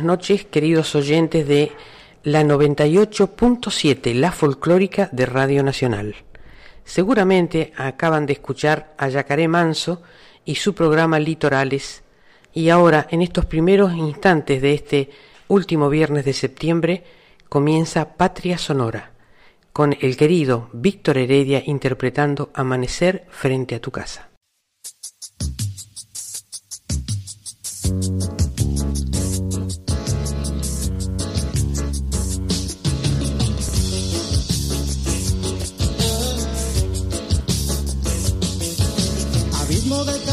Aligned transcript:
Buenas 0.00 0.18
noches, 0.18 0.46
queridos 0.46 0.94
oyentes 0.94 1.46
de 1.46 1.72
la 2.22 2.42
98.7, 2.42 4.14
la 4.14 4.32
folclórica 4.32 5.10
de 5.12 5.26
Radio 5.26 5.62
Nacional. 5.62 6.14
Seguramente 6.84 7.74
acaban 7.76 8.24
de 8.24 8.32
escuchar 8.32 8.94
a 8.96 9.10
Yacaré 9.10 9.46
Manso 9.46 10.00
y 10.46 10.54
su 10.54 10.74
programa 10.74 11.18
Litorales, 11.18 12.02
y 12.54 12.70
ahora, 12.70 13.08
en 13.10 13.20
estos 13.20 13.44
primeros 13.44 13.92
instantes 13.92 14.62
de 14.62 14.72
este 14.72 15.10
último 15.48 15.90
viernes 15.90 16.24
de 16.24 16.32
septiembre, 16.32 17.04
comienza 17.50 18.16
Patria 18.16 18.56
Sonora, 18.56 19.10
con 19.74 19.94
el 20.00 20.16
querido 20.16 20.70
Víctor 20.72 21.18
Heredia 21.18 21.62
interpretando 21.66 22.48
Amanecer 22.54 23.26
frente 23.28 23.74
a 23.74 23.80
tu 23.80 23.90
casa. 23.90 24.29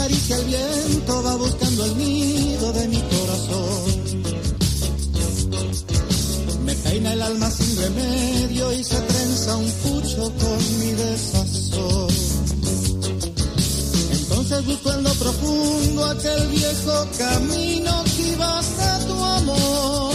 De 0.08 0.14
caricia 0.14 0.38
el 0.38 0.46
viento 0.46 1.24
va 1.24 1.36
buscando 1.36 1.86
el 1.86 1.98
nido 1.98 2.72
de 2.74 2.88
mi 2.88 3.02
corazón. 3.02 3.86
Me 6.66 6.76
peina 6.76 7.14
el 7.14 7.22
alma 7.22 7.50
sin 7.52 7.78
remedio 7.78 8.72
y 8.74 8.84
se 8.84 9.00
trenza 9.02 9.58
un 9.58 9.72
pucho 9.72 10.32
con 10.40 10.80
mi 10.80 10.92
desazón. 10.92 12.08
Entonces 14.12 14.66
busco 14.66 14.94
en 14.94 15.04
lo 15.04 15.14
profundo 15.14 16.06
aquel 16.06 16.48
viejo 16.48 17.08
camino 17.18 18.04
que 18.16 18.32
iba 18.32 18.60
hasta 18.60 19.00
tu 19.08 19.14
amor. 19.14 20.14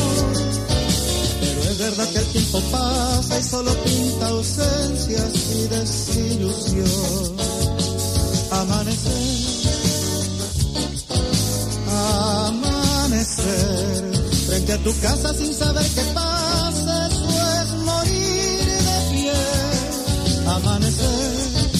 Pero 1.40 1.62
es 1.70 1.78
verdad 1.78 2.08
que 2.08 2.18
el 2.18 2.26
tiempo 2.26 2.60
pasa 2.70 3.38
y 3.38 3.42
solo 3.42 3.74
pinta 3.82 4.28
ausencias 4.28 5.32
y 5.54 5.68
desilusión 5.68 7.42
amanecer, 8.52 9.61
amanecer, 12.42 14.02
frente 14.46 14.72
a 14.72 14.78
tu 14.78 14.92
casa 15.00 15.34
sin 15.34 15.54
saber 15.54 15.86
qué 15.94 16.02
pasa, 16.14 17.06
eso 17.08 17.28
es 17.62 17.68
morir 17.84 18.66
de 18.88 18.98
pie, 19.12 19.42
amanecer, 20.46 21.70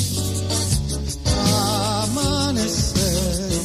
amanecer, 2.03 3.61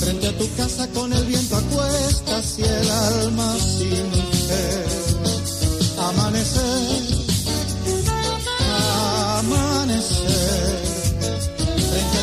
frente 0.00 0.28
a 0.28 0.38
tu 0.38 0.46
casa 0.56 0.88
con 0.88 1.12
el 1.12 1.24
viento 1.26 1.56
a 1.56 1.60
cuestas 1.60 2.58
y 2.58 2.62
el 2.62 2.90
alma 2.90 3.54
sin 3.58 4.10
fe, 4.48 4.84
amanecer, 6.08 7.02
amanecer. 9.38 10.32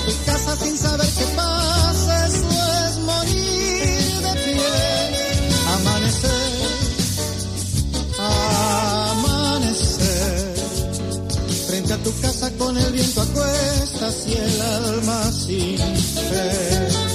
Tu 0.06 0.14
casa 0.26 0.56
sin 0.56 0.76
saber 0.78 1.09
tu 12.10 12.22
casa 12.22 12.52
con 12.58 12.78
el 12.78 12.92
viento 12.92 13.22
a 13.22 13.26
cuestas 13.26 14.26
y 14.28 14.34
el 14.34 14.62
alma 14.62 15.32
sin 15.32 15.78
fe. 15.78 17.09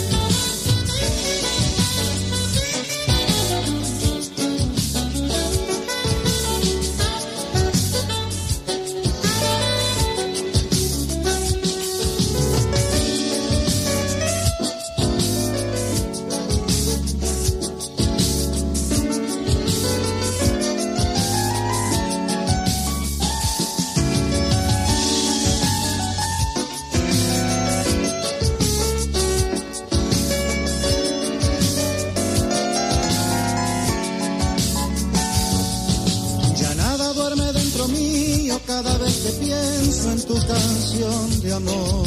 de 41.44 41.52
amor. 41.52 42.06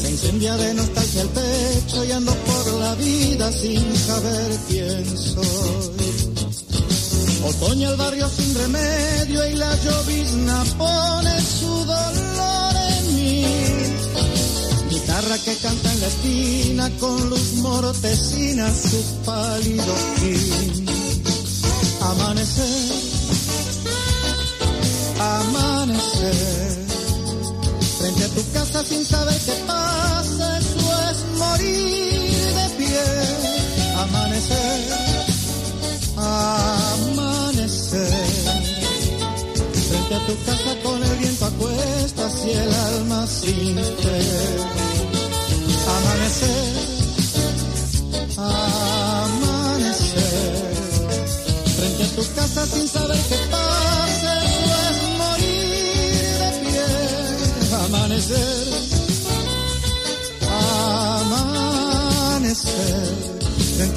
Se 0.00 0.10
incendia 0.10 0.56
de 0.56 0.74
nostalgia 0.74 1.22
el 1.22 1.28
pecho 1.28 2.04
y 2.04 2.12
ando 2.12 2.34
por 2.34 2.72
la 2.80 2.94
vida 2.96 3.52
sin 3.52 3.96
saber 3.96 4.58
quién 4.68 5.04
soy. 5.16 6.08
Otoño 7.44 7.90
el 7.90 7.96
barrio 7.96 8.28
sin 8.28 8.54
remedio 8.54 9.50
y 9.50 9.54
la 9.54 9.72
llovizna 9.76 10.64
pone 10.76 11.40
su 11.40 11.84
dolor 11.84 12.74
en 12.96 13.16
mí. 13.16 13.46
Guitarra 14.90 15.38
que 15.44 15.54
canta 15.56 15.92
en 15.92 16.00
la 16.00 16.06
esquina 16.08 16.90
con 16.98 17.30
luz 17.30 17.52
mortecina 17.54 18.68
su 18.74 19.00
pálido 19.24 19.94
fin. 20.16 20.77
sin 28.84 29.04
saber 29.04 29.34
qué 29.44 29.52
pasa, 29.66 30.58
eso 30.58 31.10
es 31.10 31.24
morir 31.36 32.54
de 32.54 32.68
pie, 32.76 33.04
amanecer, 33.96 34.80
amanecer. 36.16 37.66
Frente 39.88 40.14
a 40.14 40.26
tu 40.26 40.34
casa 40.44 40.76
con 40.84 41.02
el 41.02 41.16
viento 41.16 41.44
a 41.46 41.50
cuestas 41.50 42.44
y 42.46 42.50
el 42.50 42.72
alma 42.74 43.26
sin 43.26 43.74
fe. 43.76 44.20
Amanecer, 45.96 46.74
amanecer. 48.36 49.88
Frente 51.76 52.02
a 52.04 52.06
tu 52.16 52.22
casa 52.34 52.66
sin 52.66 52.86
saber 52.88 53.20
qué 53.28 53.37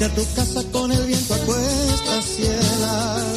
A 0.02 0.08
tu 0.08 0.26
casa 0.34 0.64
con 0.72 0.90
el 0.90 1.06
viento 1.06 1.32
a 1.32 1.38
cuestas 1.38 2.24
cielas. 2.24 3.31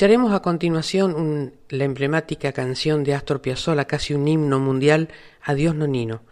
Escucharemos 0.00 0.32
a 0.32 0.40
continuación 0.40 1.52
la 1.68 1.84
emblemática 1.84 2.52
canción 2.52 3.04
de 3.04 3.12
Astor 3.12 3.42
Piazzolla, 3.42 3.84
casi 3.84 4.14
un 4.14 4.26
himno 4.26 4.58
mundial, 4.58 5.10
Adiós 5.42 5.74
Nonino. 5.74 6.22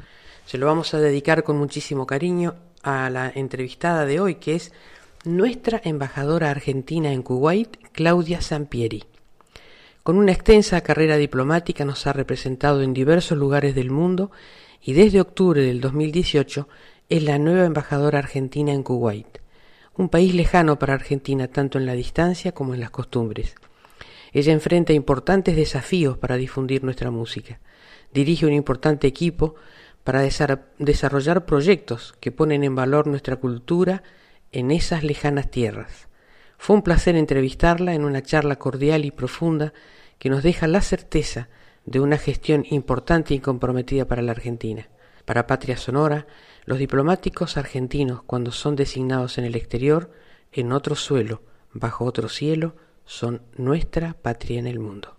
Se 0.47 0.57
lo 0.57 0.65
vamos 0.65 0.95
a 0.95 1.01
dedicar 1.01 1.45
con 1.45 1.59
muchísimo 1.59 2.07
cariño 2.07 2.55
a 2.83 3.11
la 3.11 3.31
entrevistada 3.35 4.07
de 4.07 4.21
hoy, 4.21 4.37
que 4.37 4.55
es 4.55 4.73
nuestra 5.27 5.83
embajadora 5.85 6.51
argentina 6.51 7.13
en 7.13 7.21
Kuwait, 7.21 7.77
Claudia 7.93 8.41
Sampieri. 8.41 9.05
Con 10.03 10.17
una 10.17 10.33
extensa 10.33 10.81
carrera 10.81 11.19
diplomática 11.19 11.85
nos 11.85 12.07
ha 12.07 12.15
representado 12.15 12.81
en 12.81 12.95
diversos 12.95 13.37
lugares 13.37 13.75
del 13.75 13.91
mundo 13.91 14.31
y 14.81 14.95
desde 14.95 15.21
octubre 15.21 15.61
del 15.61 15.83
2018 15.83 16.69
es 17.11 17.23
la 17.23 17.39
nueva 17.39 17.67
embajadora 17.67 18.21
argentina 18.21 18.73
en 18.73 18.83
Kuwait 18.83 19.27
un 19.99 20.09
país 20.09 20.33
lejano 20.33 20.79
para 20.79 20.95
Argentina 20.95 21.49
tanto 21.49 21.77
en 21.77 21.85
la 21.85 21.93
distancia 21.93 22.53
como 22.53 22.73
en 22.73 22.81
las 22.81 22.91
costumbres. 22.91 23.57
Ella 24.33 24.53
enfrenta 24.53 24.93
importantes 24.93 25.57
desafíos 25.57 26.17
para 26.17 26.37
difundir 26.37 26.85
nuestra 26.85 27.11
música. 27.11 27.59
Dirige 28.15 28.47
un 28.47 28.53
importante 28.53 29.09
equipo 29.09 29.57
para 30.05 30.23
desarrollar 30.79 31.45
proyectos 31.45 32.15
que 32.21 32.31
ponen 32.31 32.63
en 32.63 32.77
valor 32.77 33.09
nuestra 33.09 33.37
cultura 33.37 34.05
en 34.53 34.71
esas 34.71 35.03
lejanas 35.03 35.51
tierras. 35.51 36.09
Fue 36.59 36.77
un 36.77 36.83
placer 36.83 37.17
entrevistarla 37.17 37.95
en 37.95 38.05
una 38.05 38.23
charla 38.23 38.57
cordial 38.57 39.05
y 39.05 39.11
profunda 39.11 39.73
que 40.19 40.31
nos 40.31 40.45
deja 40.45 40.69
la 40.69 40.81
certeza 40.81 41.49
de 41.87 42.01
una 42.01 42.19
gestión 42.19 42.65
importante 42.71 43.35
y 43.35 43.41
comprometida 43.41 44.07
para 44.07 44.23
la 44.23 44.33
Argentina. 44.33 44.89
Para 45.25 45.47
Patria 45.47 45.77
Sonora, 45.77 46.27
los 46.69 46.79
diplomáticos 46.79 47.57
argentinos, 47.57 48.23
cuando 48.25 48.53
son 48.53 48.77
designados 48.77 49.39
en 49.39 49.47
el 49.47 49.57
exterior, 49.57 50.11
en 50.53 50.73
otro 50.73 50.97
suelo, 50.97 51.41
bajo 51.73 52.05
otro 52.05 52.29
cielo, 52.29 52.77
son 53.07 53.41
nuestra 53.57 54.13
patria 54.13 54.59
en 54.59 54.67
el 54.67 54.79
mundo. 54.79 55.17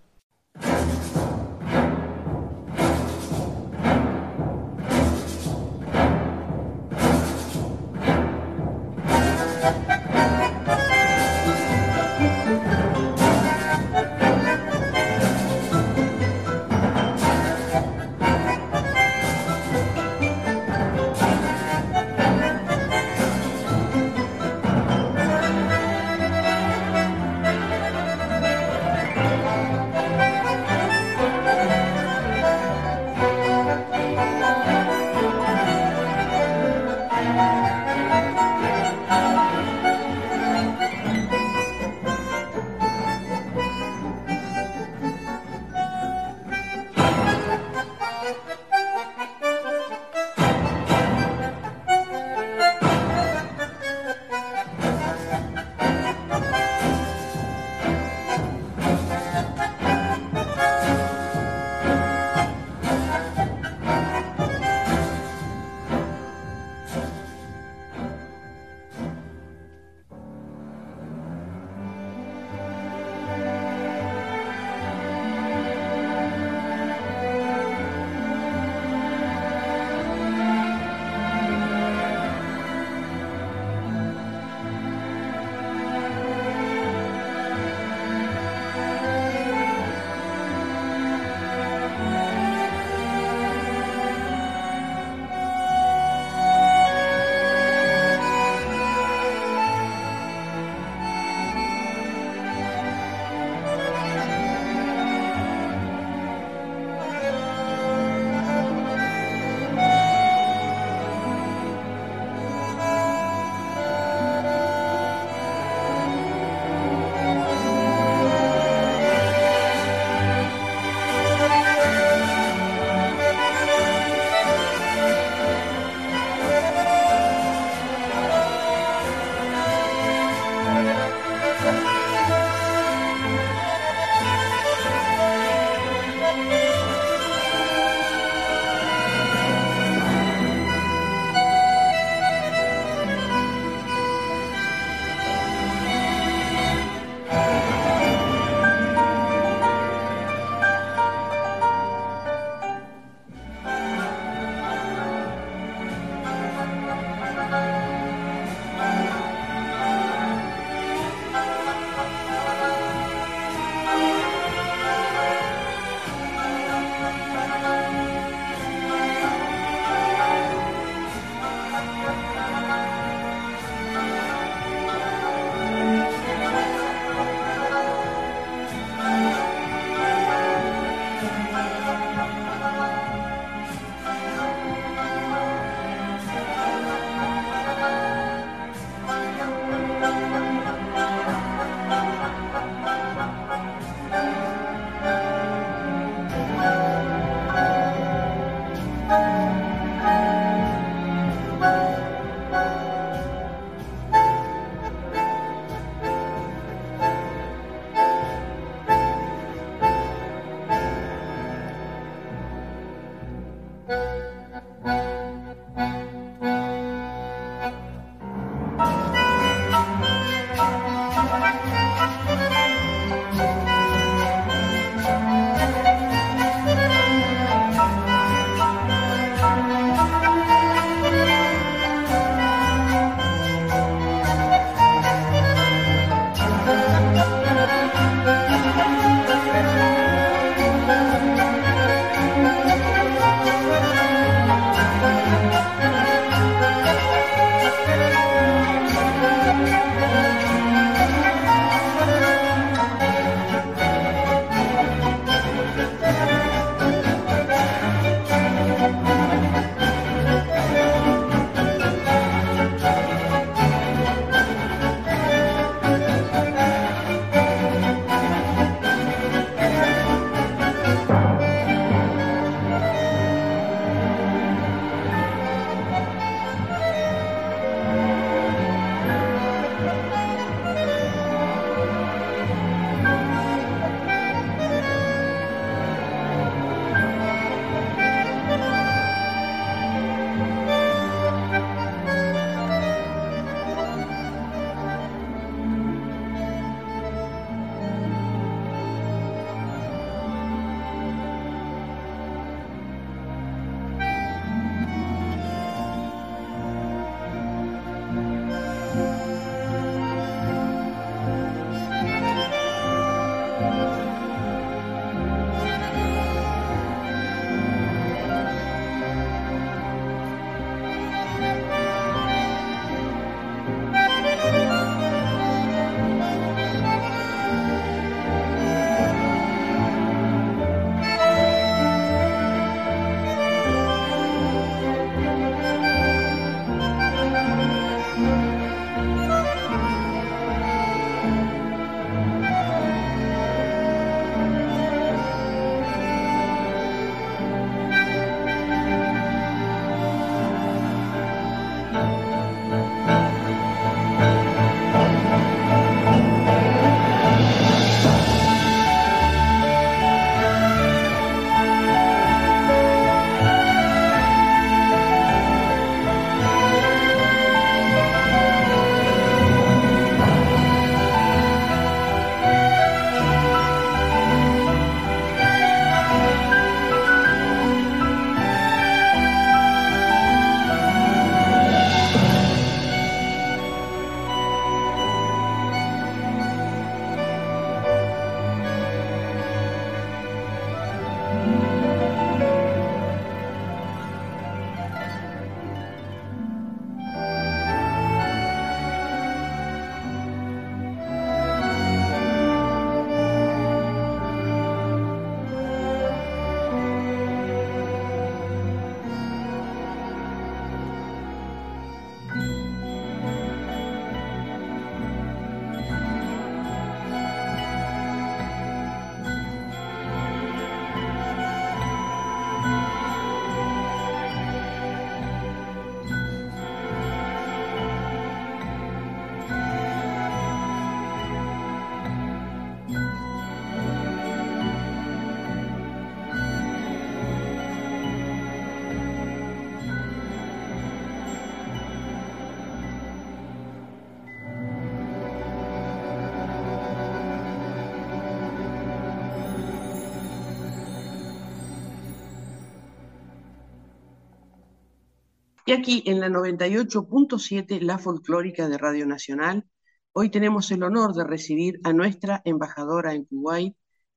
Y 455.69 455.71
aquí 455.71 456.02
en 456.07 456.19
la 456.19 456.30
98.7, 456.30 457.80
la 457.81 457.99
folclórica 457.99 458.68
de 458.68 458.80
Radio 458.80 459.06
Nacional, 459.06 459.69
hoy 460.14 460.31
tenemos 460.31 460.71
el 460.71 460.81
honor 460.81 461.14
de 461.14 461.23
recibir 461.23 461.80
a 461.83 461.94
nuestra 461.94 462.42
embajadora 462.44 463.14
en 463.14 463.26
Kuwait, 463.26 463.76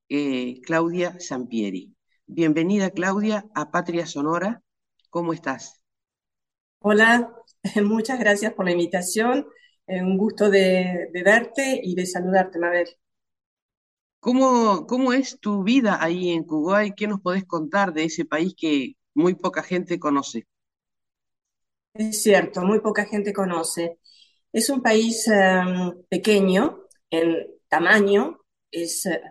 eh, 0.09 0.61
Claudia 0.65 1.19
Sampieri. 1.19 1.95
Bienvenida, 2.25 2.89
Claudia, 2.89 3.45
a 3.53 3.69
Patria 3.69 4.07
Sonora. 4.07 4.63
¿Cómo 5.11 5.31
estás? 5.31 5.79
Hola, 6.79 7.31
muchas 7.83 8.17
gracias 8.17 8.51
por 8.55 8.65
la 8.65 8.71
invitación. 8.71 9.45
Un 9.85 10.17
gusto 10.17 10.49
de, 10.49 11.07
verte 11.23 11.79
y 11.83 11.93
de 11.93 12.07
saludarte, 12.07 12.57
Mabel. 12.57 12.87
¿Cómo, 14.19 14.87
¿Cómo 14.87 15.13
es 15.13 15.39
tu 15.39 15.61
vida 15.61 16.03
ahí 16.03 16.31
en 16.31 16.45
Kuwait? 16.45 16.95
¿Qué 16.95 17.05
nos 17.05 17.21
podés 17.21 17.45
contar 17.45 17.93
de 17.93 18.05
ese 18.05 18.25
país 18.25 18.55
que 18.57 18.95
muy 19.13 19.35
poca 19.35 19.61
gente 19.61 19.99
conoce? 19.99 20.47
Es 21.93 22.23
cierto, 22.23 22.61
muy 22.61 22.79
poca 22.79 23.05
gente 23.05 23.33
conoce. 23.33 23.99
Es 24.51 24.69
un 24.69 24.81
país 24.81 25.27
em, 25.27 25.93
pequeño 26.09 26.85
en 27.09 27.47
tamaño. 27.67 28.39
Es, 28.71 29.05
eh, 29.05 29.21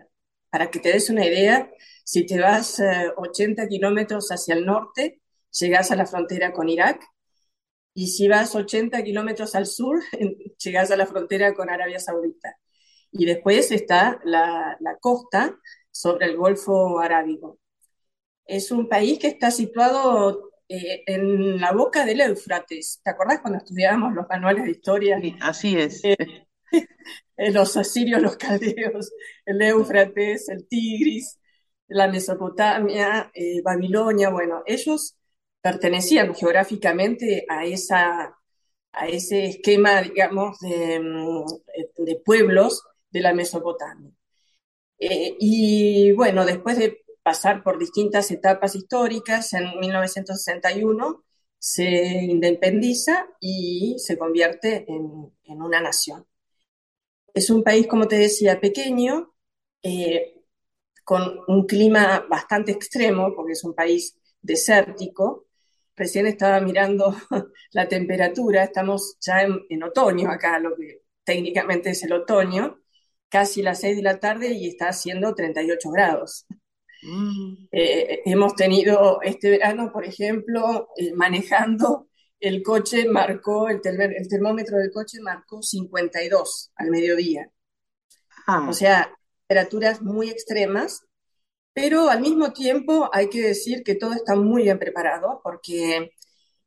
para 0.49 0.71
que 0.71 0.79
te 0.79 0.89
des 0.93 1.09
una 1.09 1.25
idea, 1.25 1.69
si 2.05 2.25
te 2.25 2.39
vas 2.39 2.81
80 3.17 3.63
eh, 3.63 3.67
kilómetros 3.67 4.29
hacia 4.31 4.55
el 4.55 4.65
norte, 4.65 5.21
llegas 5.51 5.91
a 5.91 5.95
la 5.95 6.05
frontera 6.05 6.53
con 6.53 6.69
Irak. 6.69 7.03
Y 7.93 8.07
si 8.07 8.27
vas 8.27 8.55
80 8.55 9.03
kilómetros 9.03 9.55
al 9.55 9.65
sur, 9.67 10.01
llegas 10.63 10.91
a 10.91 10.97
la 10.97 11.05
frontera 11.07 11.53
con 11.53 11.69
Arabia 11.69 11.99
Saudita. 11.99 12.57
Y 13.11 13.25
después 13.25 13.71
está 13.71 14.19
la, 14.25 14.77
la 14.79 14.97
costa 14.99 15.59
sobre 15.91 16.27
el 16.27 16.37
Golfo 16.37 16.99
Arábigo. 16.99 17.59
Es 18.45 18.71
un 18.71 18.89
país 18.89 19.19
que 19.19 19.27
está 19.27 19.51
situado 19.51 20.52
eh, 20.75 21.03
en 21.05 21.61
la 21.61 21.71
boca 21.71 22.03
del 22.03 22.21
Éufrates. 22.21 22.99
¿Te 23.03 23.11
acordás 23.11 23.41
cuando 23.41 23.59
estudiábamos 23.59 24.15
los 24.15 24.27
manuales 24.27 24.63
de 24.63 24.71
historia? 24.71 25.19
Sí, 25.21 25.35
así 25.39 25.77
es. 25.77 26.01
Eh, 27.35 27.51
los 27.51 27.75
asirios, 27.77 28.21
los 28.21 28.37
caldeos, 28.37 29.11
el 29.47 29.59
Éufrates, 29.63 30.49
el 30.49 30.67
Tigris, 30.67 31.39
la 31.87 32.07
Mesopotamia, 32.07 33.31
eh, 33.33 33.59
Babilonia, 33.63 34.29
bueno, 34.29 34.61
ellos 34.67 35.17
pertenecían 35.59 36.35
geográficamente 36.35 37.43
a, 37.49 37.65
esa, 37.65 38.37
a 38.91 39.07
ese 39.07 39.45
esquema, 39.45 40.03
digamos, 40.03 40.59
de, 40.59 40.99
mm, 40.99 41.45
de 42.05 42.15
pueblos 42.23 42.83
de 43.09 43.21
la 43.21 43.33
Mesopotamia. 43.33 44.11
y 44.99 46.11
bueno, 46.13 46.45
después 46.45 46.77
de 46.77 47.02
pasar 47.23 47.63
por 47.63 47.79
distintas 47.79 48.29
etapas 48.31 48.75
históricas. 48.75 49.53
En 49.53 49.79
1961 49.79 51.23
se 51.57 51.83
independiza 52.23 53.27
y 53.39 53.95
se 53.97 54.17
convierte 54.17 54.85
en, 54.87 55.31
una 55.45 55.79
nación. 55.81 56.25
Es 57.33 57.49
un 57.49 57.63
país, 57.63 57.87
como 57.87 58.07
te 58.07 58.17
decía, 58.17 58.59
pequeño, 58.59 59.33
eh, 59.81 60.41
con 61.03 61.39
un 61.47 61.65
clima 61.65 62.25
bastante 62.29 62.71
extremo, 62.71 63.33
porque 63.35 63.53
es 63.53 63.63
un 63.63 63.73
país 63.73 64.17
desértico. 64.41 65.47
Recién 65.95 66.27
estaba 66.27 66.59
mirando 66.59 67.15
la 67.71 67.87
temperatura, 67.87 68.63
estamos 68.63 69.17
ya 69.21 69.43
en, 69.43 69.61
en 69.69 69.83
otoño 69.83 70.29
acá, 70.29 70.59
lo 70.59 70.75
que 70.75 71.03
técnicamente 71.23 71.91
es 71.91 72.03
el 72.03 72.13
otoño, 72.13 72.81
casi 73.29 73.61
las 73.61 73.79
6 73.81 73.97
de 73.97 74.03
la 74.03 74.19
tarde 74.19 74.53
y 74.53 74.67
está 74.67 74.89
haciendo 74.89 75.33
38 75.33 75.89
grados. 75.91 76.45
Mm. 77.03 77.67
Eh, 77.71 78.21
hemos 78.25 78.55
tenido 78.55 79.21
este 79.21 79.49
verano, 79.49 79.91
por 79.91 80.05
ejemplo, 80.05 80.89
eh, 80.97 81.13
manejando 81.13 82.07
el 82.39 82.61
coche 82.61 83.07
marcó, 83.07 83.69
el, 83.69 83.79
el, 83.85 84.27
termómetro 84.27 84.77
del 84.77 84.91
coche 84.91 85.19
marcó 85.21 85.61
52 85.61 86.71
al 86.75 86.89
mediodía. 86.89 87.49
Ah. 88.47 88.67
O 88.69 88.73
sea, 88.73 89.15
temperaturas 89.47 90.01
muy 90.01 90.29
extremas, 90.29 91.05
pero 91.73 92.09
al 92.09 92.21
mismo 92.21 92.51
tiempo 92.51 93.09
hay 93.13 93.29
que 93.29 93.41
decir 93.41 93.83
que 93.83 93.95
todo 93.95 94.13
está 94.13 94.35
muy 94.35 94.63
bien 94.63 94.79
preparado 94.79 95.41
porque 95.43 96.11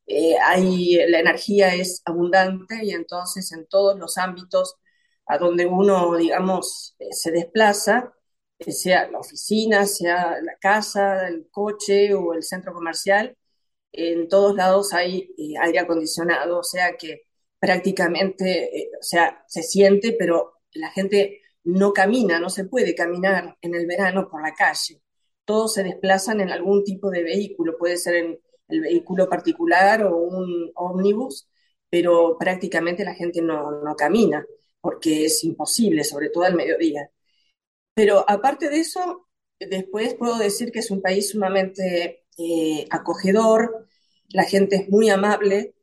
eh, 0.06 0.36
hay, 0.42 0.96
la 1.08 1.20
energía 1.20 1.74
es 1.74 2.02
abundante 2.04 2.84
y 2.84 2.92
entonces 2.92 3.52
en 3.52 3.66
todos 3.66 3.98
los 3.98 4.18
ámbitos 4.18 4.76
a 5.26 5.38
donde 5.38 5.66
uno, 5.66 6.16
digamos, 6.16 6.96
se 7.10 7.30
desplaza, 7.32 8.14
sea 8.58 9.10
la 9.10 9.18
oficina, 9.20 9.86
sea 9.86 10.40
la 10.42 10.56
casa, 10.60 11.28
el 11.28 11.48
coche 11.50 12.14
o 12.14 12.34
el 12.34 12.42
centro 12.42 12.72
comercial, 12.72 13.36
en 13.92 14.28
todos 14.28 14.54
lados 14.56 14.92
hay 14.92 15.30
eh, 15.38 15.54
aire 15.60 15.78
acondicionado, 15.80 16.58
o 16.60 16.62
sea 16.62 16.96
que 16.96 17.22
prácticamente, 17.58 18.78
eh, 18.78 18.90
sea, 19.00 19.44
se 19.48 19.62
siente, 19.62 20.14
pero 20.18 20.60
la 20.74 20.90
gente 20.90 21.40
no 21.64 21.92
camina, 21.92 22.38
no 22.38 22.50
se 22.50 22.64
puede 22.66 22.94
caminar 22.94 23.56
en 23.62 23.74
el 23.74 23.86
verano 23.86 24.28
por 24.28 24.42
la 24.42 24.54
calle. 24.54 25.02
Todos 25.44 25.74
se 25.74 25.84
desplazan 25.84 26.40
en 26.40 26.50
algún 26.50 26.84
tipo 26.84 27.10
de 27.10 27.22
vehículo, 27.22 27.76
puede 27.78 27.96
ser 27.96 28.16
en 28.16 28.40
el 28.68 28.80
vehículo 28.82 29.28
particular 29.28 30.04
o 30.04 30.16
un 30.16 30.70
ómnibus, 30.74 31.48
pero 31.88 32.36
prácticamente 32.38 33.04
la 33.04 33.14
gente 33.14 33.40
no, 33.42 33.82
no 33.82 33.94
camina 33.96 34.44
porque 34.80 35.24
es 35.26 35.42
imposible, 35.44 36.04
sobre 36.04 36.30
todo 36.30 36.44
al 36.44 36.54
mediodía. 36.54 37.10
Pero 37.96 38.24
aparte 38.28 38.68
de 38.68 38.80
eso, 38.80 39.26
después 39.58 40.14
puedo 40.16 40.38
decir 40.38 40.70
que 40.72 40.80
es 40.80 40.90
un 40.90 41.00
país 41.02 41.30
sumamente 41.30 42.24
eh, 42.38 42.86
acogedor, 42.90 43.88
la 44.30 44.44
gente 44.44 44.76
es 44.76 44.90
muy 44.90 45.08
amable, 45.10 45.74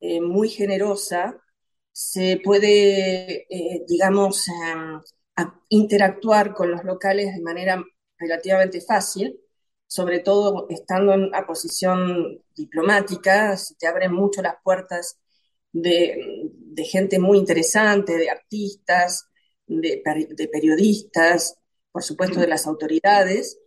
eh, 0.00 0.20
muy 0.20 0.50
generosa, 0.50 1.40
se 1.92 2.40
puede, 2.44 3.46
eh, 3.50 3.84
digamos, 3.88 4.44
em, 4.48 5.00
interactuar 5.70 6.54
con 6.54 6.70
los 6.70 6.84
locales 6.84 7.34
de 7.34 7.40
manera 7.42 7.82
relativamente 8.18 8.80
fácil, 8.82 9.40
sobre 9.86 10.20
todo 10.20 10.66
estando 10.70 11.14
en 11.14 11.24
una 11.24 11.46
posición 11.46 12.42
diplomática, 12.56 13.56
se 13.56 13.74
te 13.76 13.86
abren 13.86 14.12
mucho 14.12 14.42
las 14.42 14.56
puertas 14.64 15.18
de, 15.72 16.50
de 16.52 16.84
gente 16.84 17.18
muy 17.18 17.38
interesante, 17.38 18.16
de 18.18 18.30
artistas, 18.30 19.28
de, 19.66 20.48
periodistas, 20.52 21.56
por 21.92 22.02
supuesto 22.02 22.40
de 22.40 22.48
las 22.48 22.66
autoridades. 22.66 23.58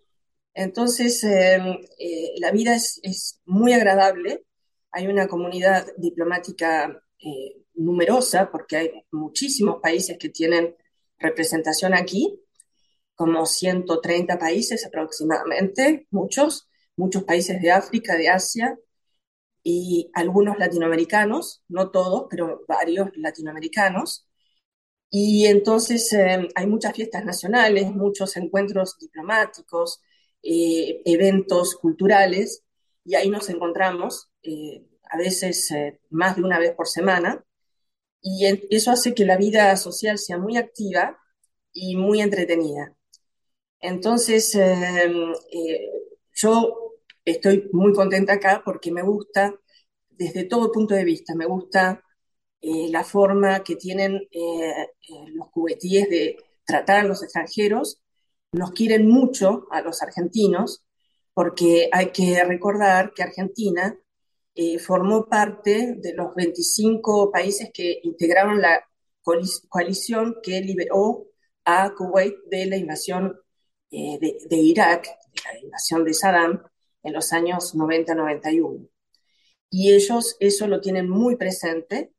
Entonces, 0.54 1.24
em, 1.24 1.80
eh, 2.00 2.34
la 2.40 2.52
vida 2.52 2.76
es, 2.76 3.42
muy 3.46 3.74
agradable. 3.74 4.46
Hay 4.92 5.08
una 5.08 5.28
comunidad 5.28 5.88
diplomática 5.98 7.02
eh, 7.20 7.64
numerosa 7.76 8.52
porque 8.52 8.78
hay 8.78 8.92
muchísimos 9.12 9.80
países 9.82 10.18
que 10.18 10.30
tienen 10.30 10.76
representación 11.20 11.94
aquí, 11.94 12.40
como 13.16 13.46
130 13.46 14.38
países 14.38 14.86
aproximadamente, 14.86 16.08
muchos, 16.12 16.70
muchos 16.96 17.24
países 17.24 17.62
de 17.62 17.72
África, 17.72 18.16
de 18.16 18.30
Asia 18.30 18.78
y 19.64 20.10
algunos 20.14 20.58
latinoamericanos, 20.58 21.64
no 21.68 21.92
todos, 21.92 22.28
pero 22.30 22.64
varios 22.68 23.10
latinoamericanos. 23.16 24.28
Y 25.10 25.46
entonces 25.46 26.12
eh, 26.14 26.50
hay 26.56 26.68
muchas 26.68 26.94
fiestas 26.96 27.24
nacionales, 27.26 27.90
muchos 27.92 28.36
encuentros 28.38 28.98
diplomáticos, 29.00 30.02
eh, 30.44 31.02
eventos 31.06 31.76
culturales, 31.76 32.64
y 33.06 33.16
ahí 33.16 33.30
nos 33.30 33.50
encontramos 33.50 34.30
eh, 34.44 34.86
a 35.10 35.18
veces 35.18 35.70
más 36.10 36.36
de 36.36 36.44
una 36.44 36.60
vez 36.60 36.74
por 36.76 36.88
semana, 36.88 37.44
y 38.22 38.46
eso 38.70 38.92
hace 38.92 39.14
que 39.14 39.26
la 39.26 39.38
vida 39.38 39.76
social 39.78 40.18
sea 40.18 40.38
muy 40.38 40.58
activa 40.58 41.18
y 41.72 41.96
muy 41.96 42.22
entretenida. 42.22 42.94
Entonces, 43.80 44.58
yo 46.34 46.96
estoy 47.24 47.70
muy 47.72 47.94
contenta 47.94 48.34
acá 48.34 48.62
porque 48.66 48.92
me 48.92 49.04
gusta, 49.04 49.54
desde 50.10 50.44
todo 50.46 50.72
punto 50.72 50.96
de 50.96 51.06
vista, 51.06 51.36
me 51.36 51.46
gusta 51.46 52.04
eh, 52.62 52.90
la 52.90 53.04
forma 53.04 53.64
que 53.64 53.76
tienen 53.76 54.16
eh, 54.32 54.72
eh, 54.72 54.88
los 55.34 55.50
cubetíes 55.52 56.10
de 56.10 56.38
tratar 56.66 57.00
a 57.00 57.08
los 57.08 57.24
extranjeros. 57.24 58.02
Nos 58.52 58.72
quieren 58.72 59.08
mucho 59.08 59.68
a 59.72 59.82
los 59.82 60.02
argentinos 60.02 60.84
porque 61.34 61.90
hay 61.92 62.12
que 62.12 62.44
recordar 62.44 63.14
que 63.14 63.24
Argentina 63.24 63.98
formó 64.80 65.28
parte 65.28 65.98
de 66.00 66.16
los 66.16 66.34
25 66.34 67.32
países 67.32 67.70
que 67.72 68.00
integraron 68.02 68.60
la 68.60 68.84
coalición 69.70 70.38
que 70.42 70.62
liberó 70.62 71.28
a 71.64 71.94
Kuwait 71.94 72.34
de 72.50 72.66
la 72.66 72.78
invasión 72.78 73.40
de, 73.92 74.40
de, 74.50 74.58
Irak, 74.58 75.04
de 75.06 75.42
la 75.44 75.60
invasión 75.60 76.04
de 76.04 76.14
Saddam 76.16 76.64
en 77.04 77.14
los 77.14 77.34
años 77.34 77.76
90-91. 77.76 78.90
Y 79.70 79.94
ellos 79.94 80.38
eso 80.40 80.68
lo 80.68 80.82
tienen 80.82 81.08
muy 81.08 81.36
presente 81.36 82.14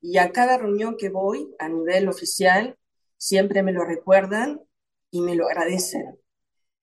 y 0.00 0.18
a 0.18 0.32
cada 0.32 0.58
reunión 0.58 0.96
que 0.96 1.08
voy 1.10 1.54
a 1.58 1.68
nivel 1.68 2.08
oficial, 2.08 2.76
siempre 3.16 3.62
me 3.62 3.72
lo 3.72 3.84
recuerdan 3.84 4.62
y 5.10 5.20
me 5.20 5.34
lo 5.34 5.46
agradecen. 5.46 6.18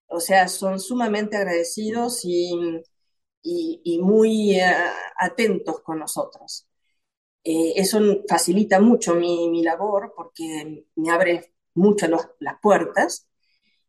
O 0.08 0.20
sea, 0.20 0.48
son 0.48 0.80
sumamente 0.80 1.38
agradecidos 1.38 2.22
y, 2.24 2.84
muy 4.02 4.60
atentos 5.20 5.82
con 5.82 6.00
nosotros. 6.00 6.68
eso 7.44 8.00
facilita 8.28 8.80
mucho 8.80 9.16
mi, 9.16 9.50
mi, 9.50 9.64
labor 9.64 10.14
porque 10.16 10.86
me 10.96 11.10
abre 11.10 11.54
mucho 11.74 12.08
las 12.08 12.60
puertas 12.62 13.28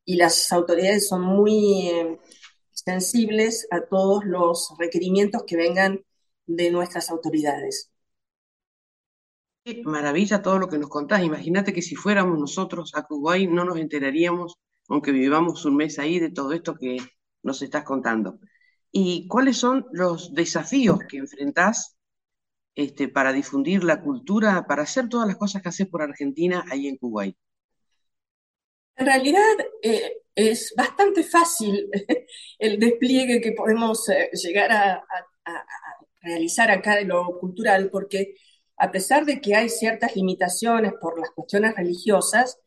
y 0.04 0.16
las 0.16 0.52
autoridades 0.52 1.08
son 1.08 1.22
muy 1.22 2.18
sensibles 2.72 3.66
a 3.70 3.82
todos 3.82 4.24
los 4.24 4.74
requerimientos 4.78 5.44
que 5.44 5.56
vengan 5.56 6.04
de 6.46 6.70
nuestras 6.70 7.10
autoridades. 7.10 7.90
Maravilla 9.84 10.42
todo 10.42 10.58
lo 10.58 10.68
que 10.68 10.78
nos 10.78 10.88
contás. 10.88 11.22
Imagínate 11.22 11.72
que 11.72 11.82
si 11.82 11.94
fuéramos 11.94 12.38
nosotros 12.38 12.92
a 12.94 13.02
Kuwait 13.02 13.50
no 13.50 13.64
nos 13.64 13.78
enteraríamos, 13.78 14.56
aunque 14.88 15.12
vivamos 15.12 15.64
un 15.64 15.76
mes 15.76 15.98
ahí, 15.98 16.18
de 16.18 16.30
todo 16.30 16.52
esto 16.52 16.74
que 16.74 16.98
nos 17.42 17.62
estás 17.62 17.84
contando. 17.84 18.38
¿Y 18.90 19.28
cuáles 19.28 19.58
son 19.58 19.86
los 19.92 20.32
desafíos 20.34 20.98
que 21.08 21.18
enfrentás 21.18 21.96
este, 22.74 23.08
para 23.08 23.32
difundir 23.32 23.84
la 23.84 24.00
cultura, 24.00 24.66
para 24.66 24.82
hacer 24.82 25.08
todas 25.08 25.26
las 25.26 25.36
cosas 25.36 25.62
que 25.62 25.68
haces 25.68 25.88
por 25.88 26.02
Argentina 26.02 26.64
ahí 26.70 26.86
en 26.86 26.96
Kuwait? 26.96 27.36
En 28.96 29.06
realidad 29.06 29.54
eh, 29.82 30.22
es 30.34 30.72
bastante 30.76 31.22
fácil 31.22 31.88
el 32.58 32.78
despliegue 32.78 33.40
que 33.40 33.52
podemos 33.52 34.08
eh, 34.08 34.30
llegar 34.32 34.72
a, 34.72 35.04
realizar 36.20 36.70
acá 36.70 36.96
de 36.96 37.04
lo 37.04 37.38
cultural, 37.38 37.90
porque 37.90 38.34
a 38.78 38.90
pesar 38.92 39.24
de 39.26 39.40
que 39.40 39.54
hay 39.54 39.68
ciertas 39.68 40.14
limitaciones 40.16 40.92
por 41.00 41.18
las 41.18 41.30
cuestiones 41.30 41.74
religiosas, 41.76 42.58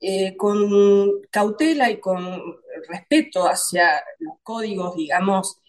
eh, 0.00 0.36
con 0.36 1.22
cautela 1.30 1.90
y 1.90 2.00
con 2.00 2.22
respeto 2.88 3.44
hacia 3.48 4.04
los 4.18 4.34
códigos, 4.42 4.94
digamos, 4.96 5.60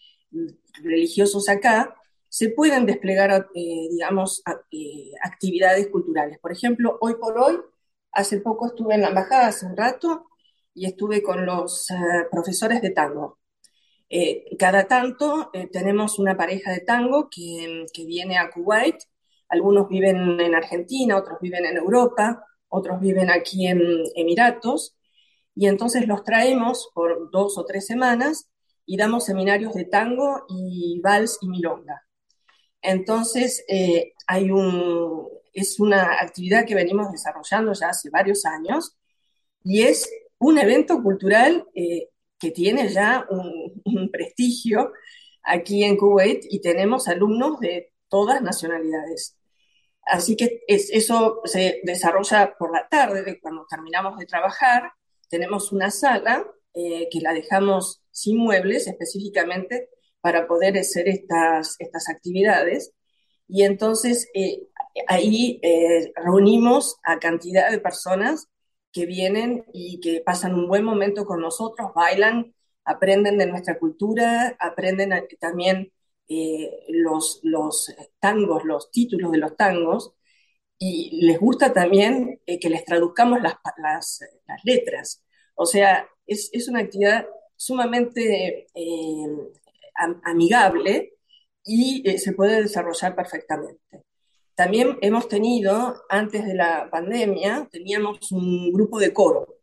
religiosos 0.83 1.47
acá, 1.49 1.95
se 2.27 2.49
pueden 2.49 2.85
desplegar, 2.85 3.47
eh, 3.55 3.87
digamos, 3.89 4.43
eh, 4.71 5.11
actividades 5.23 5.87
culturales. 5.87 6.39
Por 6.39 6.51
ejemplo, 6.51 6.97
hoy 7.01 7.15
por 7.15 7.37
hoy, 7.39 7.57
hace 8.11 8.41
poco 8.41 8.67
estuve 8.67 8.95
en 8.95 9.01
la 9.01 9.09
embajada, 9.09 9.47
hace 9.47 9.65
un 9.65 9.77
rato, 9.77 10.25
y 10.73 10.85
estuve 10.85 11.23
con 11.23 11.45
los 11.45 11.87
profesores 12.31 12.81
de 12.81 12.91
tango. 12.91 13.39
cada 14.59 14.87
tanto 14.87 15.51
tenemos 15.71 16.19
una 16.19 16.37
pareja 16.37 16.71
de 16.71 16.81
tango 16.81 17.29
que, 17.29 17.85
que 17.93 18.05
viene 18.05 18.37
a 18.37 18.49
Kuwait 18.51 18.95
algunos 19.49 19.87
viven 19.89 20.39
en 20.39 20.55
Argentina, 20.55 21.17
otros 21.17 21.39
viven 21.41 21.65
en 21.65 21.77
Europa, 21.77 22.45
otros 22.69 22.99
viven 22.99 23.29
aquí 23.29 23.67
en 23.67 23.81
Emiratos, 24.15 24.95
y 25.55 25.67
entonces 25.67 26.07
los 26.07 26.23
traemos 26.23 26.89
por 26.93 27.31
dos 27.31 27.57
o 27.57 27.65
tres 27.65 27.85
semanas 27.85 28.49
y 28.85 28.97
damos 28.97 29.25
seminarios 29.25 29.73
de 29.73 29.85
tango 29.85 30.45
y 30.47 30.99
vals 31.01 31.39
y 31.41 31.49
milonga. 31.49 32.03
Entonces, 32.81 33.65
eh, 33.67 34.13
hay 34.27 34.51
un, 34.51 35.27
es 35.53 35.79
una 35.79 36.21
actividad 36.21 36.65
que 36.65 36.75
venimos 36.75 37.11
desarrollando 37.11 37.73
ya 37.73 37.89
hace 37.89 38.09
varios 38.09 38.45
años 38.45 38.95
y 39.63 39.81
es 39.81 40.09
un 40.37 40.59
evento 40.59 41.01
cultural 41.01 41.65
eh, 41.73 42.09
que 42.39 42.51
tiene 42.51 42.89
ya 42.89 43.25
un, 43.29 43.81
un, 43.83 44.11
prestigio 44.11 44.93
aquí 45.43 45.83
en 45.83 45.97
Kuwait 45.97 46.45
y 46.49 46.61
tenemos 46.61 47.07
alumnos 47.07 47.59
de 47.59 47.91
todas 48.09 48.41
nacionalidades. 48.41 49.37
Así 50.03 50.35
que 50.37 50.61
eso 50.67 51.41
se 51.43 51.81
desarrolla 51.83 52.55
por 52.57 52.71
la 52.71 52.87
tarde, 52.87 53.39
cuando 53.41 53.65
terminamos 53.69 54.17
de 54.17 54.25
trabajar, 54.25 54.91
tenemos 55.29 55.71
una 55.71 55.91
sala 55.91 56.45
eh, 56.73 57.09
que 57.11 57.19
la 57.19 57.33
dejamos 57.33 58.01
sin 58.11 58.37
muebles 58.37 58.87
específicamente 58.87 59.89
para 60.21 60.47
poder 60.47 60.77
hacer 60.77 61.09
estas, 61.09 61.75
estas 61.79 62.09
actividades. 62.09 62.93
Y 63.47 63.63
entonces 63.63 64.29
eh, 64.33 64.67
ahí 65.07 65.59
eh, 65.61 66.11
reunimos 66.15 66.97
a 67.03 67.19
cantidad 67.19 67.69
de 67.69 67.79
personas 67.79 68.47
que 68.91 69.05
vienen 69.05 69.65
y 69.73 69.99
que 69.99 70.21
pasan 70.25 70.53
un 70.53 70.67
buen 70.67 70.83
momento 70.83 71.25
con 71.25 71.41
nosotros, 71.41 71.91
bailan, 71.93 72.53
aprenden 72.85 73.37
de 73.37 73.47
nuestra 73.47 73.77
cultura, 73.77 74.55
aprenden 74.59 75.13
también 75.39 75.91
eh, 76.27 76.85
los, 76.89 77.39
los 77.43 77.93
tangos, 78.19 78.63
los 78.65 78.91
títulos 78.91 79.31
de 79.31 79.37
los 79.37 79.55
tangos, 79.55 80.13
y 80.79 81.25
les 81.25 81.39
gusta 81.39 81.73
también 81.73 82.41
eh, 82.45 82.59
que 82.59 82.69
les 82.69 82.85
traduzcamos 82.85 83.39
las, 83.41 84.19
letras. 84.63 85.23
O 85.55 85.65
sea, 85.65 86.07
es, 86.25 86.49
es 86.53 86.67
una 86.67 86.81
actividad 86.81 87.27
sumamente 87.55 88.67
eh, 88.73 89.27
amigable 90.23 91.13
y 91.63 92.03
se 92.17 92.33
puede 92.33 92.61
desarrollar 92.61 93.15
perfectamente. 93.15 94.03
También 94.55 94.97
hemos 95.01 95.27
tenido, 95.27 96.03
antes 96.09 96.45
de 96.45 96.55
la 96.55 96.89
pandemia, 96.91 97.67
teníamos 97.71 98.31
un 98.31 98.71
grupo 98.73 98.99
de 98.99 99.13
coro, 99.13 99.59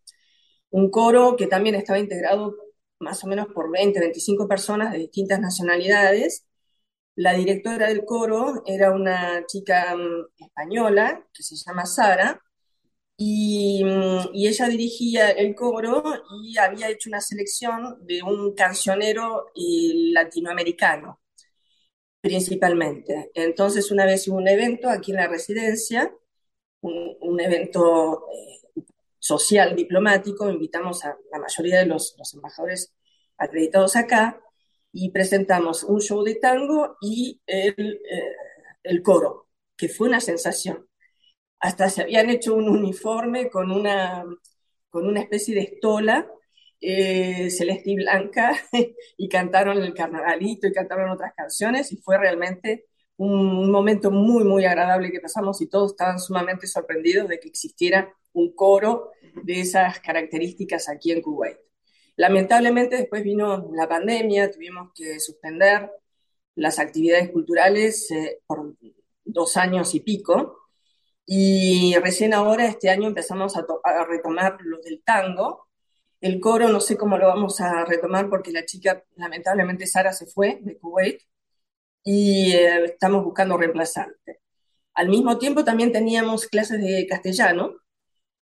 un 0.70 0.90
coro 0.90 1.36
que 1.36 1.46
también 1.46 1.74
estaba 1.76 1.98
integrado 1.98 2.54
más 3.00 3.22
o 3.24 3.26
menos 3.28 3.48
por 3.48 3.70
20, 3.70 4.00
25 4.00 4.48
personas 4.48 4.92
de 4.92 4.98
distintas 4.98 5.40
nacionalidades 5.40 6.46
la 7.16 7.34
directora 7.34 7.88
del 7.88 8.04
coro 8.04 8.62
era 8.66 8.92
una 8.92 9.44
chica 9.46 9.94
mm, 9.96 10.44
española 10.44 11.26
que 11.32 11.42
se 11.42 11.56
llama 11.56 11.86
Sara 11.86 12.40
y, 13.16 13.84
mm, 13.84 14.30
y, 14.34 14.48
ella 14.48 14.68
dirigía 14.68 15.30
el 15.30 15.54
coro 15.54 16.02
y 16.44 16.58
había 16.58 16.88
hecho 16.90 17.08
una 17.10 17.20
selección 17.20 18.04
de 18.06 18.22
un 18.22 18.54
cancionero 18.54 19.46
eh, 19.54 20.10
latinoamericano 20.12 21.20
principalmente. 22.20 23.30
Entonces 23.34 23.90
una 23.90 24.06
vez 24.06 24.26
hubo 24.28 24.38
un 24.38 24.48
evento 24.48 24.88
aquí 24.88 25.10
en 25.12 25.18
la 25.18 25.28
residencia, 25.28 26.12
un, 26.80 27.40
evento 27.40 28.26
eh, 28.32 28.82
social 29.18 29.76
diplomático, 29.76 30.50
invitamos 30.50 31.04
a 31.04 31.16
la 31.30 31.38
mayoría 31.38 31.80
de 31.80 31.86
los, 31.86 32.14
los 32.18 32.34
embajadores 32.34 32.94
acreditados 33.36 33.96
acá 33.96 34.43
y 34.94 35.10
presentamos 35.10 35.82
un 35.82 36.00
show 36.00 36.22
de 36.22 36.36
tango 36.36 36.96
y 37.00 37.42
el, 37.46 37.74
eh, 37.76 38.36
el 38.84 39.02
coro, 39.02 39.48
que 39.76 39.88
fue 39.88 40.08
una 40.08 40.20
sensación. 40.20 40.88
Hasta 41.58 41.90
se 41.90 42.02
habían 42.02 42.30
hecho 42.30 42.54
un 42.54 42.68
uniforme 42.68 43.50
con 43.50 43.72
una, 43.72 44.24
con 44.90 45.06
una 45.06 45.20
especie 45.20 45.54
de 45.56 45.62
estola 45.62 46.28
eh, 46.80 47.50
celeste 47.50 47.90
y 47.90 47.96
blanca 47.96 48.56
y 49.16 49.28
cantaron 49.28 49.82
el 49.82 49.94
carnavalito 49.94 50.68
y 50.68 50.72
cantaron 50.72 51.10
otras 51.10 51.32
canciones 51.34 51.90
y 51.92 51.96
fue 51.96 52.16
realmente 52.16 52.86
un 53.16 53.70
momento 53.72 54.12
muy, 54.12 54.44
muy 54.44 54.64
agradable 54.64 55.10
que 55.10 55.20
pasamos 55.20 55.60
y 55.60 55.68
todos 55.68 55.92
estaban 55.92 56.20
sumamente 56.20 56.68
sorprendidos 56.68 57.28
de 57.28 57.40
que 57.40 57.48
existiera 57.48 58.14
un 58.32 58.54
coro 58.54 59.10
de 59.42 59.60
esas 59.60 59.98
características 60.00 60.88
aquí 60.88 61.10
en 61.10 61.22
Kuwait. 61.22 61.58
Lamentablemente 62.16 62.96
después 62.96 63.22
vino 63.22 63.70
la 63.74 63.88
pandemia, 63.88 64.50
tuvimos 64.50 64.92
que 64.94 65.18
suspender 65.20 65.90
las 66.54 66.78
actividades 66.78 67.30
culturales 67.30 68.10
eh, 68.10 68.40
por 68.46 68.74
dos 69.24 69.56
años 69.56 69.94
y 69.94 70.00
pico, 70.00 70.64
y 71.26 71.94
recién 72.02 72.34
ahora, 72.34 72.66
este 72.66 72.90
año, 72.90 73.08
empezamos 73.08 73.56
a, 73.56 73.64
retomar 74.06 74.58
lo 74.62 74.78
del 74.78 75.02
tango. 75.02 75.68
El 76.20 76.40
coro 76.40 76.68
no 76.68 76.80
sé 76.80 76.96
cómo 76.96 77.18
lo 77.18 77.28
vamos 77.28 77.60
a 77.60 77.84
retomar 77.84 78.28
porque 78.30 78.52
la 78.52 78.64
chica, 78.66 79.02
lamentablemente 79.16 79.86
Sara 79.86 80.12
se 80.12 80.26
fue 80.26 80.58
de 80.62 80.78
Kuwait 80.78 81.22
y 82.04 82.52
eh, 82.52 82.84
estamos 82.86 83.24
buscando 83.24 83.56
reemplazante. 83.56 84.40
Al 84.94 85.08
mismo 85.08 85.38
tiempo 85.38 85.64
también 85.64 85.92
teníamos 85.92 86.46
clases 86.46 86.80
de 86.82 87.06
castellano, 87.08 87.76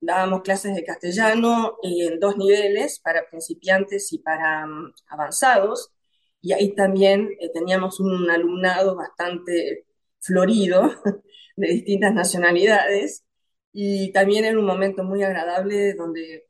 dábamos 0.01 0.43
clases 0.43 0.75
de 0.75 0.85
castellano 0.85 1.77
en 1.83 2.21
dos 2.21 2.37
niveles, 2.37 3.01
para 3.01 3.29
principiantes 3.29 4.13
y 4.13 4.19
para 4.19 4.67
mm, 4.67 4.93
avanzados, 5.09 5.93
y 6.41 6.53
ahí 6.53 6.75
también 6.75 7.31
eh, 7.41 7.51
teníamos 7.53 8.01
un 8.01 8.31
alumnado 8.31 8.97
bastante 8.97 9.87
florido, 10.21 10.91
de 11.57 11.69
distintas 11.69 12.15
nacionalidades, 12.15 13.25
y 13.73 14.13
también 14.13 14.45
en 14.45 14.59
un 14.59 14.67
momento 14.67 15.05
muy 15.05 15.23
agradable 15.23 15.95
donde 15.95 16.47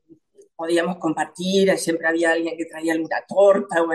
podíamos 0.56 0.98
compartir, 0.98 1.76
siempre 1.78 2.09
había 2.09 2.32
alguien 2.32 2.56
que 2.56 2.66
traía 2.66 2.92
alguna 2.94 3.24
torta 3.28 3.82
o 3.82 3.90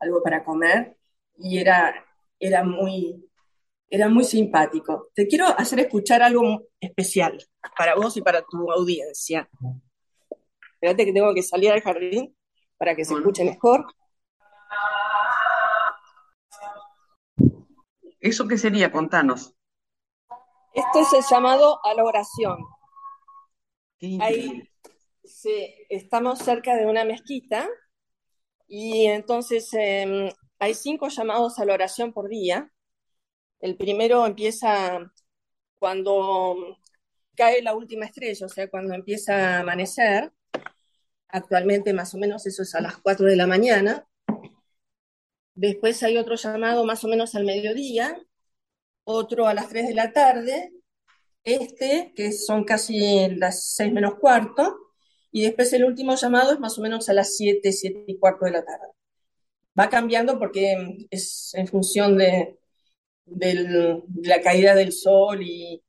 algo 0.00 0.22
para 0.22 0.44
comer, 0.44 0.96
y 1.38 1.58
era, 1.58 1.94
era 2.38 2.64
muy, 2.64 3.25
era 3.88 4.08
muy 4.08 4.24
simpático. 4.24 5.10
Te 5.14 5.26
quiero 5.26 5.46
hacer 5.46 5.80
escuchar 5.80 6.22
algo 6.22 6.68
especial 6.80 7.38
para 7.76 7.94
vos 7.94 8.16
y 8.16 8.22
para 8.22 8.42
tu 8.42 8.70
audiencia. 8.70 9.48
Espérate 10.74 11.04
que 11.04 11.12
tengo 11.12 11.34
que 11.34 11.42
salir 11.42 11.70
al 11.70 11.80
jardín 11.80 12.36
para 12.76 12.94
que 12.94 13.04
se 13.04 13.14
escuche 13.14 13.44
mejor. 13.44 13.86
¿Eso 18.20 18.48
qué 18.48 18.58
sería? 18.58 18.90
Contanos. 18.90 19.54
Esto 20.74 21.00
es 21.00 21.12
el 21.12 21.24
llamado 21.30 21.80
a 21.84 21.94
la 21.94 22.04
oración. 22.04 22.58
Ahí 24.20 24.62
estamos 25.88 26.40
cerca 26.40 26.76
de 26.76 26.86
una 26.86 27.04
mezquita 27.04 27.68
y 28.68 29.06
entonces 29.06 29.68
em, 29.72 30.28
hay 30.58 30.74
cinco 30.74 31.08
llamados 31.08 31.58
a 31.58 31.64
la 31.64 31.74
oración 31.74 32.12
por 32.12 32.28
día. 32.28 32.70
El 33.60 33.76
primero 33.76 34.26
empieza 34.26 35.12
cuando 35.78 36.78
cae 37.36 37.62
la 37.62 37.74
última 37.74 38.06
estrella, 38.06 38.46
o 38.46 38.48
sea, 38.48 38.68
cuando 38.68 38.94
empieza 38.94 39.56
a 39.56 39.60
amanecer. 39.60 40.32
Actualmente 41.28 41.92
más 41.92 42.14
o 42.14 42.18
menos 42.18 42.46
eso 42.46 42.62
es 42.62 42.74
a 42.74 42.80
las 42.80 42.98
4 42.98 43.26
de 43.26 43.36
la 43.36 43.46
mañana. 43.46 44.06
Después 45.54 46.02
hay 46.02 46.18
otro 46.18 46.36
llamado 46.36 46.84
más 46.84 47.04
o 47.04 47.08
menos 47.08 47.34
al 47.34 47.44
mediodía, 47.44 48.20
otro 49.04 49.46
a 49.46 49.54
las 49.54 49.68
3 49.68 49.88
de 49.88 49.94
la 49.94 50.12
tarde, 50.12 50.72
este, 51.44 52.12
que 52.14 52.32
son 52.32 52.64
casi 52.64 53.28
las 53.36 53.72
6 53.74 53.92
menos 53.92 54.16
cuarto, 54.16 54.76
y 55.32 55.42
después 55.42 55.72
el 55.72 55.84
último 55.84 56.14
llamado 56.16 56.52
es 56.52 56.60
más 56.60 56.78
o 56.78 56.82
menos 56.82 57.08
a 57.08 57.14
las 57.14 57.36
7, 57.36 57.72
7 57.72 58.04
y 58.06 58.18
cuarto 58.18 58.44
de 58.46 58.52
la 58.52 58.64
tarde. 58.64 58.88
Va 59.78 59.88
cambiando 59.90 60.38
porque 60.38 61.06
es 61.10 61.52
en 61.54 61.68
función 61.68 62.18
de, 62.18 62.58
la 63.26 64.40
caída 64.42 64.74
del 64.74 64.92
sol 64.92 65.40
y, 65.42 65.82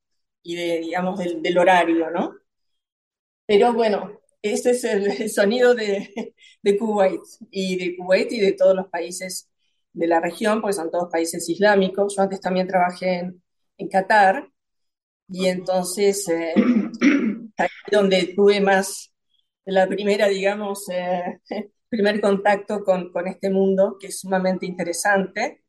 de, 0.44 0.80
digamos, 0.80 1.20
del, 1.20 1.58
horario, 1.58 2.10
¿no? 2.10 2.36
Pero 3.46 3.74
bueno, 3.74 4.20
este 4.42 4.72
es 4.72 4.84
el, 4.84 5.30
sonido 5.30 5.74
de, 5.76 6.34
de, 6.62 6.78
Kuwait 6.78 7.22
y 7.52 7.78
de 7.78 7.98
Kuwait 7.98 8.32
y 8.32 8.40
de 8.40 8.54
todos 8.54 8.76
los 8.76 8.88
países 8.90 9.50
de 9.94 10.08
la 10.08 10.20
región, 10.20 10.62
porque 10.62 10.74
son 10.74 10.92
todos 10.92 11.12
países 11.12 11.48
islámicos. 11.50 12.16
Yo 12.16 12.24
antes 12.24 12.42
también 12.42 12.68
trabajé 12.68 13.20
en, 13.20 13.42
en 13.78 13.90
Qatar 13.90 14.50
y 15.30 15.48
entonces 15.48 16.28
eh, 16.30 16.54
ahí 17.58 17.68
donde 17.92 18.34
tuve 18.36 18.62
más 18.62 19.14
la 19.66 19.88
primera, 19.88 20.28
digamos, 20.28 20.88
eh, 20.90 21.40
primer 21.90 22.22
contacto 22.22 22.84
con, 22.84 23.12
con, 23.12 23.28
este 23.28 23.50
mundo 23.50 23.98
que 24.00 24.08
es 24.08 24.20
sumamente 24.20 24.66
interesante, 24.66 25.64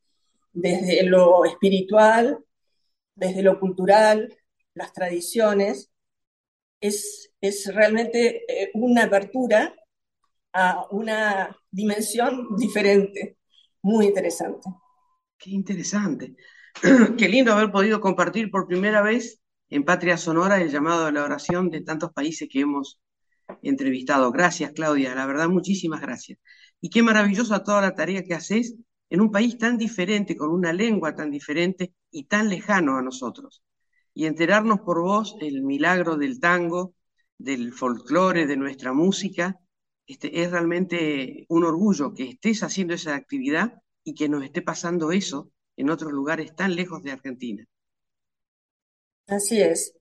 desde 0.53 1.03
lo 1.05 1.45
espiritual, 1.45 2.45
desde 3.15 3.43
lo 3.43 3.59
cultural, 3.61 4.37
las 4.75 4.93
tradiciones. 4.93 5.91
Es, 6.81 7.33
es 7.41 7.75
realmente 7.75 8.45
eh, 8.49 8.71
una 8.75 9.05
apertura 9.05 9.75
a 10.53 10.87
una 10.91 11.57
dimensión 11.71 12.57
diferente, 12.57 13.39
muy 13.83 14.07
interesante. 14.07 14.69
Qué 15.37 15.51
interesante. 15.51 16.37
Qué 17.19 17.29
lindo 17.29 17.53
haber 17.53 17.71
podido 17.71 18.01
compartir 18.01 18.51
por 18.51 18.67
primera 18.67 19.03
vez 19.03 19.41
en 19.71 19.85
Patria 19.85 20.17
Sonora 20.17 20.61
el 20.61 20.71
llamado 20.71 21.07
a 21.07 21.13
la 21.13 21.25
oración 21.25 21.71
de 21.71 21.83
tantos 21.83 22.13
países 22.13 22.49
que 22.51 22.61
hemos 22.61 23.01
entrevistado. 23.63 24.31
Gracias, 24.33 24.73
Claudia, 24.73 25.15
la 25.15 25.27
verdad, 25.27 25.49
muchísimas 25.49 26.01
gracias. 26.01 26.39
Y 26.81 26.91
qué 26.91 27.03
maravillosa 27.03 27.65
toda 27.65 27.81
la 27.81 27.95
tarea 27.95 28.23
que 28.23 28.35
haces 28.35 28.77
en 29.11 29.21
un 29.21 29.31
país 29.31 29.59
tan 29.59 29.79
diferente, 29.79 30.37
con 30.37 30.51
una 30.51 30.73
lengua 30.73 31.15
tan 31.15 31.31
diferente 31.31 31.95
y 32.11 32.25
tan 32.25 32.49
lejano 32.49 32.97
a 32.97 33.03
nosotros. 33.03 33.63
Y 34.15 34.27
enterarnos 34.27 34.81
por 34.81 35.01
vos 35.03 35.37
el 35.41 35.63
milagro 35.63 36.17
del 36.17 36.41
tango, 36.41 36.95
del 37.39 37.73
folclore, 37.73 38.47
de 38.47 38.57
nuestra 38.57 38.93
música, 38.93 39.59
este, 40.07 40.43
es 40.43 40.51
realmente 40.51 41.47
un 41.49 41.65
orgullo 41.65 42.15
que 42.15 42.25
estés 42.31 42.63
haciendo 42.63 42.95
esa 42.95 43.15
actividad 43.15 43.75
y 44.05 44.15
que 44.15 44.29
nos 44.29 44.43
esté 44.45 44.63
pasando 44.63 45.13
eso 45.13 45.51
en 45.77 45.91
otros 45.91 46.13
lugares 46.13 46.55
tan 46.57 46.75
lejos 46.75 47.03
de 47.03 47.13
Argentina. 47.13 47.65
Así 49.27 49.61
es. 49.61 49.95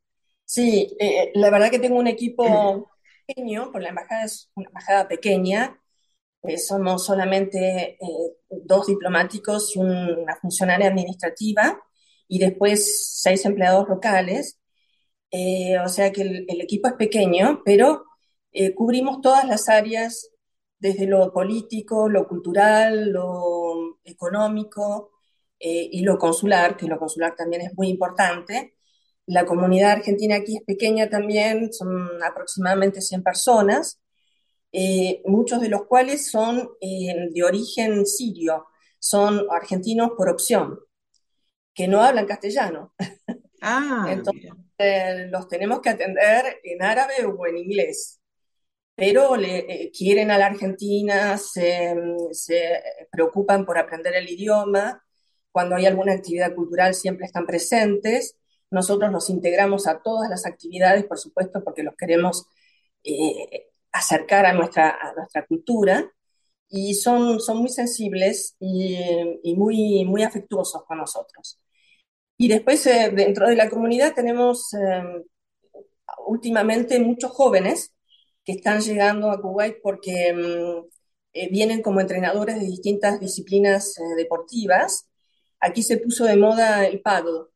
Sí, 0.45 0.95
eh, 0.99 1.31
la 1.35 1.49
verdad 1.49 1.69
que 1.69 1.79
tengo 1.79 1.97
un 1.97 2.07
equipo 2.07 2.89
pequeño, 3.27 3.71
porque 3.71 3.83
la 3.83 3.89
embajada 3.89 4.23
es 4.23 4.49
una 4.55 4.69
embajada 4.69 5.07
pequeña, 5.07 5.79
eh, 6.43 6.57
somos 6.57 7.05
solamente 7.05 7.97
eh, 8.01 8.37
dos 8.49 8.87
diplomáticos 8.87 9.75
y 9.75 9.79
una 9.79 10.35
funcionaria 10.41 10.87
administrativa, 10.87 11.81
y 12.27 12.39
después 12.39 13.19
seis 13.21 13.45
empleados 13.45 13.87
locales. 13.89 14.59
o 15.85 15.89
sea 15.89 16.11
que 16.11 16.21
el, 16.21 16.61
equipo 16.61 16.87
es 16.87 16.93
pequeño, 16.95 17.61
pero 17.65 18.05
cubrimos 18.75 19.21
todas 19.21 19.45
las 19.47 19.69
áreas, 19.69 20.29
desde 20.79 21.07
lo 21.07 21.31
político, 21.33 22.09
lo 22.09 22.27
cultural, 22.27 23.11
lo 23.11 23.99
económico 24.03 25.11
y 25.59 26.01
lo 26.01 26.17
consular, 26.17 26.77
que 26.77 26.87
lo 26.87 26.99
consular 26.99 27.35
también 27.35 27.63
es 27.63 27.73
muy 27.75 27.89
importante. 27.89 28.77
La 29.27 29.45
comunidad 29.45 29.91
argentina 29.91 30.37
aquí 30.37 30.57
es 30.57 30.63
pequeña 30.63 31.09
también, 31.09 31.73
son 31.73 32.07
aproximadamente 32.23 33.01
100 33.01 33.23
personas, 33.23 33.99
eh, 34.71 35.21
muchos 35.25 35.61
de 35.61 35.69
los 35.69 35.85
cuales 35.85 36.29
son 36.29 36.69
eh, 36.81 37.29
de 37.31 37.43
origen 37.43 38.05
sirio, 38.05 38.67
son 38.99 39.45
argentinos 39.51 40.11
por 40.17 40.29
opción, 40.29 40.79
que 41.73 41.87
no 41.87 42.01
hablan 42.01 42.25
castellano. 42.25 42.93
Ah, 43.61 44.07
Entonces 44.09 44.51
eh, 44.77 45.27
los 45.29 45.47
tenemos 45.47 45.81
que 45.81 45.89
atender 45.89 46.59
en 46.63 46.83
árabe 46.83 47.25
o 47.25 47.47
en 47.47 47.57
inglés, 47.57 48.19
pero 48.95 49.35
le, 49.35 49.91
quieren 49.91 50.31
a 50.31 50.37
la 50.37 50.47
Argentina, 50.47 51.37
se, 51.37 51.95
se 52.31 52.83
preocupan 53.11 53.65
por 53.65 53.77
aprender 53.77 54.15
el 54.15 54.29
idioma, 54.29 55.03
cuando 55.57 55.75
hay 55.75 55.87
alguna 55.87 56.13
actividad 56.13 56.53
cultural 56.53 56.93
siempre 56.93 57.25
están 57.25 57.47
presentes. 57.47 58.37
Nosotros 58.69 59.11
nos 59.11 59.29
integramos 59.31 59.87
a 59.87 60.03
todas 60.03 60.29
las 60.29 60.45
actividades, 60.45 61.05
por 61.05 61.17
supuesto, 61.17 61.63
porque 61.63 61.81
los 61.81 61.95
queremos 61.95 62.45
eh, 63.03 63.69
acercar 63.91 64.45
a 64.45 64.53
nuestra, 64.53 64.97
nuestra 65.15 65.45
cultura 65.45 66.11
y 66.69 66.93
son, 66.95 67.39
son 67.39 67.59
muy 67.59 67.69
sensibles 67.69 68.55
y, 68.59 69.55
muy, 69.55 70.05
muy 70.05 70.23
afectuosos 70.23 70.83
con 70.85 70.97
nosotros. 70.97 71.59
Y 72.37 72.47
después, 72.47 72.85
eh, 72.87 73.11
dentro 73.13 73.47
de 73.47 73.55
la 73.55 73.69
comunidad, 73.69 74.13
tenemos 74.13 74.73
eh, 74.73 75.23
últimamente 76.27 76.99
muchos 76.99 77.31
jóvenes 77.31 77.93
que 78.43 78.53
están 78.53 78.81
llegando 78.81 79.31
a 79.31 79.41
Kuwait 79.41 79.77
porque 79.81 80.33
mm, 80.33 81.49
vienen 81.51 81.81
como 81.81 82.01
entrenadores 82.01 82.59
de 82.59 82.65
distintas 82.65 83.19
disciplinas 83.19 83.95
deportivas. 84.17 85.07
Aquí 85.59 85.83
se 85.83 85.97
puso 85.97 86.25
de 86.25 86.37
moda 86.37 86.85
el 86.85 87.01
paddle, 87.01 87.47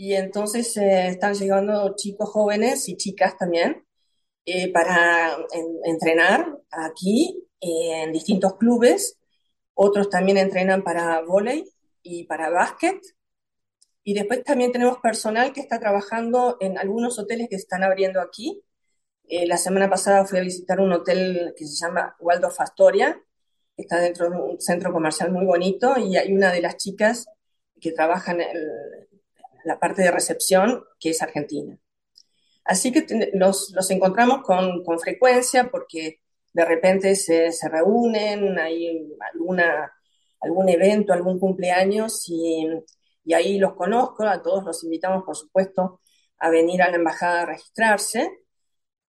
y 0.00 0.14
entonces 0.14 0.74
eh, 0.78 1.08
están 1.08 1.34
llegando 1.34 1.94
chicos 1.94 2.30
jóvenes 2.30 2.88
y 2.88 2.96
chicas 2.96 3.36
también 3.36 3.84
eh, 4.44 4.72
para 4.72 5.36
entrenar 5.84 6.58
aquí 6.70 7.46
eh, 7.60 8.02
en 8.02 8.12
distintos 8.12 8.56
clubes. 8.56 9.18
Otros 9.74 10.10
también 10.10 10.38
entrenan 10.38 10.82
para 10.82 11.20
volei 11.22 11.64
y 12.02 12.24
para 12.24 12.50
básquet. 12.50 13.00
Y 14.02 14.14
después 14.14 14.42
también 14.44 14.72
tenemos 14.72 14.98
personal 14.98 15.52
que 15.52 15.60
está 15.60 15.78
trabajando 15.78 16.56
en 16.60 16.78
algunos 16.78 17.18
hoteles 17.18 17.48
que 17.48 17.56
están 17.56 17.82
abriendo 17.82 18.20
aquí. 18.20 18.62
la 19.28 19.56
semana 19.56 19.88
pasada 19.88 20.24
fui 20.24 20.38
a 20.38 20.42
visitar 20.42 20.80
un 20.80 20.92
hotel 20.92 21.54
que 21.56 21.66
se 21.66 21.76
llama 21.76 22.16
Waldorf 22.18 22.60
Astoria, 22.60 23.22
está 23.76 24.00
dentro 24.00 24.28
de 24.30 24.36
un 24.36 24.60
centro 24.60 24.92
comercial 24.92 25.30
muy 25.30 25.44
bonito, 25.46 25.96
y 25.98 26.16
hay 26.16 26.32
una 26.32 26.50
de 26.52 26.62
las 26.62 26.76
chicas 26.76 27.26
que 27.80 27.92
trabaja 27.92 28.32
en 28.32 28.40
la 29.64 29.78
parte 29.78 30.02
de 30.02 30.10
recepción, 30.10 30.84
que 30.98 31.10
es 31.10 31.22
Argentina. 31.22 31.78
Así 32.70 32.92
que 32.92 33.04
los, 33.34 33.74
encontramos 33.90 34.42
con, 34.42 34.84
frecuencia 35.00 35.68
porque 35.72 36.20
de 36.52 36.64
repente 36.64 37.16
se, 37.16 37.50
reúnen, 37.68 38.60
hay 38.60 39.12
alguna, 39.32 39.92
algún 40.40 40.68
evento, 40.68 41.12
algún 41.12 41.40
cumpleaños 41.40 42.28
y, 42.28 42.68
ahí 43.34 43.58
los 43.58 43.74
conozco, 43.74 44.22
a 44.24 44.40
todos 44.40 44.64
los 44.64 44.84
invitamos, 44.84 45.24
por 45.24 45.36
supuesto, 45.36 46.00
a 46.38 46.48
venir 46.48 46.80
a 46.82 46.90
la 46.90 46.96
embajada 46.96 47.42
a 47.42 47.46
registrarse. 47.46 48.30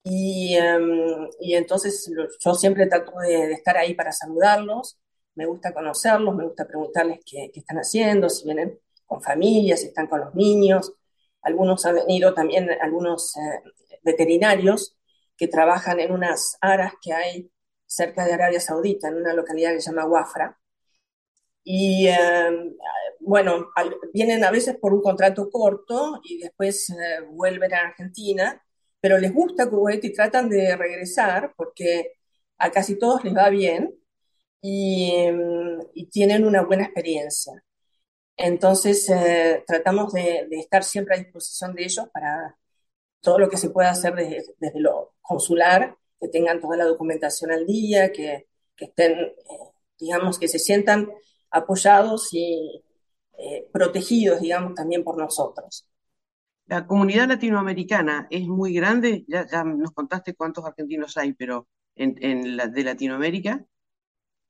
Y, 0.03 0.55
em, 0.55 1.29
entonces 1.41 2.11
yo 2.43 2.55
siempre 2.55 2.87
trato 2.87 3.11
de, 3.19 3.53
estar 3.53 3.77
ahí 3.77 3.93
para 3.93 4.11
saludarlos, 4.11 4.99
me 5.35 5.45
gusta 5.45 5.71
conocerlos, 5.73 6.35
me 6.35 6.45
gusta 6.45 6.67
preguntarles 6.67 7.19
qué, 7.25 7.51
qué 7.53 7.59
están 7.59 7.77
haciendo, 7.77 8.27
si 8.29 8.45
vienen 8.45 8.79
con 9.05 9.21
familias, 9.21 9.83
están 9.83 10.07
con 10.07 10.21
los 10.21 10.33
niños. 10.33 10.93
Algunos 11.41 11.85
han 11.85 11.95
venido 11.95 12.33
también, 12.33 12.69
algunos 12.81 13.35
eh, 13.37 13.63
veterinarios 14.03 14.97
que 15.37 15.47
trabajan 15.47 15.99
en 15.99 16.11
unas 16.11 16.57
aras 16.61 16.93
que 17.01 17.13
hay 17.13 17.51
cerca 17.85 18.25
de 18.25 18.33
Arabia 18.33 18.59
Saudita, 18.59 19.07
en 19.09 19.17
una 19.17 19.33
localidad 19.33 19.73
que 19.73 19.81
se 19.81 19.91
llama 19.91 20.05
Wafra. 20.05 20.57
Y 21.63 22.07
eh, 22.07 22.73
bueno, 23.19 23.69
vienen 24.13 24.43
a 24.43 24.51
veces 24.51 24.77
por 24.77 24.93
un 24.93 25.01
contrato 25.01 25.49
corto 25.49 26.19
y 26.23 26.39
después 26.39 26.89
eh, 26.89 27.21
vuelven 27.29 27.73
a 27.73 27.81
Argentina, 27.87 28.63
pero 28.99 29.17
les 29.17 29.33
gusta 29.33 29.69
Kuwait 29.69 30.03
y 30.05 30.13
tratan 30.13 30.49
de 30.49 30.75
regresar 30.75 31.53
porque 31.55 32.13
a 32.57 32.71
casi 32.71 32.97
todos 32.97 33.23
les 33.23 33.35
va 33.35 33.49
bien 33.49 33.93
y, 34.61 35.13
y 35.93 36.05
tienen 36.07 36.45
una 36.45 36.63
buena 36.63 36.83
experiencia. 36.85 37.63
Entonces, 38.37 39.07
eh, 39.09 39.63
tratamos 39.67 40.13
de, 40.13 40.47
estar 40.51 40.83
siempre 40.83 41.15
a 41.15 41.19
disposición 41.19 41.75
de 41.75 41.83
ellos 41.83 42.07
para 42.13 42.57
todo 43.19 43.39
lo 43.39 43.49
que 43.49 43.57
se 43.57 43.69
pueda 43.69 43.91
hacer 43.91 44.15
desde, 44.15 44.79
lo 44.79 45.13
consular, 45.21 45.95
que 46.19 46.27
tengan 46.27 46.59
toda 46.59 46.77
la 46.77 46.85
documentación 46.85 47.51
al 47.51 47.65
día, 47.65 48.11
que, 48.11 48.47
estén 48.77 49.11
eh, 49.11 49.35
digamos, 49.99 50.39
que 50.39 50.47
se 50.47 50.57
sientan 50.57 51.09
apoyados 51.51 52.29
y 52.33 52.83
eh, 53.37 53.67
protegidos, 53.71 54.41
digamos, 54.41 54.73
también 54.73 55.03
por 55.03 55.17
nosotros. 55.17 55.87
La 56.65 56.87
comunidad 56.87 57.27
latinoamericana 57.27 58.27
es 58.31 58.47
muy 58.47 58.73
grande, 58.73 59.23
ya, 59.27 59.45
ya 59.45 59.63
nos 59.63 59.91
contaste 59.91 60.33
cuántos 60.33 60.65
argentinos 60.65 61.17
hay, 61.17 61.33
pero 61.33 61.67
en, 61.95 62.57
la, 62.57 62.67
de 62.67 62.83
Latinoamérica. 62.83 63.65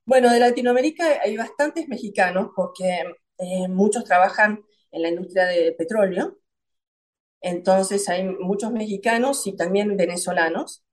Bueno, 0.04 0.30
de 0.30 0.40
Latinoamérica 0.40 1.04
hay 1.22 1.36
bastantes 1.36 1.88
mexicanos 1.88 2.50
porque 2.54 3.04
eh, 3.38 3.68
muchos 3.68 4.04
trabajan 4.04 4.64
en 4.90 5.02
la 5.02 5.08
industria 5.08 5.46
de 5.46 5.72
petróleo, 5.72 6.38
entonces 7.42 8.08
hay 8.08 8.24
muchos 8.24 8.72
mexicanos 8.72 9.46
y 9.46 9.56
también 9.56 9.96
venezolanos. 9.96 10.84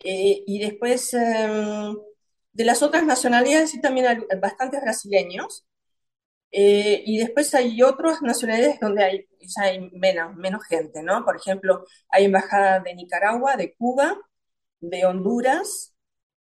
Eh, 0.00 0.44
y 0.46 0.60
después 0.60 1.12
em, 1.14 1.96
de 2.52 2.64
las 2.64 2.82
otras 2.82 3.04
nacionalidades 3.04 3.70
sí 3.70 3.80
también 3.80 4.06
hay 4.06 4.18
bastantes 4.40 4.80
brasileños. 4.82 5.66
Eh, 6.52 7.02
y 7.06 7.18
después 7.18 7.54
hay 7.54 7.82
otras 7.82 8.22
nacionalidades 8.22 8.80
donde 8.80 9.04
hay, 9.04 9.26
hay 9.62 9.90
menos, 9.92 10.36
menos 10.36 10.64
gente, 10.66 11.02
¿no? 11.02 11.24
Por 11.24 11.36
ejemplo, 11.36 11.84
hay 12.08 12.26
embajada 12.26 12.80
de 12.80 12.94
Nicaragua, 12.94 13.56
de 13.56 13.74
Cuba, 13.74 14.16
de 14.80 15.06
Honduras, 15.06 15.94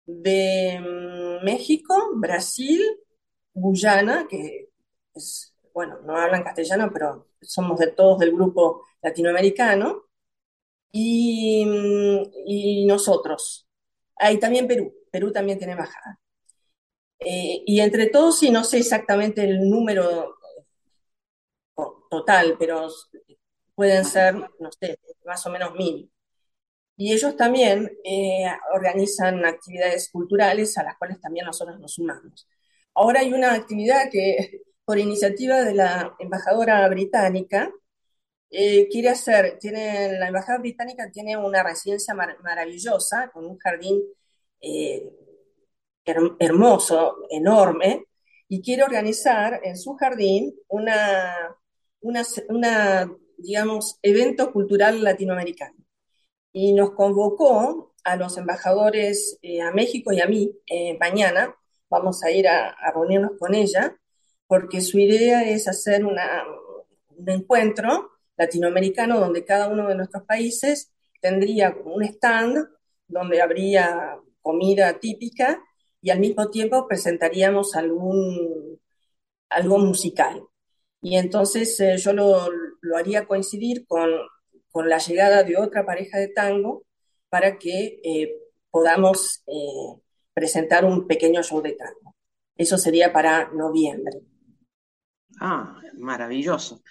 de 0.06 0.80
mm, 0.82 1.46
México, 1.46 2.12
Brasil, 2.16 2.82
Guyana, 3.54 4.28
que 4.30 4.69
bueno, 5.74 6.00
no 6.02 6.18
hablan 6.18 6.44
castellano, 6.44 6.90
pero 6.94 7.28
somos 7.42 7.80
de 7.80 7.88
todos 7.88 8.20
del 8.20 8.34
grupo 8.34 8.86
latinoamericano, 9.02 10.10
y, 10.92 11.66
mm, 11.66 12.32
y 12.46 12.86
nosotros. 12.86 13.68
Hay 14.18 14.40
también 14.40 14.68
Perú, 14.68 14.94
Perú 15.12 15.32
también 15.32 15.58
tiene 15.58 15.74
embajada. 15.74 16.20
Eh, 17.20 17.64
y 17.66 17.80
entre 17.82 18.08
todos, 18.08 18.40
sí, 18.40 18.50
no 18.50 18.64
sé 18.64 18.78
exactamente 18.80 19.44
el 19.44 19.70
número 19.70 20.36
total, 22.10 22.56
pero 22.60 22.88
pueden 23.76 24.06
ser, 24.06 24.36
no 24.36 24.70
sé, 24.80 25.00
más 25.26 25.46
o 25.46 25.50
menos 25.50 25.74
mil. 25.76 26.12
Y 26.98 27.14
ellos 27.14 27.36
también 27.38 27.92
eh, 28.04 28.46
organizan 28.74 29.46
actividades 29.46 30.10
culturales 30.12 30.78
a 30.78 30.84
las 30.84 30.98
cuales 30.98 31.22
también 31.22 31.46
nosotros 31.46 31.80
nos 31.80 31.94
sumamos. 31.94 32.48
Ahora 32.94 33.22
hay 33.22 33.34
una 33.34 33.54
actividad 33.54 34.10
que, 34.12 34.64
por 34.90 34.98
iniciativa 34.98 35.64
de 35.64 35.76
la 35.76 36.16
embajadora 36.18 36.88
británica, 36.90 37.72
eh, 38.50 38.88
quiere 38.90 39.10
hacer, 39.10 39.60
tiene, 39.60 40.18
la 40.18 40.30
embajada 40.30 40.58
británica 40.58 41.12
tiene 41.12 41.38
una 41.38 41.62
residencia 41.62 42.16
maravillosa 42.16 43.30
con 43.32 43.46
un 43.46 43.60
jardín 43.60 44.02
hermoso, 46.40 47.18
enorme, 47.30 48.06
y 48.48 48.64
quiere 48.64 48.82
organizar 48.82 49.62
en 49.64 49.78
su 49.78 49.94
jardín 49.94 50.56
una, 50.70 51.56
una, 52.02 53.12
digamos, 53.38 54.00
evento 54.02 54.52
cultural 54.52 55.04
latinoamericano. 55.04 55.78
Y 56.52 56.74
nos 56.74 56.94
convocó 56.96 57.94
a 58.04 58.16
los 58.16 58.40
embajadores, 58.40 59.38
eh, 59.44 59.62
a 59.62 59.72
México 59.72 60.12
y 60.12 60.20
a 60.20 60.26
mí, 60.26 60.52
eh, 60.66 60.98
mañana, 61.00 61.56
vamos 61.92 62.24
a 62.24 62.32
ir 62.32 62.48
a, 62.48 62.76
reunirnos 62.92 63.34
con 63.38 63.54
ella, 63.54 63.96
porque 64.50 64.82
su 64.82 64.98
idea 64.98 65.48
es 65.48 65.68
hacer 65.68 66.04
una, 66.04 66.44
un 67.16 67.30
encuentro 67.30 68.10
latinoamericano 68.36 69.20
donde 69.20 69.46
cada 69.46 69.68
uno 69.68 69.88
de 69.88 69.94
nuestros 69.94 70.24
países 70.24 70.92
tendría 71.22 71.78
un 71.86 72.02
stand 72.02 72.68
donde 73.08 73.44
habría 73.44 74.18
comida 74.42 75.00
típica 75.00 75.62
y 76.02 76.10
al 76.10 76.20
mismo 76.20 76.50
tiempo 76.50 76.88
presentaríamos 76.88 77.76
algún, 77.76 78.80
algo 79.50 79.78
musical. 79.78 80.42
Y 81.00 81.18
entonces 81.18 81.80
eh, 81.80 81.98
yo 81.98 82.14
lo, 82.14 82.48
haría 82.98 83.28
coincidir 83.28 83.86
con, 83.86 84.10
la 84.74 84.98
llegada 84.98 85.44
de 85.44 85.58
otra 85.58 85.86
pareja 85.86 86.18
de 86.18 86.30
tango 86.30 86.86
para 87.30 87.60
que 87.60 88.02
eh, 88.04 88.36
podamos 88.72 89.44
eh, 89.46 90.02
presentar 90.34 90.86
un 90.86 91.06
pequeño 91.06 91.44
show 91.44 91.62
de 91.62 91.74
tango. 91.74 92.16
Eso 92.56 92.80
sería 92.80 93.14
para 93.14 93.52
noviembre. 93.54 94.22
Ah, 95.40 95.82
maravilloso. 95.94 96.82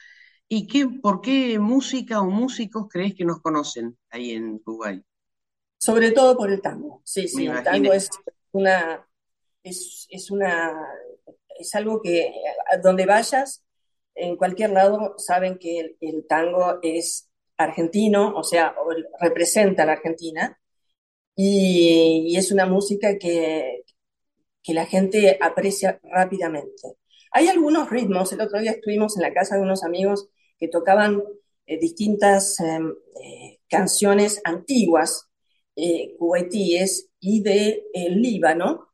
¿Y 0.49 0.67
qué, 0.67 0.87
por 0.87 1.21
qué 1.21 1.59
música 1.59 2.21
o 2.21 2.25
músicos 2.25 2.89
crees 2.91 3.15
que 3.15 3.25
nos 3.25 3.41
conocen 3.41 3.99
ahí 4.11 4.33
en 4.33 4.61
Uruguay? 4.65 5.03
Sobre 5.79 6.11
todo 6.13 6.37
por 6.37 6.51
el 6.51 6.63
tango. 6.63 7.03
Sí, 7.05 7.29
sí, 7.29 7.47
el 7.47 7.63
tango 7.63 7.93
es 7.93 8.09
una, 8.53 9.07
es, 9.63 10.31
una, 10.31 10.75
es 11.59 11.75
algo 11.75 12.01
que 12.01 12.33
donde 12.83 13.07
vayas, 13.07 13.65
en 14.15 14.37
cualquier 14.37 14.71
lado, 14.71 15.15
saben 15.19 15.59
que 15.59 15.97
el, 16.01 16.27
tango 16.27 16.79
es 16.83 17.29
argentino, 17.57 18.35
o 18.35 18.43
sea, 18.43 18.75
representa 19.21 19.83
a 19.83 19.87
la 19.87 19.93
Argentina, 19.93 20.59
y, 21.37 22.37
es 22.37 22.51
una 22.51 22.67
música 22.67 23.17
que, 23.19 23.85
que 24.63 24.75
la 24.75 24.87
gente 24.87 25.39
aprecia 25.41 26.01
rápidamente. 26.03 26.98
Hay 27.33 27.49
algunos 27.49 27.91
ritmos, 27.91 28.33
el 28.33 28.41
otro 28.41 28.61
día 28.61 28.73
estuvimos 28.73 29.17
en 29.17 29.23
la 29.23 29.35
casa 29.35 29.57
de 29.57 29.63
unos 29.63 29.85
amigos 29.85 30.29
que 30.59 30.69
tocaban 30.69 31.23
eh, 31.67 31.79
distintas 31.79 32.59
em, 32.61 32.95
eh, 33.23 33.61
canciones 33.69 34.41
antiguas, 34.45 35.29
eh, 35.77 36.17
y 37.21 37.43
de 37.43 37.85
Líbano, 38.11 38.89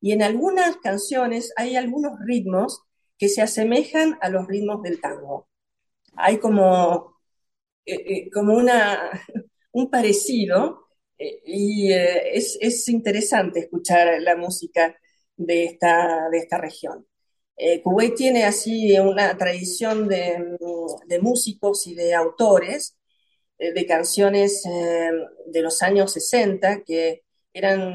y 0.00 0.12
en 0.12 0.22
algunas 0.22 0.76
canciones 0.78 1.52
hay 1.56 1.76
algunos 1.76 2.18
ritmos 2.26 2.82
que 3.18 3.28
se 3.28 3.42
asemejan 3.42 4.18
a 4.20 4.28
los 4.28 4.46
ritmos 4.46 4.82
del 4.82 5.00
tango. 5.00 5.48
Hay 6.16 6.38
como, 6.38 7.18
como 8.32 8.54
una, 8.54 9.10
un 9.72 9.90
parecido 9.90 10.88
y 11.18 11.92
es, 11.92 12.88
interesante 12.88 13.60
escuchar 13.60 14.20
la 14.20 14.36
música 14.36 14.96
de 15.36 15.64
esta, 15.64 16.28
de 16.30 16.38
esta 16.38 16.58
región. 16.58 17.06
Kuwait 17.82 18.14
tiene 18.14 18.44
así 18.44 18.98
una 18.98 19.36
tradición 19.36 20.08
de, 20.08 20.56
de 21.06 21.18
músicos 21.20 21.86
y 21.86 21.94
de 21.94 22.14
autores 22.14 22.96
de 23.58 23.86
canciones 23.86 24.62
de 24.62 25.62
los 25.62 25.80
años 25.82 26.12
60 26.12 26.82
que 26.84 27.22
eran 27.54 27.94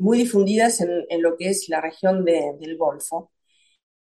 muy 0.00 0.18
difundidas 0.18 0.80
en, 0.80 1.22
lo 1.22 1.36
que 1.36 1.50
es 1.50 1.68
la 1.68 1.80
región 1.80 2.24
del 2.24 2.76
Golfo, 2.76 3.32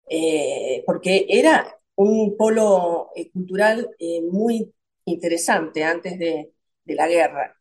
eh, 0.10 0.84
porque 0.86 1.26
era 1.30 1.80
un 1.96 2.38
polo 2.38 3.12
eh, 3.16 3.30
cultural 3.32 3.90
eh, 4.00 4.22
muy 4.22 4.74
interesante 5.06 5.84
antes 5.84 6.18
de, 6.18 6.54
la 6.86 7.08
guerra. 7.08 7.56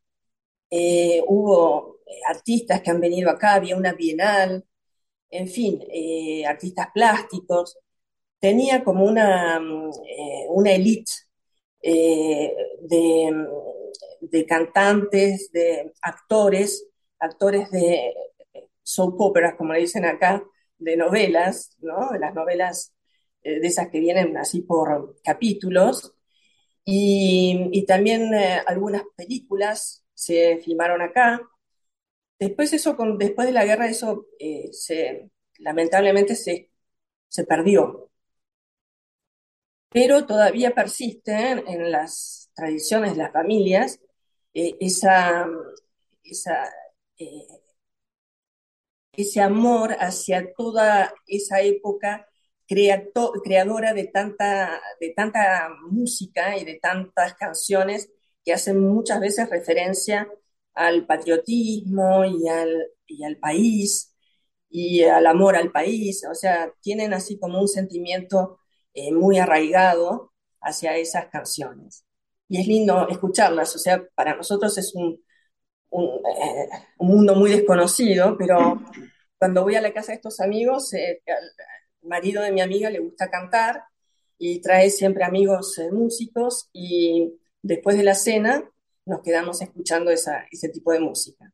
hubo 1.27 1.99
artistas 2.27 2.81
que 2.81 2.91
han 2.91 3.01
venido 3.01 3.31
acá, 3.31 3.55
había 3.55 3.77
una 3.77 3.93
bienal, 3.93 4.65
en 5.31 5.49
fin, 5.49 5.81
artistas 6.47 6.89
plásticos. 6.95 7.79
Tenía 8.41 8.85
como 8.85 9.05
una, 9.05 9.61
una 10.49 10.73
élite 10.73 11.13
de, 11.83 13.47
de 14.21 14.47
cantantes, 14.47 15.51
de 15.53 15.93
actores, 16.03 16.87
actores 17.19 17.71
de 17.71 18.15
soap 18.83 19.21
operas, 19.21 19.55
como 19.57 19.73
le 19.73 19.81
dicen 19.81 20.05
acá, 20.05 20.43
de 20.79 20.97
novelas, 20.97 21.77
¿no? 21.81 22.11
Las 22.19 22.35
novelas 22.35 22.95
eh, 23.43 23.61
de 23.61 23.67
esas 23.67 23.89
que 23.91 24.01
vienen 24.01 24.37
así 24.37 24.63
por 24.63 25.17
capítulos. 25.23 26.15
Y, 26.85 27.85
también 27.87 28.33
eh, 28.33 28.63
algunas 28.67 29.03
películas 29.17 30.05
se 30.15 30.59
filmaron 30.59 31.03
acá. 31.03 31.41
Después 32.39 32.73
eso, 32.73 32.97
después 33.19 33.47
de 33.47 33.53
la 33.53 33.65
guerra, 33.65 33.89
eso 33.89 34.27
eh, 34.39 34.71
se, 34.73 35.31
lamentablemente 35.59 36.35
se, 36.37 36.71
se 37.29 37.45
perdió. 37.45 38.11
Pero 39.91 40.27
todavía 40.27 40.75
persisten 40.75 41.65
en 41.67 41.91
las 41.91 42.51
tradiciones 42.55 43.17
las 43.17 43.33
familias 43.33 44.01
esa, 44.53 45.47
esa 46.23 46.69
ese 49.19 49.41
amor 49.41 49.97
hacia 49.99 50.53
toda 50.55 51.13
esa 51.27 51.61
época 51.61 52.29
creadora 52.69 53.93
de 53.93 54.07
tanta, 54.07 54.81
de 55.01 55.11
tanta 55.11 55.71
música 55.91 56.57
y 56.57 56.65
de 56.65 56.77
tantas 56.77 57.35
canciones 57.35 58.11
que 58.45 58.53
hacen 58.53 58.79
muchas 58.79 59.21
veces 59.21 59.51
referencia 59.51 60.29
al 60.79 61.07
patriotismo 61.07 62.25
y 62.25 62.49
al, 62.49 62.89
y 63.07 63.25
al 63.25 63.37
país 63.39 64.15
y 64.71 65.03
al 65.03 65.27
amor 65.27 65.57
al 65.57 65.73
país, 65.73 66.25
o 66.31 66.35
sea, 66.35 66.73
tienen 66.83 67.13
así 67.15 67.39
como 67.39 67.61
un 67.61 67.69
sentimiento 67.69 68.61
eh, 68.95 69.13
muy 69.13 69.39
arraigado 69.39 70.33
hacia 70.61 70.97
esas 70.97 71.27
canciones. 71.29 72.05
Y 72.49 72.61
es 72.61 72.67
lindo 72.69 73.09
escucharlas, 73.09 73.75
o 73.77 73.79
sea, 73.79 74.05
para 74.15 74.37
nosotros 74.37 74.77
es 74.79 74.95
un, 74.95 75.21
un, 75.91 76.07
eh, 76.07 76.69
un 76.99 77.09
mundo 77.09 77.35
muy 77.35 77.51
desconocido, 77.51 78.37
pero 78.39 78.81
cuando 79.39 79.63
voy 79.63 79.77
a 79.77 79.81
la 79.81 79.93
casa 79.93 80.13
de 80.13 80.17
estos 80.17 80.41
amigos, 80.41 80.93
eh, 80.95 81.23
al 81.27 82.09
marido 82.09 82.43
de 82.43 82.53
mi 82.53 82.61
amiga 82.61 82.91
le 82.91 83.01
gusta 83.01 83.31
cantar 83.31 83.85
y 84.39 84.61
trae 84.61 84.91
siempre 84.91 85.25
amigos 85.25 85.79
eh, 85.79 85.91
músicos 85.93 86.69
y 86.73 87.35
después 87.63 87.97
de 87.97 88.05
la 88.05 88.15
cena 88.15 88.71
nos 89.09 89.23
quedamos 89.23 89.61
escuchando 89.63 90.11
esa, 90.11 90.47
ese 90.51 90.69
tipo 90.69 90.93
de 90.93 91.01
música. 91.01 91.53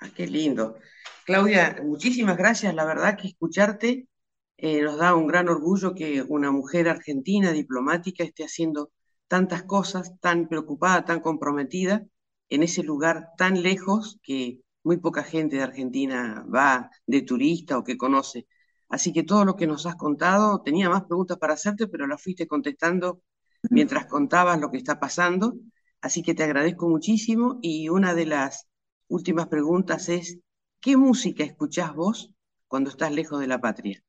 Ah, 0.00 0.10
qué 0.14 0.26
lindo. 0.26 0.76
Claudia, 1.24 1.78
muchísimas 1.82 2.36
gracias. 2.36 2.74
La 2.74 2.84
verdad 2.84 3.16
que 3.16 3.28
escucharte 3.28 4.08
eh, 4.56 4.82
nos 4.82 4.98
da 4.98 5.14
un 5.14 5.26
gran 5.26 5.48
orgullo 5.48 5.94
que 5.94 6.22
una 6.22 6.50
mujer 6.50 6.88
argentina 6.88 7.52
diplomática 7.52 8.24
esté 8.24 8.44
haciendo 8.44 8.92
tantas 9.28 9.62
cosas, 9.64 10.12
tan 10.20 10.48
preocupada, 10.48 11.04
tan 11.04 11.20
comprometida 11.20 12.04
en 12.48 12.62
ese 12.62 12.82
lugar 12.82 13.30
tan 13.38 13.62
lejos 13.62 14.18
que 14.22 14.60
muy 14.84 14.98
poca 14.98 15.22
gente 15.22 15.56
de 15.56 15.62
Argentina 15.62 16.44
va 16.54 16.90
de 17.06 17.22
turista 17.22 17.78
o 17.78 17.84
que 17.84 17.96
conoce. 17.96 18.46
Así 18.88 19.12
que 19.12 19.22
todo 19.22 19.44
lo 19.44 19.56
que 19.56 19.66
nos 19.66 19.86
has 19.86 19.96
contado, 19.96 20.62
tenía 20.62 20.90
más 20.90 21.04
preguntas 21.04 21.38
para 21.38 21.54
hacerte, 21.54 21.88
pero 21.88 22.06
las 22.06 22.22
fuiste 22.22 22.46
contestando 22.46 23.22
mientras 23.70 24.06
contabas 24.06 24.60
lo 24.60 24.70
que 24.70 24.76
está 24.78 25.00
pasando. 25.00 25.54
Así 26.02 26.22
que 26.22 26.34
te 26.34 26.42
agradezco 26.42 26.88
muchísimo 26.88 27.60
y 27.62 27.88
una 27.88 28.12
de 28.14 28.26
las 28.26 28.66
últimas 29.08 29.46
preguntas 29.46 30.08
es, 30.08 30.40
¿qué 30.80 30.96
música 30.96 31.44
escuchás 31.44 31.94
vos 31.94 32.34
cuando 32.66 32.90
estás 32.90 33.12
lejos 33.12 33.40
de 33.40 33.46
la 33.46 33.60
patria? 33.60 34.02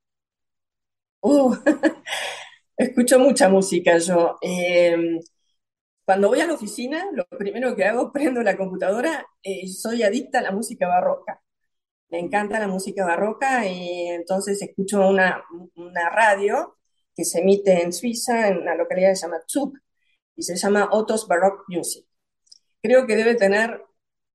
Uh, 1.22 1.56
escucho 2.78 3.20
mucha 3.20 3.48
música 3.48 4.00
yo. 4.00 4.38
Eh, 4.42 5.20
cuando 6.04 6.30
voy 6.30 6.42
a 6.42 6.48
la 6.48 6.56
oficina, 6.56 7.06
lo 7.14 7.26
primero 7.28 7.76
que 7.76 7.86
hago, 7.86 8.12
prendo 8.14 8.42
la 8.42 8.58
computadora, 8.58 9.26
eh, 9.44 9.68
soy 9.68 10.02
adicta 10.02 10.40
a 10.40 10.44
la 10.44 10.52
música 10.52 10.88
barroca. 10.88 11.42
Me 12.10 12.20
encanta 12.20 12.60
la 12.60 12.68
música 12.68 13.06
barroca 13.06 13.68
y 13.68 14.08
entonces 14.08 14.62
escucho 14.62 15.08
una, 15.08 15.44
una 15.76 16.10
radio 16.10 16.78
que 17.16 17.24
se 17.24 17.40
emite 17.40 17.84
en 17.84 17.94
Suiza, 17.94 18.48
en 18.48 18.58
una 18.58 18.76
localidad 18.76 19.12
que 19.12 19.16
se 19.16 19.28
llama 19.28 19.42
Zug, 19.48 19.78
y 20.36 20.44
se 20.44 20.56
llama 20.56 20.90
Otto's 20.92 21.28
Baroque 21.28 21.64
Music. 21.68 22.06
Creo 22.82 23.08
que 23.08 23.16
debe 23.16 23.36
tener 23.36 23.84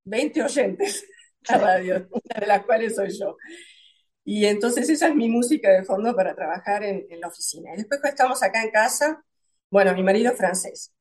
20 0.04 0.42
oyentes 0.42 1.04
la 1.48 1.58
radio, 1.58 2.08
una 2.10 2.40
de 2.40 2.46
las 2.46 2.64
cuales 2.66 2.96
soy 2.96 3.10
yo. 3.18 3.36
Y 4.24 4.46
entonces 4.46 4.88
esa 4.90 5.08
es 5.08 5.14
mi 5.14 5.28
música 5.28 5.70
de 5.72 5.84
fondo 5.84 6.14
para 6.14 6.34
trabajar 6.34 6.84
en, 6.84 7.06
en 7.10 7.20
la 7.20 7.28
oficina. 7.28 7.72
Y 7.74 7.78
después 7.78 8.00
cuando 8.00 8.14
estamos 8.14 8.42
acá 8.42 8.62
en 8.62 8.70
casa, 8.70 9.24
bueno, 9.70 9.94
mi 9.94 10.02
marido 10.02 10.32
es 10.32 10.38
francés, 10.38 10.92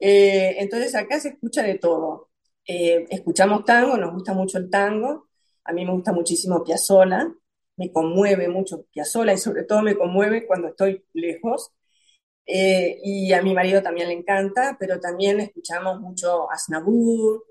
eh, 0.00 0.56
entonces 0.58 0.94
acá 0.94 1.20
se 1.20 1.30
escucha 1.30 1.62
de 1.62 1.78
todo. 1.78 2.30
Eh, 2.66 3.06
escuchamos 3.10 3.64
tango, 3.64 3.96
nos 3.96 4.12
gusta 4.12 4.34
mucho 4.34 4.58
el 4.58 4.70
tango. 4.70 5.28
A 5.64 5.72
mí 5.72 5.84
me 5.84 5.92
gusta 5.92 6.12
muchísimo 6.12 6.64
Piazzolla, 6.64 7.32
me 7.76 7.92
conmueve 7.92 8.48
mucho 8.48 8.84
Piazzolla 8.92 9.32
y 9.34 9.38
sobre 9.38 9.64
todo 9.64 9.82
me 9.82 9.96
conmueve 9.96 10.46
cuando 10.46 10.68
estoy 10.68 11.04
lejos. 11.12 11.72
Eh, 12.48 12.98
y 13.04 13.32
a 13.34 13.42
mi 13.42 13.54
marido 13.54 13.82
también 13.82 14.08
le 14.08 14.14
encanta, 14.14 14.76
pero 14.80 14.98
también 15.00 15.40
escuchamos 15.40 16.00
mucho 16.00 16.50
Aznavour, 16.50 17.44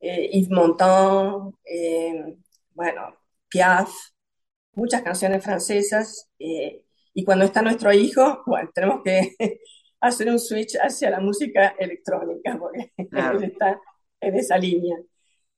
Yves 0.00 0.50
Montand, 0.50 1.54
bueno, 2.74 3.16
Piaf, 3.48 3.90
muchas 4.74 5.02
canciones 5.02 5.42
francesas. 5.44 6.30
y 6.38 7.24
cuando 7.24 7.44
está 7.44 7.62
nuestro 7.62 7.92
hijo, 7.92 8.42
bueno, 8.46 8.70
tenemos 8.74 9.02
que 9.04 9.36
hacer 10.00 10.28
un 10.30 10.38
switch 10.38 10.76
hacia 10.80 11.10
la 11.10 11.20
música 11.20 11.74
electrónica, 11.78 12.58
porque 12.58 12.92
él 12.98 13.44
está 13.44 13.80
en 14.20 14.36
esa 14.36 14.58
línea. 14.58 14.96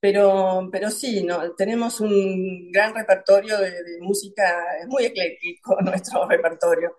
Pero, 0.01 0.69
pero 0.71 0.91
sí, 0.91 1.25
¿no? 1.25 1.55
tenemos 1.55 2.01
un 2.01 2.71
gran 2.71 2.95
repertorio 2.95 3.59
de, 3.59 3.73
música, 4.01 4.79
es 4.81 4.87
muy 4.87 5.05
ecléctico 5.07 5.77
nuestro 5.83 6.29
repertorio. 6.29 6.99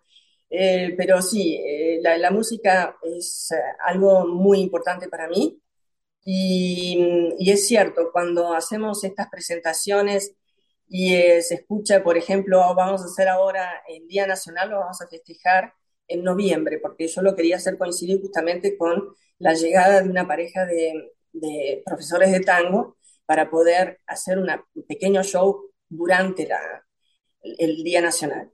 Eh, 0.49 0.93
pero 0.97 1.21
sí, 1.21 1.55
eh, 1.65 1.99
la, 2.01 2.31
música 2.31 2.97
es 3.03 3.51
eh, 3.51 3.55
algo 3.85 4.27
muy 4.27 4.59
importante 4.59 5.09
para 5.09 5.27
mí. 5.27 5.61
Y, 6.25 7.35
y, 7.39 7.51
es 7.51 7.67
cierto, 7.67 8.11
cuando 8.11 8.53
hacemos 8.53 9.03
estas 9.03 9.29
presentaciones 9.29 10.35
y 10.89 11.09
se 11.41 11.55
escucha, 11.55 12.03
por 12.03 12.17
ejemplo, 12.17 12.59
vamos 12.75 13.01
a 13.01 13.05
hacer 13.05 13.27
ahora 13.29 13.83
el 13.87 14.07
Día 14.07 14.27
Nacional, 14.27 14.69
lo 14.69 14.79
vamos 14.79 15.01
a 15.01 15.07
festejar 15.07 15.73
en 16.07 16.23
noviembre, 16.23 16.79
porque 16.79 17.07
yo 17.07 17.21
lo 17.21 17.35
quería 17.35 17.57
hacer 17.57 17.77
coincidir 17.77 18.21
justamente 18.21 18.77
con 18.77 19.15
la 19.39 19.53
llegada 19.53 20.01
de 20.01 20.09
una 20.09 20.27
pareja 20.27 20.65
de, 20.65 21.13
profesores 21.85 22.31
de 22.31 22.39
tango 22.41 22.97
para 23.25 23.49
poder 23.49 23.99
hacer 24.07 24.39
un 24.39 24.47
pequeño 24.87 25.23
show 25.23 25.71
durante 25.89 26.47
la, 26.47 26.85
el 27.43 27.83
Día 27.83 28.01
Nacional. 28.01 28.51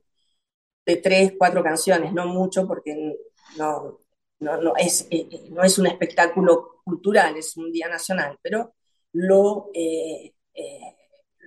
De 0.85 0.97
tres, 0.97 1.33
cuatro 1.37 1.63
canciones, 1.63 2.13
no 2.13 2.27
mucho, 2.27 2.67
porque 2.67 3.15
no, 3.57 3.99
no, 4.39 4.73
es, 4.77 5.07
eh, 5.09 5.27
eh, 5.31 5.47
no 5.49 5.63
es 5.63 5.77
un 5.77 5.87
espectáculo 5.87 6.81
cultural, 6.83 7.37
es 7.37 7.55
un 7.57 7.71
Día 7.71 7.87
Nacional, 7.87 8.37
pero 8.41 8.75
lo, 9.13 9.69
eh, 9.73 10.33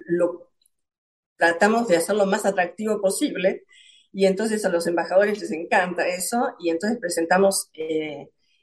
lo 0.07 0.51
tratamos 1.37 1.89
de 1.89 1.97
hacerlo 1.97 2.25
lo 2.25 2.31
más 2.31 2.47
atractivo 2.47 3.01
posible 3.01 3.65
y 4.13 4.25
entonces 4.25 4.65
a 4.65 4.71
los 4.71 4.87
embajadores 4.87 5.41
les 5.41 5.53
encanta 5.53 6.09
eso 6.09 6.55
y 6.59 6.71
entonces 6.71 6.99
presentamos 6.99 7.71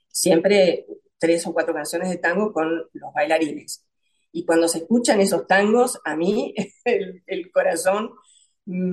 siempre 0.07 0.87
tres 1.19 1.45
o 1.47 1.53
cuatro 1.53 1.73
canciones 1.73 2.09
de 2.09 2.17
tango 2.17 2.51
con 2.51 2.69
los 2.93 3.13
bailarines. 3.13 3.85
Y 4.35 4.45
cuando 4.45 4.67
se 4.67 4.79
escuchan 4.79 5.21
esos 5.21 5.47
tangos, 5.47 6.01
a 6.03 6.15
mí 6.15 6.53
el, 6.85 7.51
corazón 7.51 8.11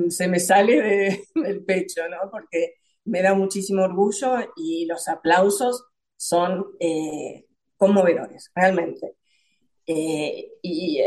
se 0.09 0.29
me 0.29 0.41
sale 0.41 1.25
del 1.35 1.65
pecho, 1.65 2.03
¿no? 2.09 2.31
Porque 2.31 2.75
me 3.05 3.23
da 3.23 3.35
muchísimo 3.35 3.85
orgullo 3.85 4.37
y 4.57 4.87
los 4.87 5.09
aplausos 5.09 5.87
son 6.17 6.67
eh, 6.81 7.47
conmovedores, 7.77 8.51
realmente. 8.55 9.17
Eh, 9.87 10.53
y 10.63 11.01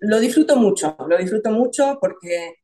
lo 0.00 0.18
disfruto 0.18 0.56
mucho, 0.56 0.96
lo 1.06 1.16
disfruto 1.18 1.50
mucho 1.50 1.98
porque 2.00 2.54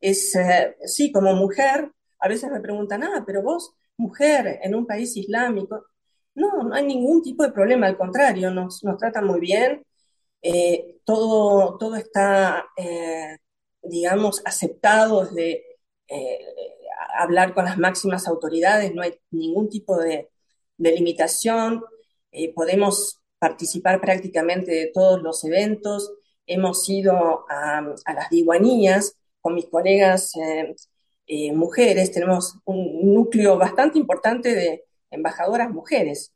es, 0.00 0.34
eh, 0.36 0.76
sí, 0.84 1.12
como 1.12 1.34
mujer, 1.34 1.90
a 2.18 2.28
veces 2.28 2.50
me 2.50 2.60
preguntan, 2.60 3.02
ah, 3.04 3.24
pero 3.26 3.42
vos, 3.42 3.74
mujer, 3.96 4.60
en 4.62 4.74
un 4.74 4.86
país 4.86 5.16
islámico, 5.16 5.86
no, 6.34 6.62
no 6.64 6.74
hay 6.74 6.86
ningún 6.86 7.22
tipo 7.22 7.42
de 7.44 7.52
problema, 7.52 7.86
al 7.86 7.98
contrario, 7.98 8.50
nos, 8.50 8.82
nos 8.84 8.98
tratan 8.98 9.26
muy 9.26 9.40
bien, 9.40 9.84
eh, 10.42 11.00
todo, 11.04 11.76
todo 11.78 11.96
está, 11.96 12.66
eh, 13.82 13.88
digamos, 13.88 14.42
aceptado 14.44 15.24
desde 15.26 15.64
hablar 17.16 17.54
con 17.54 17.64
las 17.64 17.78
máximas 17.78 18.26
autoridades, 18.26 18.92
no 18.94 19.02
hay 19.02 19.14
ningún 19.30 19.68
tipo 19.68 19.96
de, 19.96 20.28
de 20.76 20.92
limitación, 20.92 21.84
podemos 22.54 23.20
participar 23.38 24.00
prácticamente 24.00 24.72
de 24.72 24.90
todos 24.92 25.22
los 25.22 25.44
eventos, 25.44 26.12
hemos 26.46 26.88
ido 26.88 27.46
a, 27.48 27.78
a 28.04 28.12
las 28.14 28.28
diguanías, 28.28 29.16
con 29.40 29.54
mis 29.54 29.66
colegas 29.66 30.34
eh, 30.36 30.74
eh, 31.26 31.52
mujeres, 31.52 32.12
tenemos 32.12 32.58
un 32.64 33.14
núcleo 33.14 33.56
bastante 33.56 33.98
importante 33.98 34.54
de 34.54 34.84
embajadoras 35.10 35.70
mujeres. 35.70 36.34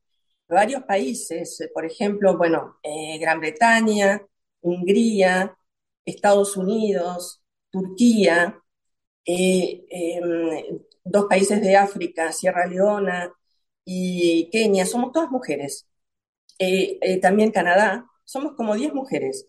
Varios 0.48 0.82
países, 0.84 1.60
eh, 1.60 1.70
por 1.72 1.84
ejemplo, 1.84 2.36
bueno, 2.36 2.78
Gran 3.20 3.40
Bretaña, 3.40 4.22
Hungría, 4.60 5.56
Estados 6.04 6.56
Unidos, 6.56 7.42
Turquía, 7.70 8.60
em, 9.24 10.80
dos 11.04 11.26
países 11.28 11.60
de 11.60 11.76
África, 11.76 12.32
Sierra 12.32 12.66
Leona 12.66 13.32
y 13.84 14.48
Kenia, 14.50 14.86
somos 14.86 15.12
todas 15.12 15.30
mujeres. 15.30 15.86
también 17.22 17.50
Canadá, 17.52 18.06
somos 18.24 18.54
como 18.56 18.74
10 18.74 18.92
mujeres. 18.94 19.46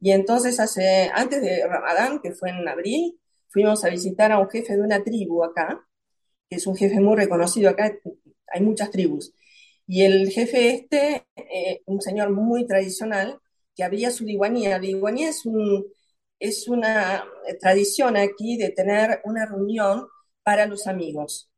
Y 0.00 0.12
entonces, 0.12 0.60
hace, 0.60 1.10
antes 1.14 1.42
de 1.42 1.66
Ramadán, 1.66 2.20
que 2.22 2.32
fue 2.32 2.50
en 2.50 2.66
abril, 2.68 3.20
fuimos 3.48 3.84
a 3.84 3.88
visitar 3.90 4.32
a 4.32 4.38
un 4.38 4.50
jefe 4.50 4.76
de 4.76 4.82
una 4.82 5.02
tribu 5.04 5.44
acá, 5.44 5.86
que 6.50 6.56
es 6.56 6.66
un 6.66 6.76
jefe 6.76 7.00
muy 7.00 7.16
reconocido 7.16 7.70
acá, 7.70 7.92
hay 8.48 8.62
muchas 8.62 8.90
tribus. 8.90 9.34
Y 9.86 10.04
el 10.04 10.30
jefe 10.30 10.74
este, 10.74 11.26
eh, 11.36 11.82
un 11.86 12.00
señor 12.02 12.30
muy 12.32 12.66
tradicional, 12.66 13.40
que 13.74 13.84
abría 13.84 14.10
su 14.10 14.24
diguanía. 14.24 14.70
La 14.70 14.78
diguanía 14.78 15.28
es, 15.30 15.46
un, 15.46 15.86
es 16.38 16.68
una 16.68 17.24
tradición 17.60 18.16
aquí 18.16 18.56
de 18.56 18.70
tener 18.70 19.20
una 19.24 19.46
reunión 19.46 20.06
para 20.42 20.66
los 20.66 20.86
amigos. 20.86 21.50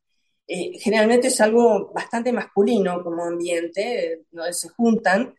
Eh, 0.46 0.78
generalmente 0.78 1.28
es 1.28 1.40
algo 1.40 1.90
bastante 1.94 2.32
masculino 2.32 3.02
como 3.02 3.24
ambiente, 3.24 4.24
donde 4.30 4.52
se 4.52 4.68
juntan 4.68 5.34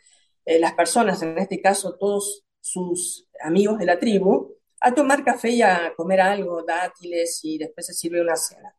eh, 0.45 0.59
las 0.59 0.73
personas, 0.73 1.21
en 1.21 1.37
este 1.37 1.61
caso 1.61 1.95
todos 1.97 2.43
sus 2.59 3.27
amigos 3.41 3.77
de 3.77 3.85
la 3.85 3.99
tribu 3.99 4.55
a 4.79 4.93
tomar 4.93 5.23
café 5.23 5.49
y 5.49 5.61
a 5.61 5.93
comer 5.95 6.21
algo, 6.21 6.63
dátiles, 6.63 7.39
y 7.43 7.57
después 7.57 7.87
se 7.87 7.93
sirve 7.93 8.21
una 8.21 8.35
cena. 8.35 8.75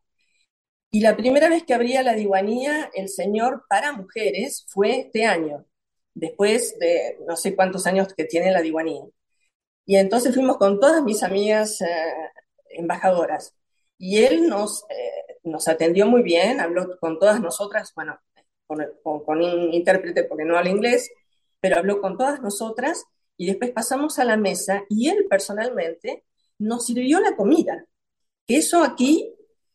Y 0.91 1.01
la 1.01 1.15
primera 1.17 1.49
vez 1.49 1.63
que 1.63 1.73
abría 1.73 2.03
la 2.03 2.13
diwanía, 2.13 2.89
el 2.93 3.09
Señor 3.09 3.65
para 3.69 3.91
mujeres 3.93 4.65
fue 4.69 4.99
este 4.99 5.25
año, 5.25 5.65
después 6.17 6.77
de 6.79 7.17
no 7.27 7.35
sé 7.37 7.55
cuántos 7.55 7.85
años 7.85 8.13
que 8.13 8.25
tiene 8.25 8.51
la 8.51 8.61
diwanía. 8.61 9.03
Y 9.85 9.95
entonces 9.97 10.33
fuimos 10.33 10.57
con 10.57 10.79
todas 10.79 11.03
mis 11.03 11.23
amigas 11.23 11.79
eh, 11.81 11.85
embajadoras. 12.71 13.55
Y 13.97 14.17
él 14.23 14.47
nos, 14.47 14.83
eh, 14.89 15.37
nos 15.43 15.67
atendió 15.67 16.07
muy 16.07 16.23
bien, 16.23 16.59
habló 16.59 16.97
con 16.99 17.19
todas 17.19 17.39
nosotras, 17.39 17.93
bueno, 17.95 18.19
con, 18.65 18.85
con, 19.23 19.41
un 19.41 19.73
intérprete 19.73 20.23
porque 20.23 20.43
no 20.43 20.57
habla 20.57 20.71
inglés, 20.71 21.09
pero 21.59 21.77
habló 21.77 22.01
con 22.01 22.17
todas 22.17 22.41
nosotras 22.41 23.05
y 23.37 23.47
después 23.47 23.71
pasamos 23.71 24.19
a 24.19 24.25
la 24.25 24.37
mesa 24.37 24.83
y 24.89 25.09
él 25.09 25.27
personalmente 25.29 26.25
nos 26.59 26.85
sirvió 26.85 27.19
la 27.19 27.35
comida. 27.35 27.85
Que 28.45 28.57
eso 28.57 28.83
aquí, 28.83 29.33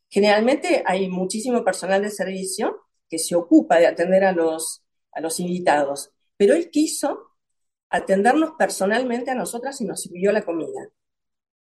generalmente 0.09 0.83
hay 0.87 1.09
muchísimo 1.09 1.65
personal 1.65 2.03
de 2.03 2.11
servicio 2.11 2.83
que 3.09 3.19
se 3.19 3.35
ocupa 3.35 3.79
de 3.79 3.87
atender 3.87 4.25
a 4.25 4.33
los, 4.33 4.83
a 5.13 5.21
los 5.21 5.39
invitados, 5.41 6.11
pero 6.37 6.55
él 6.55 6.71
quiso 6.71 7.33
atendernos 7.91 8.53
personalmente 8.59 9.31
a 9.31 9.35
nosotras 9.35 9.81
y 9.81 9.85
nos 9.85 10.01
sirvió 10.03 10.33
la 10.33 10.43
comida. 10.43 10.89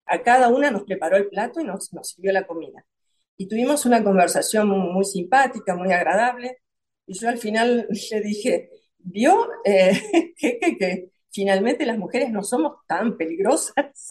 A 0.05 0.21
cada 0.21 0.47
una 0.49 0.71
nos 0.71 0.83
preparó 0.83 1.17
el 1.17 1.27
plato 1.27 1.59
y 1.59 1.65
nos, 1.65 1.93
nos 1.93 2.09
sirvió 2.09 2.31
la 2.31 2.47
comida. 2.47 2.85
Y 3.37 3.47
tuvimos 3.47 3.85
una 3.85 4.03
conversación 4.03 4.69
muy, 4.69 5.05
simpática, 5.05 5.75
muy 5.75 5.91
agradable. 5.91 6.59
Y 7.05 7.19
yo 7.19 7.29
al 7.29 7.37
final 7.37 7.87
le 8.11 8.21
dije, 8.21 8.69
vio 8.99 9.49
eh, 9.65 10.01
que, 10.37 11.09
finalmente 11.29 11.85
las 11.85 11.97
mujeres 11.97 12.29
no 12.29 12.43
somos 12.43 12.77
tan 12.87 13.17
peligrosas. 13.17 14.09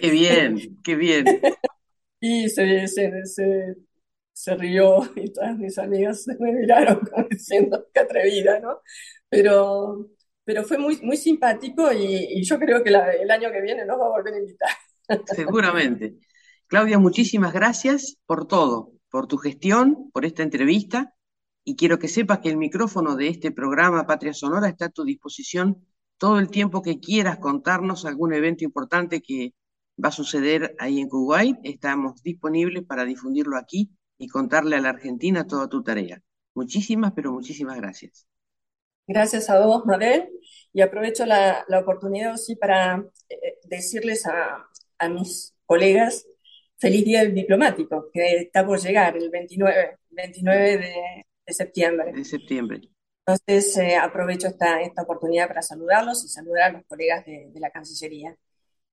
Qué 0.00 0.10
bien, 0.10 0.78
qué 0.84 0.94
bien. 0.94 1.24
y 2.20 2.48
se, 2.48 2.86
se, 2.86 3.24
se, 3.24 3.76
se, 4.38 4.54
rió 4.54 5.00
y 5.16 5.32
todas 5.32 5.56
mis 5.58 5.78
amigas 5.78 6.26
me 6.38 6.52
miraron 6.52 7.00
como 7.00 7.26
diciendo, 7.28 7.86
qué 7.92 8.00
atrevida, 8.00 8.60
¿no? 8.60 8.80
Pero 9.28 10.10
pero 10.44 10.64
fue 10.64 10.78
muy, 10.78 10.98
muy 11.02 11.18
simpático 11.18 11.92
y, 11.92 12.42
yo 12.42 12.58
creo 12.58 12.82
que 12.82 12.88
el 12.88 13.30
año 13.30 13.52
que 13.52 13.60
viene 13.60 13.84
nos 13.84 14.00
va 14.00 14.06
a 14.06 14.08
volver 14.08 14.32
a 14.32 14.38
invitar. 14.38 14.70
Seguramente. 15.36 16.16
Claudia, 16.66 16.98
muchísimas 16.98 17.52
gracias 17.52 18.16
por 18.24 18.46
todo, 18.46 18.94
por 19.10 19.26
tu 19.26 19.36
gestión, 19.36 20.10
por 20.10 20.24
esta 20.24 20.42
entrevista 20.42 21.14
y 21.64 21.76
quiero 21.76 21.98
que 21.98 22.08
sepas 22.08 22.38
que 22.38 22.48
el 22.48 22.56
micrófono 22.56 23.14
de 23.14 23.28
este 23.28 23.50
programa 23.50 24.06
Patria 24.06 24.32
Sonora 24.32 24.70
está 24.70 24.86
a 24.86 24.88
tu 24.88 25.04
disposición 25.04 25.86
todo 26.16 26.38
el 26.38 26.48
tiempo 26.48 26.80
que 26.80 26.98
quieras 26.98 27.36
contarnos 27.36 28.06
algún 28.06 28.32
evento 28.32 28.64
importante 28.64 29.20
que 29.20 29.52
va 30.02 30.08
a 30.08 30.12
suceder 30.12 30.74
ahí 30.78 30.98
en 30.98 31.10
Kuwait. 31.10 31.58
Estamos 31.62 32.22
disponibles 32.22 32.84
para 32.86 33.04
difundirlo 33.04 33.58
aquí 33.58 33.90
y 34.18 34.28
contarle 34.28 34.76
a 34.76 34.80
la 34.80 34.90
Argentina 34.90 35.46
toda 35.46 35.68
tu 35.68 35.82
tarea. 35.82 36.20
Muchísimas, 36.54 37.12
pero 37.12 37.32
muchísimas 37.32 37.76
gracias. 37.76 38.26
Gracias 39.06 39.48
a 39.48 39.58
todos, 39.58 39.86
Mabel. 39.86 40.28
Y 40.72 40.82
aprovecho 40.82 41.24
la, 41.24 41.64
oportunidad 41.80 42.36
sí 42.36 42.56
para 42.56 43.04
eh, 43.28 43.58
decirles 43.64 44.26
a, 44.26 44.66
mis 45.08 45.54
colegas 45.64 46.26
feliz 46.76 47.04
día 47.04 47.20
del 47.20 47.34
diplomático, 47.34 48.10
que 48.12 48.36
está 48.38 48.66
por 48.66 48.80
llegar 48.80 49.16
el 49.16 49.30
29, 49.30 49.98
29 50.10 50.78
de, 50.78 51.54
septiembre. 51.54 52.12
De 52.12 52.24
septiembre. 52.24 52.80
Entonces 53.24 53.76
eh, 53.78 53.96
aprovecho 53.96 54.48
esta, 54.48 54.80
esta 54.82 55.02
oportunidad 55.02 55.48
para 55.48 55.62
saludarlos 55.62 56.24
y 56.24 56.28
saludar 56.28 56.62
a 56.62 56.72
los 56.72 56.84
colegas 56.86 57.24
de, 57.24 57.52
la 57.54 57.70
Cancillería. 57.70 58.36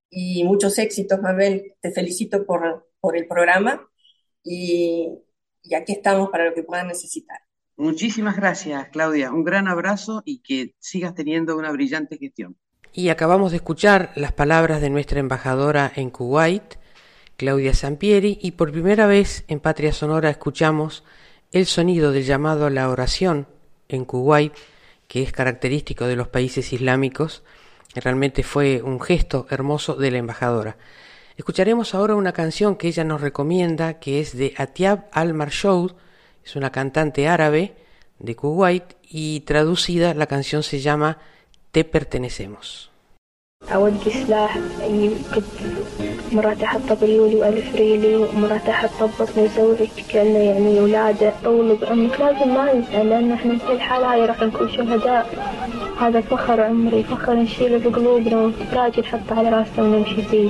Y 0.08 0.44
muchos 0.44 0.78
éxitos, 0.78 1.20
Mabel. 1.20 1.74
Te 1.80 1.90
felicito 1.90 2.46
por, 2.46 2.88
por 3.00 3.16
el 3.16 3.26
programa 3.26 3.86
y, 4.46 5.18
y 5.62 5.74
aquí 5.74 5.92
estamos 5.92 6.30
para 6.30 6.44
lo 6.44 6.54
que 6.54 6.62
puedan 6.62 6.88
necesitar. 6.88 7.38
Muchísimas 7.76 8.36
gracias, 8.36 8.88
Claudia. 8.88 9.30
Un 9.32 9.44
gran 9.44 9.68
abrazo 9.68 10.22
y 10.24 10.38
que 10.38 10.74
sigas 10.78 11.14
teniendo 11.14 11.56
una 11.56 11.72
brillante 11.72 12.16
gestión. 12.16 12.56
Y 12.92 13.10
acabamos 13.10 13.50
de 13.50 13.58
escuchar 13.58 14.12
las 14.14 14.32
palabras 14.32 14.80
de 14.80 14.88
nuestra 14.88 15.20
embajadora 15.20 15.92
en 15.94 16.08
Kuwait, 16.08 16.76
Claudia 17.36 17.74
Sampieri, 17.74 18.38
y 18.40 18.52
por 18.52 18.72
primera 18.72 19.06
vez 19.06 19.44
en 19.48 19.60
Patria 19.60 19.92
Sonora 19.92 20.30
escuchamos 20.30 21.04
el 21.52 21.66
sonido 21.66 22.12
del 22.12 22.24
llamado 22.24 22.64
a 22.64 22.70
la 22.70 22.88
oración 22.88 23.46
en 23.88 24.06
Kuwait, 24.06 24.54
que 25.08 25.22
es 25.22 25.32
característico 25.32 26.06
de 26.06 26.16
los 26.16 26.28
países 26.28 26.72
islámicos. 26.72 27.42
Realmente 27.94 28.42
fue 28.42 28.80
un 28.82 29.00
gesto 29.00 29.46
hermoso 29.50 29.96
de 29.96 30.10
la 30.10 30.18
embajadora. 30.18 30.78
Escucharemos 31.37 31.95
ahora 31.95 32.15
una 32.15 32.33
canción 32.33 32.75
que 32.75 32.87
ella 32.87 33.03
nos 33.03 33.21
recomienda, 33.21 33.99
que 33.99 34.19
es 34.19 34.37
de 34.37 34.53
Atiab 34.57 35.05
al-Marshoud, 35.11 35.93
es 36.43 36.55
una 36.55 36.71
cantante 36.71 37.27
árabe 37.27 37.75
de 38.19 38.35
Kuwait 38.35 38.83
y 39.03 39.41
traducida 39.41 40.13
la 40.13 40.27
canción 40.27 40.63
se 40.63 40.79
llama 40.79 41.17
Te 41.71 41.83
pertenecemos. 41.83 42.91
أود 43.73 44.09
سلاح 44.09 44.57
مرات 46.31 46.63
أحط 46.63 46.93
بريولي 47.01 47.35
وألف 47.35 47.75
ريلي 47.75 48.15
ومرات 48.15 48.69
أحط 48.69 49.03
بطني 49.03 49.43
وزوجك 49.43 49.89
كأنه 50.09 50.39
يعني 50.39 50.79
ولادة 50.79 51.33
طول 51.43 51.75
بعمرك 51.75 52.19
لازم 52.19 52.53
ما 52.53 52.73
ننسى 52.73 53.03
لأن 53.03 53.31
احنا 53.31 53.57
في 53.57 53.71
الحالة 53.71 54.13
هاي 54.13 54.25
راح 54.25 54.41
نكون 54.41 54.69
شهداء 54.69 55.25
هذا 55.99 56.21
فخر 56.21 56.61
عمري 56.61 57.03
فخر 57.03 57.33
نشيله 57.33 57.77
بقلوبنا 57.77 58.41
وتراجي 58.41 59.01
نحطه 59.01 59.39
على 59.39 59.49
راسنا 59.49 59.83
ونمشي 59.83 60.21
فيه 60.21 60.49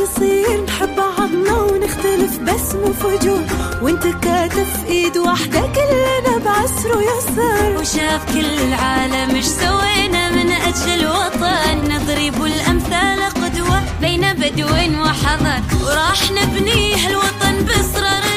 يصير 0.00 0.64
نحب 0.64 0.96
بعضنا 0.96 1.54
ونختلف 1.62 2.38
بس 2.38 2.74
مو 2.74 2.92
فجور 2.92 3.42
وانت 3.82 4.02
كاتف 4.06 4.84
ايد 4.86 5.16
واحدة 5.18 5.60
كلنا 5.60 6.38
بعسر 6.44 6.96
ويسر. 6.96 7.80
وشاف 7.80 8.32
كل 8.34 8.44
العالم 8.68 9.34
إيش 9.34 9.44
سوينا 9.44 10.30
من 10.30 10.50
أجل 10.52 10.90
الوطن 11.00 11.78
نضرب 11.88 12.44
الامثال 12.44 13.20
قدوة 13.42 13.82
بين 14.00 14.32
بدوين 14.32 15.00
وحضر 15.00 15.60
وراح 15.84 16.30
نبني 16.30 16.94
هالوطن 16.94 17.64
بصرار 17.64 18.27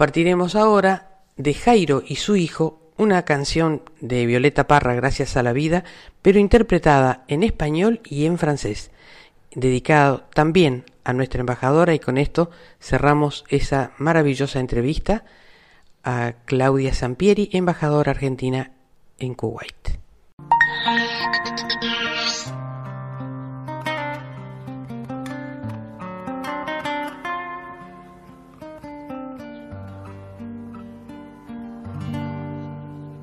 Compartiremos 0.00 0.56
ahora 0.56 1.10
de 1.36 1.52
Jairo 1.52 2.02
y 2.06 2.16
su 2.16 2.34
hijo 2.34 2.80
una 2.96 3.26
canción 3.26 3.82
de 4.00 4.24
Violeta 4.24 4.66
Parra, 4.66 4.94
Gracias 4.94 5.36
a 5.36 5.42
la 5.42 5.52
Vida, 5.52 5.84
pero 6.22 6.38
interpretada 6.38 7.22
en 7.28 7.42
español 7.42 8.00
y 8.02 8.24
en 8.24 8.38
francés, 8.38 8.92
dedicado 9.54 10.24
también 10.32 10.86
a 11.04 11.12
nuestra 11.12 11.40
embajadora 11.40 11.92
y 11.92 11.98
con 11.98 12.16
esto 12.16 12.50
cerramos 12.80 13.44
esa 13.50 13.92
maravillosa 13.98 14.58
entrevista 14.58 15.22
a 16.02 16.32
Claudia 16.46 16.94
Sampieri, 16.94 17.50
embajadora 17.52 18.12
argentina 18.12 18.70
en 19.18 19.34
Kuwait. 19.34 19.98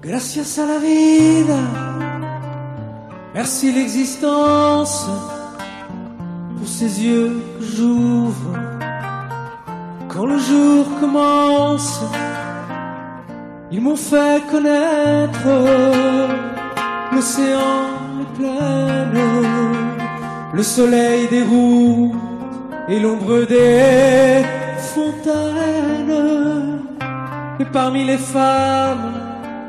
Gracias 0.07 0.57
a 0.57 0.65
la 0.65 0.77
vida, 0.77 1.59
merci 3.33 3.73
l'existence, 3.73 5.05
pour 6.57 6.65
ces 6.65 7.03
yeux 7.03 7.43
que 7.59 7.65
j'ouvre. 7.65 8.53
Quand 10.07 10.25
le 10.25 10.37
jour 10.37 10.85
commence, 11.01 11.99
ils 13.69 13.81
m'ont 13.81 13.97
fait 13.97 14.41
connaître 14.49 15.49
l'océan 17.11 17.89
est 18.21 18.37
plein, 18.39 19.11
le 20.53 20.63
soleil 20.63 21.27
des 21.27 21.43
roues 21.43 22.15
et 22.87 22.97
l'ombre 23.01 23.45
des 23.45 24.45
fontaines. 24.93 26.77
Et 27.59 27.65
parmi 27.65 28.05
les 28.05 28.17
femmes, 28.17 29.26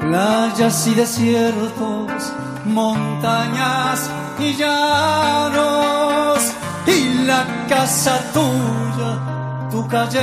playas 0.00 0.86
y 0.86 0.94
desiertos, 0.94 2.32
montañas 2.64 4.10
y 4.38 4.54
llanos, 4.54 6.38
y 6.86 7.24
la 7.24 7.44
casa 7.68 8.20
tuya, 8.32 9.68
tu 9.70 9.86
calle 9.88 10.20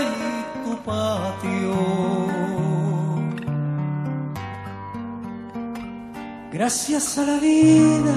y 0.00 0.64
tu 0.64 0.76
patio. 0.82 1.76
Gracias 6.52 7.16
a 7.18 7.22
la 7.24 7.38
vida 7.38 8.16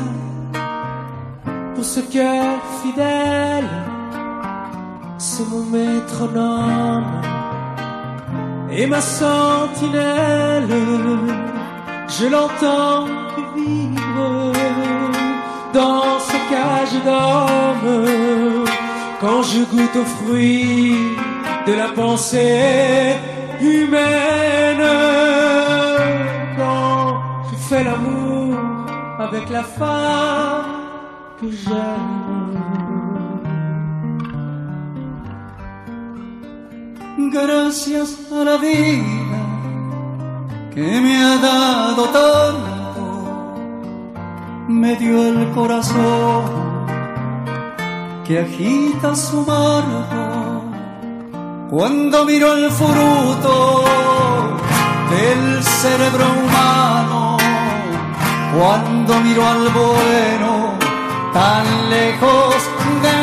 pour 1.76 1.86
ce 1.86 2.02
cœur 2.02 2.60
fidèle, 2.82 3.70
c'est 5.18 5.48
mon 5.50 5.64
et 8.76 8.88
ma 8.88 9.02
sentinelle, 9.02 10.68
je 12.08 12.26
l'entends 12.28 13.06
vivre 13.56 14.52
dans 15.74 16.20
sa 16.20 16.38
cage 16.52 16.98
d'homme 17.06 18.66
quand 19.22 19.44
je 19.44 19.60
goûte 19.72 19.96
aux 19.96 20.10
fruits 20.18 20.96
de 21.68 21.74
la 21.74 21.90
pensée 21.90 23.16
humaine, 23.62 24.90
quand 26.58 27.22
je 27.50 27.56
fais 27.68 27.84
l'amour 27.84 28.58
avec 29.20 29.50
la 29.50 29.64
femme 29.64 30.66
que 31.40 31.50
j'aime. 31.52 32.83
Gracias 37.32 38.18
a 38.32 38.44
la 38.44 38.58
vida 38.58 39.40
que 40.74 40.82
me 40.82 41.18
ha 41.18 41.38
dado 41.38 42.04
tanto, 42.10 43.04
me 44.68 44.96
dio 44.96 45.28
el 45.28 45.50
corazón 45.52 46.44
que 48.26 48.40
agita 48.40 49.16
su 49.16 49.46
marco 49.46 50.64
cuando 51.70 52.26
miro 52.26 52.54
el 52.54 52.70
fruto 52.72 53.84
del 55.10 55.64
cerebro 55.64 56.26
humano, 56.44 57.38
cuando 58.56 59.20
miro 59.22 59.48
al 59.48 59.70
bueno 59.70 60.74
tan 61.34 61.90
lejos 61.90 62.56
del 63.02 63.23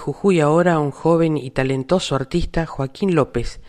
Jujuy 0.00 0.40
ahora 0.40 0.78
un 0.78 0.92
joven 0.92 1.36
y 1.36 1.50
talentoso 1.50 2.16
artista, 2.16 2.64
Joaquín 2.64 3.14
López, 3.14 3.60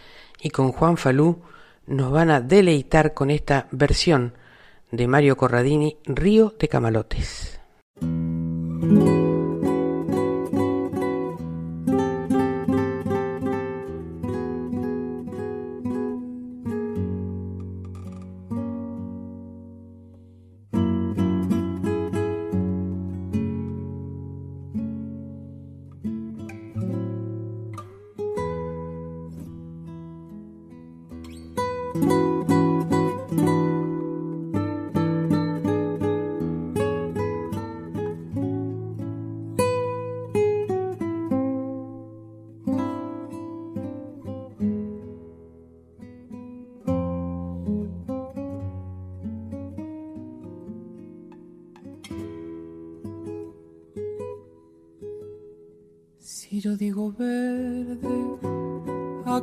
y 0.42 0.50
con 0.50 0.72
Juan 0.72 0.96
Falú 0.96 1.42
nos 1.86 2.10
van 2.10 2.32
a 2.32 2.40
deleitar 2.40 3.14
con 3.14 3.30
esta 3.30 3.68
versión 3.72 4.34
de 4.92 5.08
Mario 5.08 5.36
Corradini, 5.36 5.98
Río 6.06 6.54
de 6.58 6.70
Camalotes. 6.70 7.60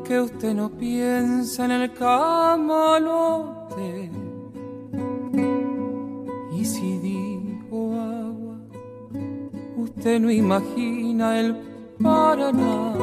Que 0.09 0.19
usted 0.19 0.55
no 0.55 0.71
piensa 0.71 1.67
en 1.67 1.71
el 1.71 1.93
camalote. 1.93 3.31
Y 6.59 6.65
si 6.65 6.99
digo 6.99 7.93
agua, 7.93 8.57
usted 9.77 10.19
no 10.19 10.31
imagina 10.31 11.39
el 11.39 11.55
Paraná. 12.03 12.95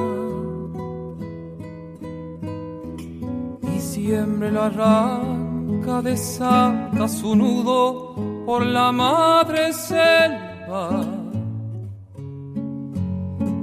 Y 3.75 3.79
siempre 3.79 4.51
lo 4.51 4.63
arranca, 4.63 6.01
desata 6.01 7.07
su 7.07 7.35
nudo 7.35 8.15
por 8.47 8.65
la 8.65 8.91
madre 8.91 9.71
selva. 9.73 11.05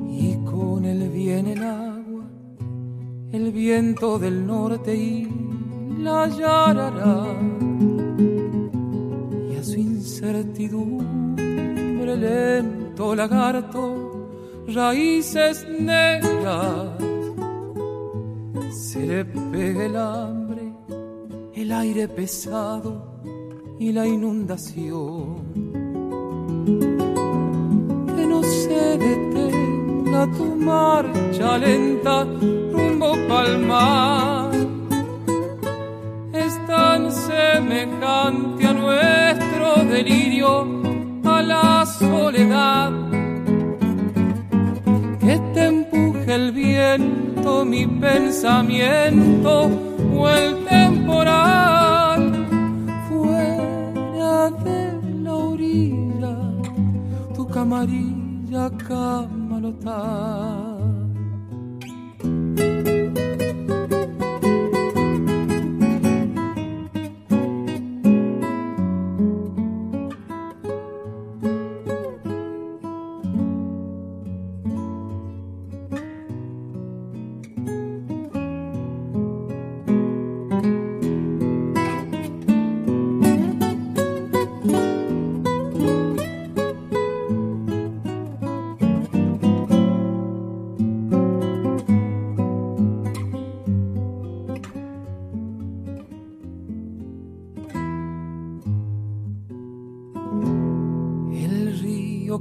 Y 0.09 0.37
con 0.45 0.85
el 0.85 1.09
bien 1.09 1.49
el 1.49 1.65
agua, 1.65 1.92
el 3.33 3.51
viento 3.51 4.19
del 4.19 4.47
norte 4.47 4.95
y 4.95 5.29
la 5.99 6.29
yarará. 6.29 7.25
Y 9.51 9.57
a 9.57 9.65
su 9.65 9.79
incertidumbre 9.79 11.23
lento 12.17 13.15
lagarto 13.15 14.29
raíces 14.69 15.67
negras. 15.79 16.99
Se 18.71 19.07
le 19.07 19.25
pega 19.25 19.87
el 19.87 19.97
hambre, 19.97 20.73
el 21.55 21.73
aire 21.73 22.09
pesado 22.09 23.21
y 23.79 23.93
la 23.93 24.07
inundación. 24.07 25.43
Que 28.15 28.27
no 28.27 28.43
se 28.43 28.99
detenga 28.99 29.62
tu 30.13 30.55
marcha 30.57 31.59
lenta 31.59 32.25
rumbo 32.73 33.17
palmar. 33.29 34.51
Es 36.33 36.55
tan 36.67 37.11
semejante 37.11 38.67
a 38.67 38.73
nuestro 38.73 39.85
delirio, 39.85 40.67
a 41.25 41.43
la 41.43 41.87
soledad 41.87 42.93
que 45.21 45.39
te 45.55 45.65
empuje 45.67 46.35
el 46.35 46.53
viento, 46.53 47.65
mi 47.65 47.87
pensamiento 47.87 49.71
o 50.15 50.29
el 50.29 50.65
temporal. 50.67 52.21
Fuera 53.09 54.51
de 54.67 54.81
la 55.23 55.35
orilla, 55.35 56.37
tu 57.35 57.49
camarilla 57.49 58.71
cantar. 59.81 60.62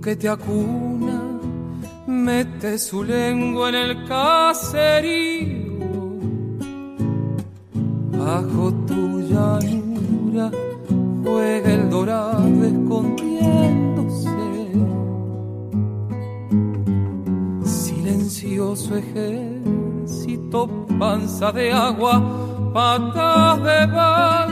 Que 0.01 0.15
te 0.15 0.27
acuna, 0.27 1.21
mete 2.07 2.79
su 2.79 3.03
lengua 3.03 3.69
en 3.69 3.75
el 3.75 4.05
caserío. 4.07 5.69
Bajo 8.17 8.73
tu 8.87 9.21
llanura 9.21 10.49
juega 11.23 11.73
el 11.73 11.89
dorado 11.89 12.63
escondiéndose. 12.63 14.29
Silencioso 17.63 18.97
ejército, 18.97 20.67
panza 20.97 21.51
de 21.51 21.71
agua, 21.71 22.71
patas 22.73 23.63
de 23.63 23.85
barro 23.93 24.50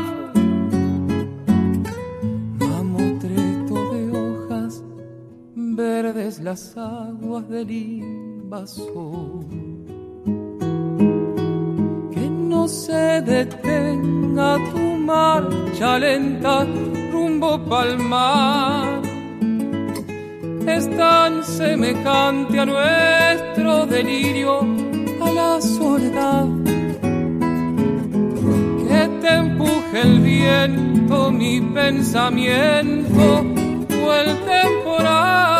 las 6.49 6.75
aguas 6.77 7.47
del 7.47 7.69
invasor. 7.69 9.45
Que 12.13 12.25
no 12.51 12.67
se 12.67 13.21
detenga 13.21 14.57
tu 14.71 14.83
marcha 15.11 15.99
lenta 15.99 16.65
rumbo 17.11 17.51
palmar. 17.65 18.99
Es 20.65 20.89
tan 20.97 21.43
semejante 21.43 22.59
a 22.59 22.65
nuestro 22.65 23.85
delirio, 23.85 24.61
a 25.25 25.31
la 25.31 25.61
soledad. 25.61 26.47
Que 28.87 29.01
te 29.21 29.31
empuje 29.43 30.01
el 30.01 30.19
viento, 30.19 31.31
mi 31.31 31.61
pensamiento 31.61 33.45
o 34.03 34.13
el 34.21 34.29
temporal 34.53 35.58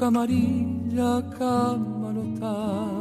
camarilla 0.00 1.20
camalotar. 1.36 2.99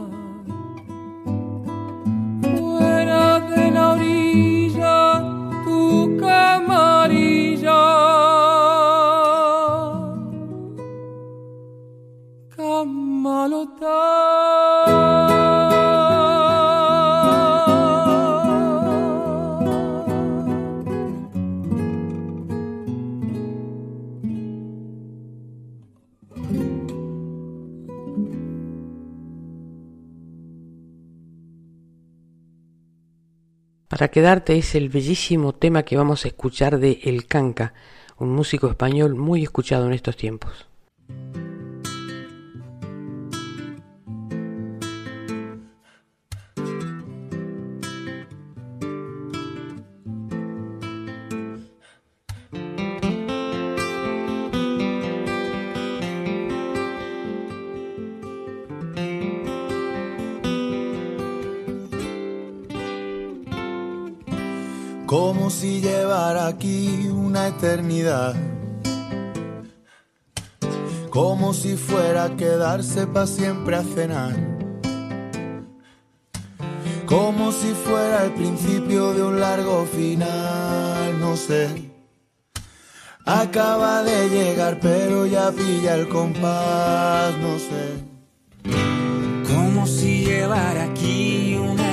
Para 33.99 34.11
quedarte 34.11 34.57
es 34.57 34.75
el 34.75 34.87
bellísimo 34.87 35.51
tema 35.51 35.83
que 35.83 35.97
vamos 35.97 36.23
a 36.23 36.29
escuchar 36.29 36.79
de 36.79 37.01
El 37.03 37.25
Canca, 37.25 37.73
un 38.17 38.29
músico 38.29 38.69
español 38.69 39.15
muy 39.15 39.43
escuchado 39.43 39.87
en 39.87 39.91
estos 39.91 40.15
tiempos. 40.15 40.68
Como 65.49 65.61
si 65.61 65.81
llevara 65.81 66.45
aquí 66.45 67.09
una 67.11 67.47
eternidad, 67.47 68.35
como 71.09 71.55
si 71.55 71.75
fuera 71.75 72.25
a 72.25 72.37
quedarse 72.37 73.07
para 73.07 73.25
siempre 73.25 73.75
a 73.75 73.83
cenar, 73.83 74.35
como 77.07 77.51
si 77.51 77.73
fuera 77.73 78.25
el 78.25 78.33
principio 78.33 79.11
de 79.15 79.23
un 79.23 79.39
largo 79.39 79.87
final, 79.87 81.19
no 81.19 81.35
sé. 81.35 81.89
Acaba 83.25 84.03
de 84.03 84.29
llegar 84.29 84.77
pero 84.79 85.25
ya 85.25 85.51
pilla 85.51 85.95
el 85.95 86.07
compás, 86.09 87.35
no 87.39 87.57
sé. 87.57 87.85
Como 89.51 89.87
si 89.87 90.25
llevara 90.25 90.83
aquí 90.83 91.57
una 91.59 91.88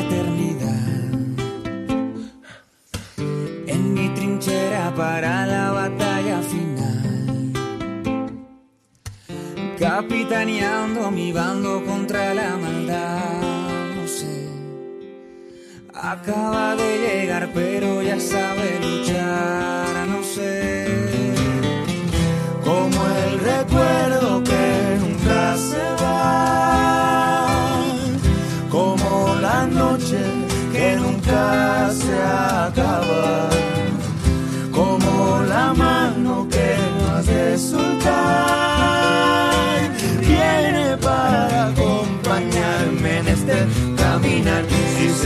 para 4.95 5.47
la 5.47 5.72
batalla 5.72 6.43
final. 6.43 7.53
Capitaneando 9.78 11.11
mi 11.11 11.32
bando 11.32 11.82
contra 11.84 12.34
la 12.34 12.57
maldad, 12.57 13.95
no 13.95 14.07
sé. 14.07 14.49
Acaba 15.95 16.76
de 16.76 16.99
llegar, 16.99 17.51
pero 17.55 18.03
ya 18.03 18.20
sabes. 18.20 18.55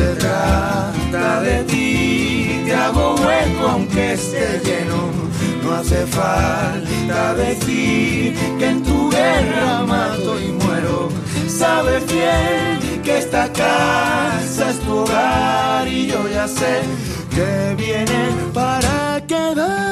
Se 0.00 0.14
trata 0.14 1.40
de 1.42 1.64
ti, 1.64 2.62
te 2.64 2.72
hago 2.74 3.14
hueco 3.16 3.64
aunque 3.74 4.12
esté 4.14 4.60
lleno. 4.64 5.00
No 5.62 5.72
hace 5.74 6.06
falta 6.06 7.34
decir 7.34 8.34
que 8.58 8.66
en 8.74 8.82
tu 8.82 9.10
guerra 9.10 9.82
mato 9.86 10.40
y 10.40 10.48
muero. 10.62 11.08
Sabes 11.48 12.02
bien 12.06 13.02
que 13.04 13.18
esta 13.18 13.52
casa 13.52 14.70
es 14.70 14.78
tu 14.80 14.92
hogar 15.02 15.86
y 15.86 16.06
yo 16.06 16.20
ya 16.28 16.46
sé 16.48 16.74
que 17.34 17.74
viene 17.82 18.20
para 18.54 19.20
quedarte. 19.26 19.89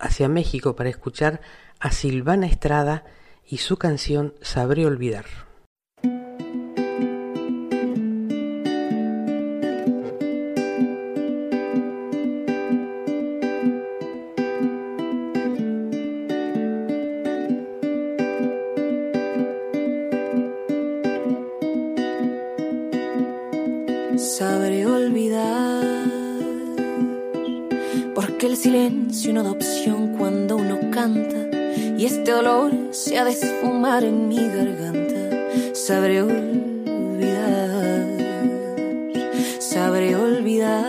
Hacia 0.00 0.28
México 0.28 0.76
para 0.76 0.88
escuchar 0.88 1.40
a 1.78 1.90
Silvana 1.90 2.46
Estrada 2.46 3.04
y 3.46 3.58
su 3.58 3.76
canción 3.76 4.34
Sabré 4.40 4.86
Olvidar. 4.86 5.45
El 29.16 29.22
silencio 29.22 29.32
no 29.32 29.42
da 29.44 29.52
opción 29.52 30.14
cuando 30.18 30.56
uno 30.56 30.78
canta 30.90 31.48
y 31.96 32.04
este 32.04 32.34
olor 32.34 32.72
se 32.90 33.16
ha 33.16 33.24
de 33.24 33.30
esfumar 33.30 34.04
en 34.04 34.28
mi 34.28 34.36
garganta. 34.36 35.74
Sabré 35.74 36.20
olvidar, 36.20 38.04
sabré 39.58 40.14
olvidar, 40.16 40.84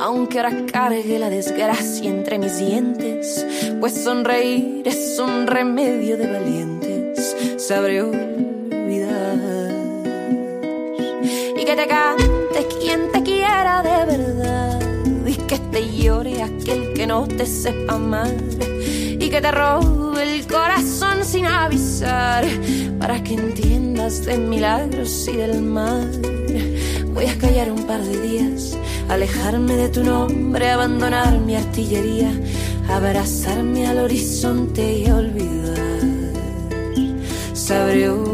aunque 0.00 0.40
ahora 0.40 0.66
cargue 0.66 1.16
la 1.20 1.30
desgracia 1.30 2.10
entre 2.10 2.40
mis 2.40 2.58
dientes, 2.58 3.46
pues 3.78 3.94
sonreír 4.02 4.82
es 4.84 5.16
un 5.20 5.46
remedio 5.46 6.16
de 6.16 6.26
valientes. 6.26 7.36
Sabré 7.56 8.02
olvidar 8.02 9.68
y 11.56 11.64
que 11.64 11.76
te 11.76 11.86
te 17.26 17.46
sepa 17.46 17.94
amar 17.94 18.32
y 19.20 19.28
que 19.30 19.40
te 19.40 19.50
robe 19.50 20.22
el 20.22 20.46
corazón 20.46 21.24
sin 21.24 21.46
avisar 21.46 22.44
para 22.98 23.22
que 23.22 23.34
entiendas 23.34 24.24
de 24.24 24.38
milagros 24.38 25.28
y 25.28 25.36
del 25.36 25.62
mar. 25.62 26.06
Voy 27.14 27.26
a 27.26 27.36
callar 27.38 27.72
un 27.72 27.84
par 27.84 28.02
de 28.02 28.20
días, 28.20 28.76
alejarme 29.08 29.74
de 29.74 29.88
tu 29.88 30.04
nombre, 30.04 30.70
abandonar 30.70 31.38
mi 31.40 31.56
artillería, 31.56 32.30
abrazarme 32.88 33.86
al 33.86 33.98
horizonte 33.98 34.98
y 34.98 35.10
olvidar. 35.10 35.78
Sabré 37.54 38.08
olvidar. 38.08 38.27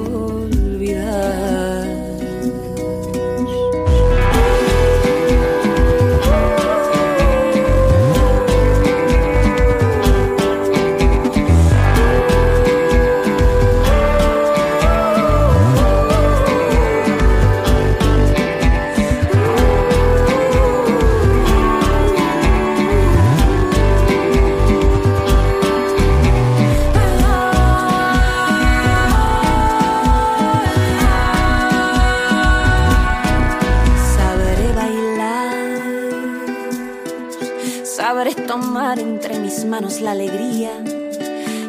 La 40.01 40.12
alegría 40.12 40.72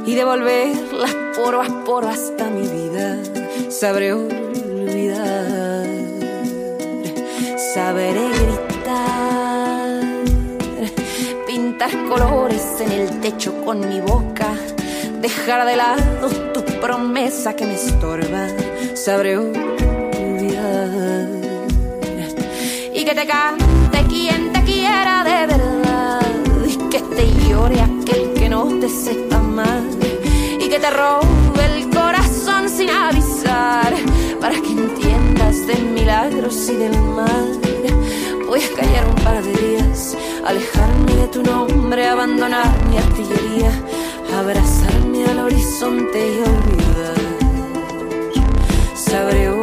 y 0.05 0.15
devolverla 0.15 1.07
poro 1.35 1.61
a 1.61 1.83
poro 1.83 2.07
hasta 2.07 2.49
mi 2.49 2.67
vida. 2.67 3.17
Sabré 3.69 4.13
olvidar, 4.13 5.85
sabré 7.73 8.29
gritar, 8.29 10.01
pintar 11.45 11.91
colores 12.07 12.63
en 12.79 12.91
el 12.91 13.19
techo 13.21 13.63
con 13.63 13.87
mi 13.87 13.99
boca, 13.99 14.53
dejar 15.21 15.65
de 15.65 15.75
lado 15.75 16.29
tu 16.53 16.63
promesa 16.79 17.55
que 17.55 17.65
me 17.65 17.75
estorba. 17.75 18.47
Sabré 18.93 19.37
olvidar 19.37 21.29
y 22.93 23.03
que 23.03 23.13
te 23.13 23.21
te 27.15 27.25
llore 27.47 27.79
aquel 27.81 28.33
que 28.33 28.49
no 28.49 28.65
te 28.79 28.89
sepa 28.89 29.39
mal 29.39 29.89
y 30.59 30.67
que 30.67 30.79
te 30.79 30.89
robe 30.89 31.65
el 31.73 31.89
corazón 31.89 32.69
sin 32.69 32.89
avisar 32.89 33.93
para 34.41 34.55
que 34.55 34.71
entiendas 34.71 35.65
de 35.67 35.75
milagros 35.75 36.69
y 36.69 36.75
del 36.75 36.97
mal. 36.99 37.59
Voy 38.47 38.61
a 38.61 38.75
callar 38.75 39.07
un 39.07 39.15
par 39.23 39.43
de 39.43 39.53
días, 39.53 40.15
alejarme 40.45 41.15
de 41.15 41.27
tu 41.29 41.41
nombre, 41.43 42.07
abandonar 42.07 42.71
mi 42.89 42.97
artillería, 42.97 43.71
abrazarme 44.37 45.25
al 45.25 45.39
horizonte 45.39 46.19
y 46.19 46.39
olvidar. 46.39 47.15
Sabré 48.95 49.54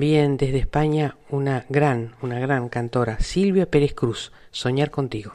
también 0.00 0.38
desde 0.38 0.56
España 0.56 1.18
una 1.28 1.66
gran, 1.68 2.14
una 2.22 2.38
gran 2.38 2.70
cantora, 2.70 3.20
Silvia 3.20 3.70
Pérez 3.70 3.92
Cruz, 3.92 4.32
Soñar 4.50 4.90
contigo. 4.90 5.34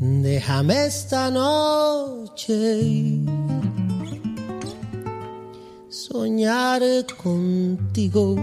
Déjame 0.00 0.86
esta 0.86 1.30
noche 1.30 3.20
soñar 5.88 6.82
contigo. 7.22 8.34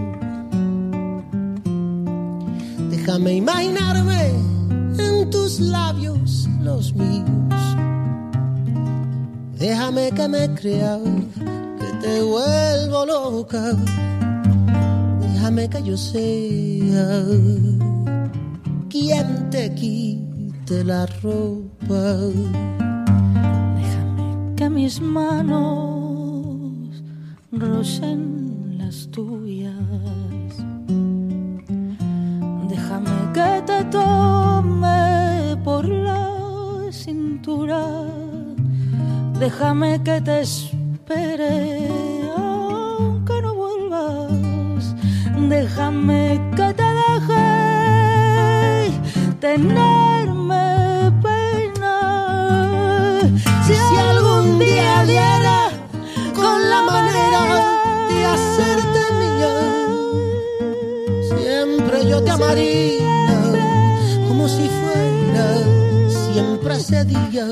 Déjame 2.88 3.34
imaginarme 3.34 4.63
en 4.98 5.30
tus 5.30 5.60
labios 5.60 6.48
los 6.62 6.94
míos 6.94 7.44
Déjame 9.58 10.10
que 10.10 10.28
me 10.28 10.54
crea, 10.54 10.98
que 11.78 11.86
te 12.02 12.22
vuelvo 12.22 13.06
loca. 13.06 13.74
Déjame 15.20 15.70
que 15.70 15.82
yo 15.82 15.96
sea 15.96 17.24
quien 18.90 19.48
te 19.48 19.74
quite 19.74 20.84
la 20.84 21.06
ropa. 21.22 22.16
Déjame 23.78 24.54
que 24.54 24.68
mis 24.68 25.00
manos 25.00 27.02
rocen 27.50 28.76
las 28.76 29.08
tuyas. 29.12 29.72
Que 33.34 33.62
te 33.66 33.84
tome 33.90 35.56
por 35.64 35.84
la 35.88 36.22
cintura 36.92 37.80
Déjame 39.38 40.00
que 40.02 40.20
te 40.20 40.40
espere, 40.42 41.88
aunque 42.36 43.42
no 43.42 43.54
vuelvas. 43.54 44.94
Déjame 45.50 46.40
que 46.56 46.72
te 46.80 46.88
deje 47.00 47.46
tenerme 49.40 50.64
pena. 51.20 51.96
Si, 53.66 53.74
algún 54.08 54.58
día 54.60 55.04
diera 55.04 55.58
con 56.34 56.56
la 56.70 56.80
manera 56.82 57.42
de 58.08 58.18
hacerte 58.32 59.00
mía, 59.20 59.54
siempre 61.36 61.96
yo 62.08 62.22
te 62.22 62.30
amaría 62.30 63.03
como 64.44 64.56
si 64.56 64.68
fuera 64.68 65.56
siempre 66.10 66.76
ese 66.76 67.02
día 67.06 67.46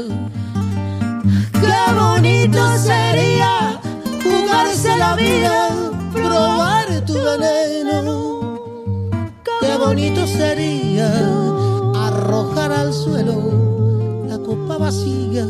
Qué 1.53 1.95
bonito 1.99 2.77
sería 2.77 3.81
jugarse 4.23 4.99
la 4.99 5.17
vida, 5.17 5.71
probar 6.13 7.03
tu 7.07 7.15
veneno. 7.15 8.61
Qué 9.61 9.77
bonito 9.79 10.27
sería 10.27 11.09
arrojar 11.95 12.73
al 12.73 12.93
suelo 12.93 14.27
la 14.29 14.37
copa 14.37 14.77
vacía. 14.77 15.47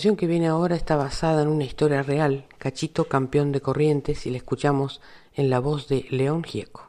Canción 0.00 0.16
que 0.16 0.26
viene 0.26 0.46
ahora 0.46 0.76
está 0.76 0.96
basada 0.96 1.42
en 1.42 1.48
una 1.48 1.64
historia 1.64 2.02
real, 2.02 2.46
Cachito 2.56 3.04
campeón 3.04 3.52
de 3.52 3.60
Corrientes, 3.60 4.24
y 4.24 4.30
la 4.30 4.38
escuchamos 4.38 5.02
en 5.34 5.50
la 5.50 5.58
voz 5.58 5.88
de 5.88 6.06
León 6.08 6.42
Gieco. 6.42 6.88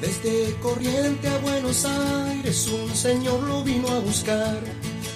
Desde 0.00 0.52
Corriente 0.60 1.28
a 1.28 1.38
Buenos 1.38 1.84
Aires 1.84 2.66
un 2.66 2.92
señor 2.92 3.40
lo 3.44 3.62
vino 3.62 3.86
a 3.86 4.00
buscar. 4.00 4.58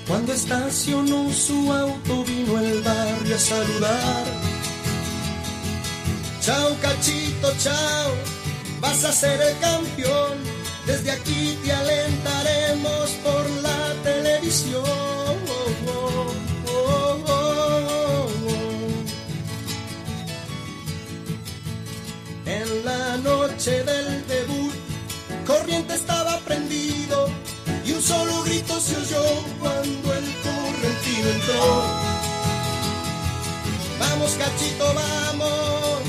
Cuando 0.07 0.33
estacionó 0.33 1.29
su 1.33 1.73
auto 1.73 2.23
vino 2.23 2.61
el 2.61 2.81
barrio 2.83 3.35
a 3.35 3.39
saludar. 3.39 4.55
Chao 6.41 6.77
cachito, 6.81 7.51
chao, 7.59 8.13
vas 8.85 9.05
a 9.05 9.13
ser 9.13 9.41
el 9.41 9.59
campeón. 9.59 10.35
Desde 10.87 11.11
aquí 11.11 11.59
te 11.63 11.73
alentaremos 11.73 13.07
por 13.27 13.45
la 13.67 13.83
televisión. 14.03 14.85
En 22.47 22.69
la 22.85 23.17
noche 23.29 23.73
del 23.91 24.09
debut, 24.27 24.75
Corriente 25.47 25.95
estaba 25.95 26.39
prendido 26.49 27.17
y 27.87 27.93
un 27.93 28.03
solo 28.03 28.43
grito 28.43 28.79
se 28.81 28.97
oyó 28.97 29.27
cuando 29.61 30.07
el 30.19 30.27
correntino 30.47 31.29
entró. 31.37 31.65
Vamos, 34.03 34.31
cachito, 34.43 34.87
vamos, 35.03 36.01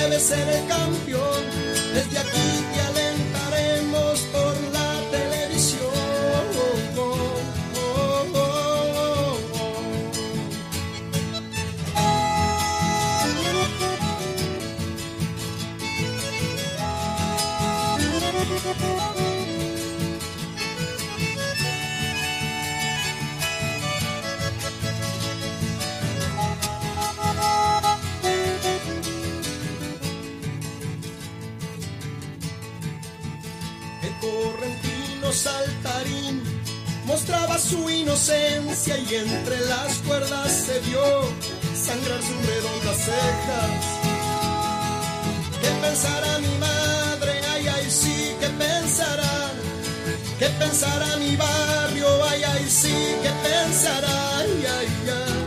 debe 0.00 0.18
ser 0.18 0.48
el 0.48 0.66
campeón. 0.66 1.42
Desde 1.94 2.18
aquí 2.18 2.48
te 2.72 2.80
alentaremos 2.80 4.20
saltarín 35.34 36.42
mostraba 37.06 37.58
su 37.58 37.90
inocencia 37.90 38.96
y 38.98 39.14
entre 39.14 39.60
las 39.66 39.98
cuerdas 40.06 40.50
se 40.50 40.78
vio 40.80 41.02
sangrar 41.74 42.20
sus 42.22 42.46
redondas 42.46 42.96
cejas. 42.98 43.84
¿Qué 45.60 45.70
pensará 45.82 46.38
mi 46.38 46.58
madre? 46.58 47.32
Ay, 47.52 47.66
ay, 47.66 47.90
sí, 47.90 48.32
¿qué 48.40 48.48
pensará? 48.48 49.50
¿Qué 50.38 50.46
pensará 50.58 51.16
mi 51.16 51.36
barrio? 51.36 52.06
Ay, 52.30 52.42
ay, 52.44 52.66
sí, 52.68 52.94
¿qué 53.22 53.30
pensará? 53.48 54.38
Ay, 54.38 54.66
ay, 54.78 54.88
ay, 55.08 55.43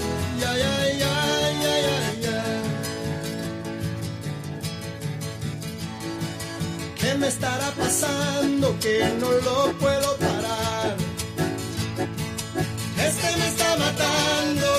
me 7.17 7.27
estará 7.27 7.71
pasando 7.71 8.77
que 8.79 9.11
no 9.19 9.31
lo 9.31 9.73
puedo 9.79 10.17
parar? 10.17 10.95
Este 12.97 13.37
me 13.37 13.47
está 13.47 13.77
matando 13.77 14.76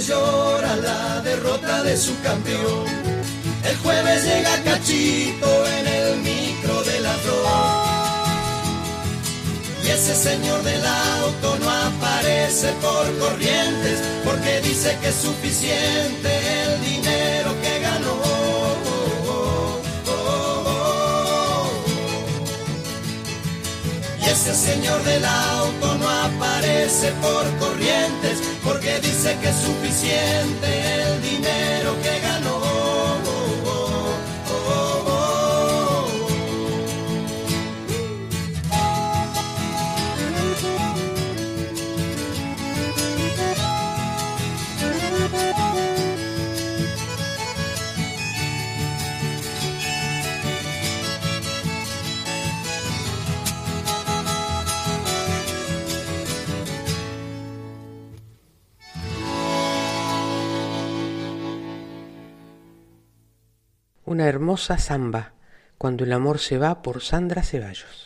llora 0.00 0.76
la 0.76 1.20
derrota 1.20 1.82
de 1.82 1.96
su 1.96 2.18
campeón. 2.20 2.84
El 3.64 3.76
jueves 3.78 4.24
llega 4.24 4.62
Cachito 4.62 5.66
en 5.66 5.86
el 5.86 6.16
micro 6.18 6.82
de 6.84 7.00
la. 7.00 7.08
Y 9.84 9.90
ese 9.90 10.14
señor 10.14 10.62
del 10.64 10.84
auto 10.84 11.56
no 11.60 11.70
aparece 11.70 12.68
por 12.82 13.18
corrientes, 13.18 14.00
porque 14.22 14.60
dice 14.60 14.96
que 15.00 15.08
es 15.08 15.14
suficiente 15.14 16.30
el 16.62 16.80
dinero 16.82 17.54
que 17.62 17.80
ganó. 17.80 18.18
Y 24.20 24.28
ese 24.28 24.54
señor 24.54 25.02
del 25.04 25.24
auto 25.24 25.94
no 25.94 26.08
aparece 26.08 27.12
por 27.22 27.44
corrientes, 27.58 28.38
porque 28.68 29.00
dice 29.00 29.34
que 29.40 29.48
es 29.48 29.56
suficiente 29.56 30.68
el 31.02 31.22
dinero 31.22 31.96
que 32.02 32.20
gana 32.20 32.27
una 64.18 64.26
hermosa 64.26 64.78
zamba, 64.78 65.34
Cuando 65.78 66.02
el 66.02 66.12
amor 66.12 66.40
se 66.40 66.58
va 66.58 66.82
por 66.82 67.02
Sandra 67.02 67.44
Ceballos. 67.44 67.97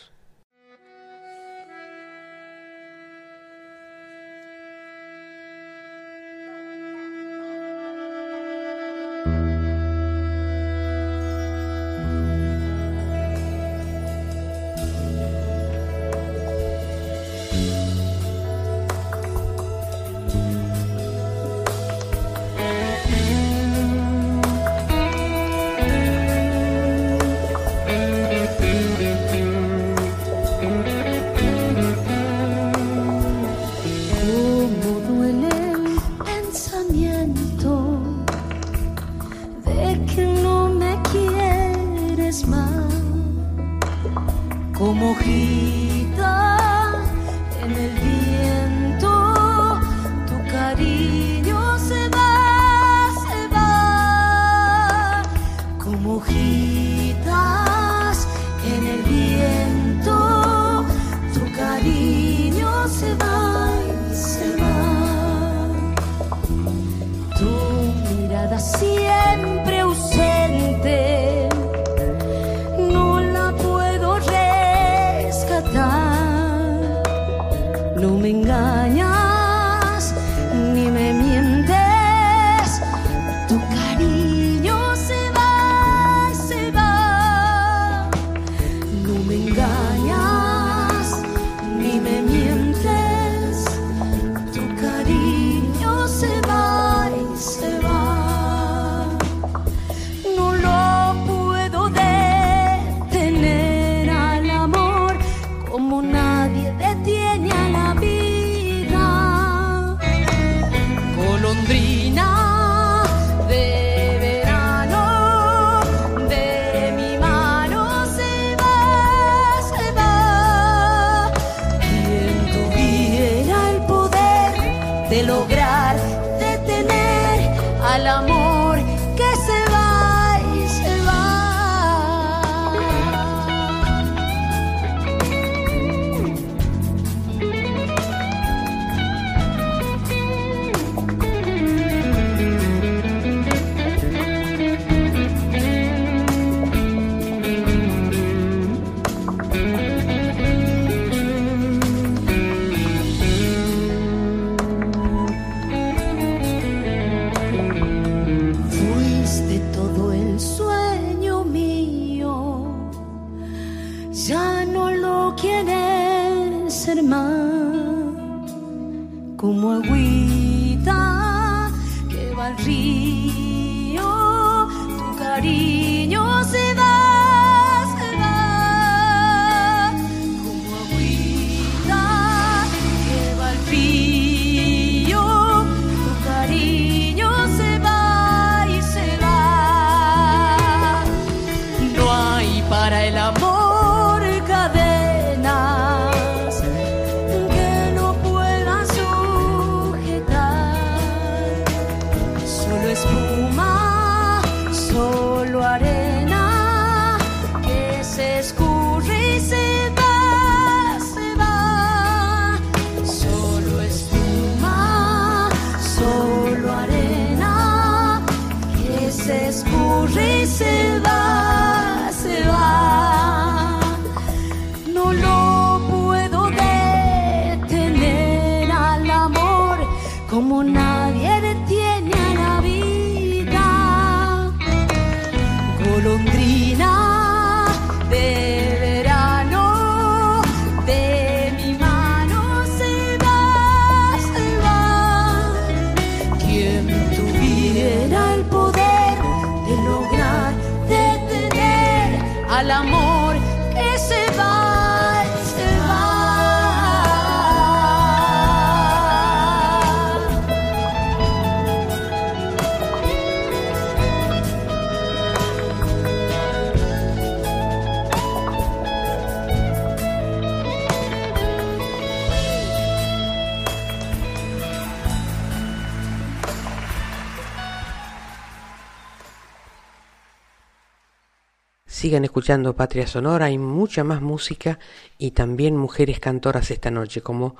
Escuchando 282.21 282.75
Patria 282.75 283.07
Sonora, 283.07 283.47
hay 283.47 283.57
mucha 283.57 284.03
más 284.03 284.21
música 284.21 284.77
y 285.17 285.31
también 285.31 285.75
mujeres 285.75 286.19
cantoras 286.19 286.69
esta 286.69 286.91
noche, 286.91 287.21
como 287.21 287.55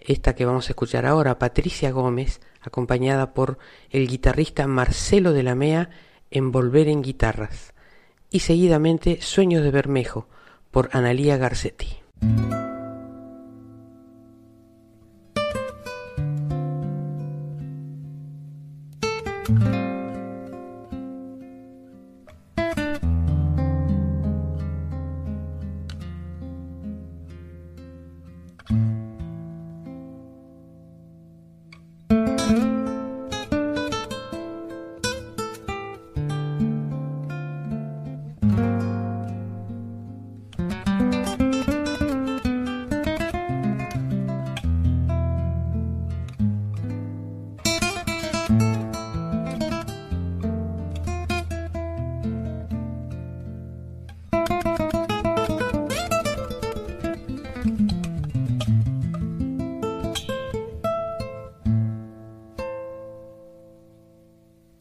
esta 0.00 0.36
que 0.36 0.44
vamos 0.44 0.68
a 0.68 0.72
escuchar 0.72 1.06
ahora, 1.06 1.40
Patricia 1.40 1.90
Gómez, 1.90 2.40
acompañada 2.62 3.34
por 3.34 3.58
el 3.90 4.06
guitarrista 4.06 4.68
Marcelo 4.68 5.32
de 5.32 5.42
la 5.42 5.56
Mea 5.56 5.90
en 6.30 6.52
Volver 6.52 6.86
en 6.86 7.02
Guitarras, 7.02 7.74
y 8.30 8.40
seguidamente 8.40 9.20
Sueños 9.20 9.64
de 9.64 9.72
Bermejo 9.72 10.28
por 10.70 10.88
Analía 10.92 11.36
Garcetti. 11.36 11.96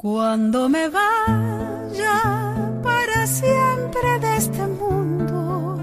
Cuando 0.05 0.69
me 0.69 0.87
vaya 0.87 2.21
para 2.83 3.25
siempre 3.25 4.19
de 4.21 4.37
este 4.37 4.67
mundo, 4.67 5.79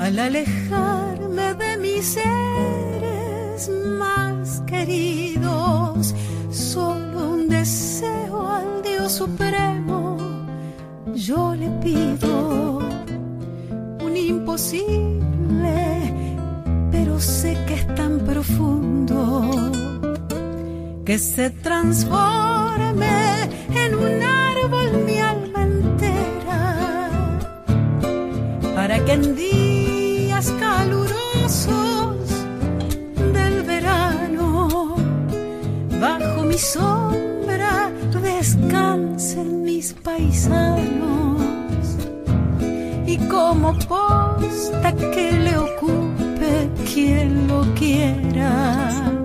al 0.00 0.18
alejarme 0.18 1.54
de 1.54 1.76
mis 1.76 2.04
seres 2.04 3.70
más 4.00 4.62
queridos, 4.66 6.12
solo 6.50 7.34
un 7.34 7.48
deseo 7.48 8.48
al 8.48 8.82
Dios 8.82 9.12
Supremo 9.12 10.18
yo 11.14 11.54
le 11.54 11.68
pido, 11.84 12.80
un 14.04 14.16
imposible, 14.16 15.11
que 21.12 21.18
se 21.18 21.50
transforme 21.50 23.06
en 23.84 23.94
un 23.94 24.22
árbol 24.22 25.04
mi 25.04 25.18
alma 25.18 25.64
entera, 25.64 27.10
para 28.74 28.98
que 29.04 29.12
en 29.12 29.36
días 29.36 30.50
calurosos 30.58 32.16
del 33.34 33.62
verano, 33.62 34.96
bajo 36.00 36.44
mi 36.44 36.56
sombra, 36.56 37.90
descansen 38.22 39.64
mis 39.64 39.92
paisanos. 39.92 41.42
Y 43.06 43.18
como 43.28 43.78
posta 43.80 44.94
que 45.14 45.32
le 45.32 45.58
ocupe 45.58 46.70
quien 46.90 47.48
lo 47.48 47.60
quiera 47.74 49.21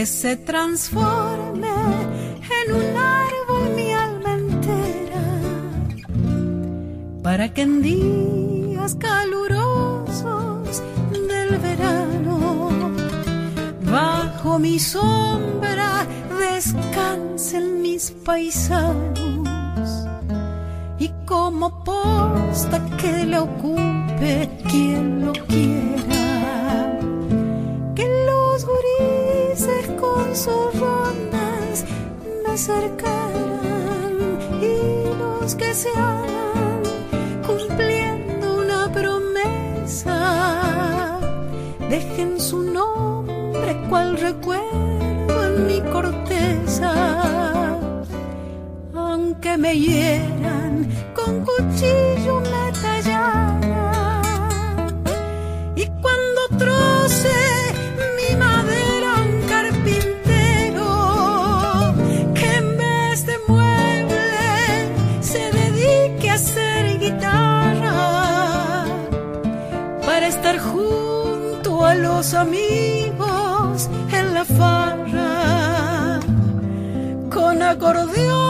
que 0.00 0.06
se 0.06 0.34
transforme 0.34 1.68
en 2.58 2.74
un 2.74 2.96
árbol 2.96 3.64
mi 3.76 3.92
alma 3.92 4.32
entera, 4.32 5.24
para 7.22 7.52
que 7.52 7.60
en 7.60 7.82
días 7.82 8.94
calurosos 8.94 10.82
del 11.28 11.58
verano, 11.58 12.90
bajo 13.92 14.58
mi 14.58 14.78
sombra, 14.78 16.06
descansen 16.38 17.82
mis 17.82 18.10
paisanos 18.24 19.19
con 30.30 30.36
sus 30.36 30.78
rondas 30.78 31.84
me 32.44 32.52
acercaran 32.52 34.14
y 34.62 34.76
los 35.18 35.56
que 35.56 35.74
se 35.74 35.88
hagan 35.90 36.82
cumpliendo 37.44 38.58
una 38.58 38.92
promesa 38.92 40.18
dejen 41.88 42.40
su 42.40 42.62
nombre 42.62 43.76
cual 43.88 44.16
recuerdo 44.18 45.46
en 45.46 45.66
mi 45.66 45.80
corteza 45.90 46.92
aunque 48.94 49.56
me 49.58 49.76
hieran 49.76 50.88
con 51.12 51.44
cuchillo 51.44 52.40
me 52.40 52.59
los 72.20 72.34
amigos 72.34 73.88
en 74.12 74.34
la 74.34 74.44
farra, 74.44 76.20
con 77.30 77.62
acordeones 77.62 78.49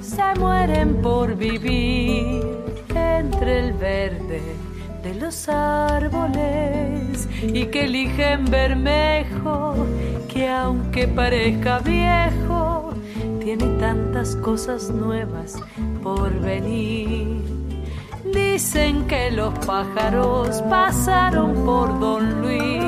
se 0.00 0.38
mueren 0.38 1.00
por 1.00 1.34
vivir 1.34 2.42
entre 2.94 3.60
el 3.60 3.72
verde 3.72 4.42
de 5.02 5.14
los 5.14 5.48
árboles 5.48 7.26
y 7.42 7.64
que 7.66 7.84
eligen 7.84 8.44
Bermejo 8.44 9.86
que 10.28 10.46
aunque 10.48 11.08
parezca 11.08 11.78
viejo 11.78 12.92
tiene 13.42 13.64
tantas 13.78 14.36
cosas 14.36 14.90
nuevas 14.90 15.58
por 16.02 16.30
venir. 16.40 17.42
Dicen 18.24 19.06
que 19.06 19.30
los 19.30 19.54
pájaros 19.60 20.60
pasaron 20.68 21.54
por 21.64 21.98
Don 21.98 22.42
Luis 22.42 22.82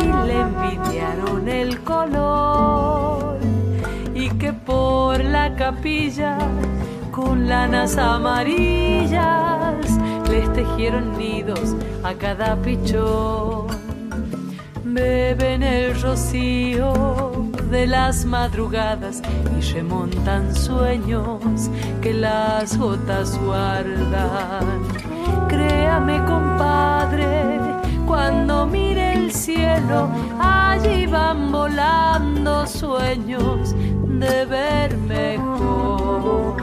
y 0.00 0.26
le 0.26 0.40
envidiaron 0.40 1.48
el 1.48 1.80
color 1.80 2.53
la 5.44 5.56
capilla 5.56 6.38
con 7.10 7.46
lanas 7.46 7.98
amarillas 7.98 9.76
les 10.30 10.50
tejieron 10.54 11.18
nidos 11.18 11.74
a 12.02 12.14
cada 12.14 12.56
pichón. 12.56 13.66
Beben 14.84 15.62
el 15.62 16.00
rocío 16.00 16.90
de 17.70 17.86
las 17.86 18.24
madrugadas 18.24 19.20
y 19.58 19.60
remontan 19.74 20.54
sueños 20.54 21.68
que 22.00 22.14
las 22.14 22.78
gotas 22.78 23.38
guardan. 23.38 24.64
Créame, 25.48 26.24
compadre, 26.24 27.58
cuando 28.06 28.66
mire 28.66 29.12
el 29.12 29.30
cielo, 29.30 30.08
allí 30.40 31.06
van 31.06 31.52
volando 31.52 32.66
sueños 32.66 33.74
de 34.20 34.44
ver 34.46 34.96
mejor. 34.96 36.54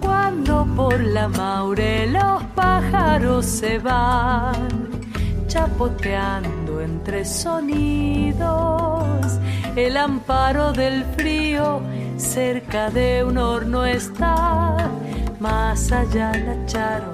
Cuando 0.00 0.66
por 0.76 1.00
la 1.00 1.28
maure 1.28 2.06
los 2.08 2.42
pájaros 2.54 3.44
se 3.46 3.78
van, 3.78 4.68
chapoteando 5.46 6.80
entre 6.80 7.24
sonidos, 7.24 9.04
el 9.76 9.96
amparo 9.96 10.72
del 10.72 11.04
frío 11.16 11.80
cerca 12.16 12.90
de 12.90 13.24
un 13.24 13.38
horno 13.38 13.84
está 13.84 14.90
más 15.44 15.92
allá 15.92 16.32
la 16.46 16.56
charo 16.64 17.12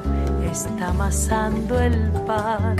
está 0.52 0.89
amasando 0.90 1.81
el 1.81 1.98
pan. 2.28 2.77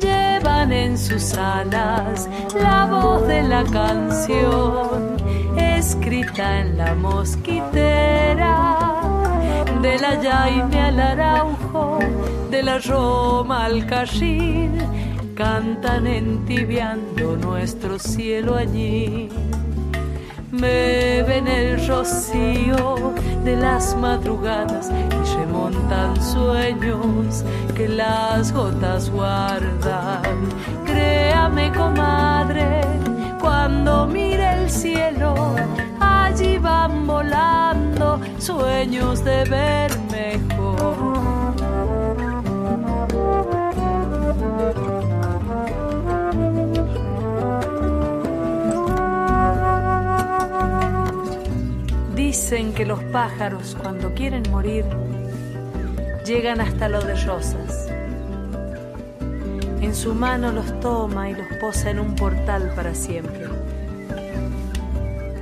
Llevan 0.00 0.72
en 0.72 0.96
sus 0.96 1.34
alas 1.34 2.26
la 2.58 2.86
voz 2.86 3.28
de 3.28 3.42
la 3.42 3.64
canción, 3.64 5.16
escrita 5.58 6.60
en 6.60 6.78
la 6.78 6.94
mosquitera. 6.94 8.76
De 9.82 9.98
la 9.98 10.12
Jaime 10.26 10.80
al 10.80 11.00
Araujo, 11.00 11.98
de 12.50 12.62
la 12.62 12.78
Roma 12.78 13.66
al 13.66 13.86
Cachil, 13.86 14.72
cantan 15.34 16.06
entibiando 16.06 17.36
nuestro 17.36 17.98
cielo 17.98 18.56
allí 18.56 19.28
ven 20.52 21.46
el 21.46 21.86
rocío 21.86 23.14
de 23.44 23.56
las 23.56 23.96
madrugadas 23.96 24.90
y 24.90 25.36
remontan 25.36 26.20
sueños 26.22 27.44
que 27.74 27.88
las 27.88 28.52
gotas 28.52 29.10
guardan. 29.10 30.48
Créame, 30.86 31.72
comadre, 31.72 32.80
cuando 33.40 34.06
mire 34.06 34.62
el 34.62 34.70
cielo, 34.70 35.34
allí 36.00 36.58
van 36.58 37.06
volando 37.06 38.20
sueños 38.38 39.24
de 39.24 39.44
ver 39.44 40.07
Dicen 52.28 52.74
que 52.74 52.84
los 52.84 53.02
pájaros 53.04 53.74
cuando 53.80 54.12
quieren 54.12 54.42
morir 54.50 54.84
llegan 56.26 56.60
hasta 56.60 56.86
lo 56.86 57.00
de 57.00 57.14
rosas. 57.24 57.88
En 59.80 59.94
su 59.94 60.14
mano 60.14 60.52
los 60.52 60.78
toma 60.80 61.30
y 61.30 61.34
los 61.34 61.46
posa 61.58 61.88
en 61.88 62.00
un 62.00 62.14
portal 62.14 62.70
para 62.76 62.94
siempre. 62.94 63.46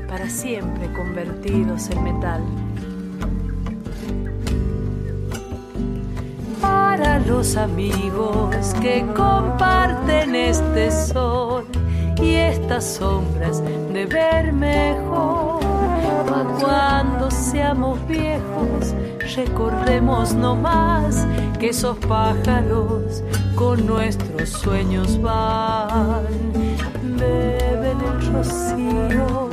Para 0.08 0.30
siempre 0.30 0.92
convertidos 0.92 1.90
en 1.90 2.04
metal. 2.04 2.42
Para 6.60 7.18
los 7.18 7.56
amigos 7.56 8.74
que 8.80 9.04
comparten 9.06 10.36
este 10.36 10.92
sol 10.92 11.64
y 12.22 12.34
estas 12.34 12.84
sombras 12.84 13.60
de 13.92 14.06
ver 14.06 14.52
mejor 14.52 15.45
cuando 16.60 17.30
seamos 17.30 17.98
viejos 18.06 18.94
recordemos 19.36 20.34
no 20.34 20.54
más 20.54 21.26
que 21.58 21.70
esos 21.70 21.96
pájaros 21.98 23.22
con 23.54 23.86
nuestros 23.86 24.48
sueños 24.48 25.20
van. 25.20 26.24
Beben 27.18 27.98
el 28.00 28.32
rocío 28.32 29.48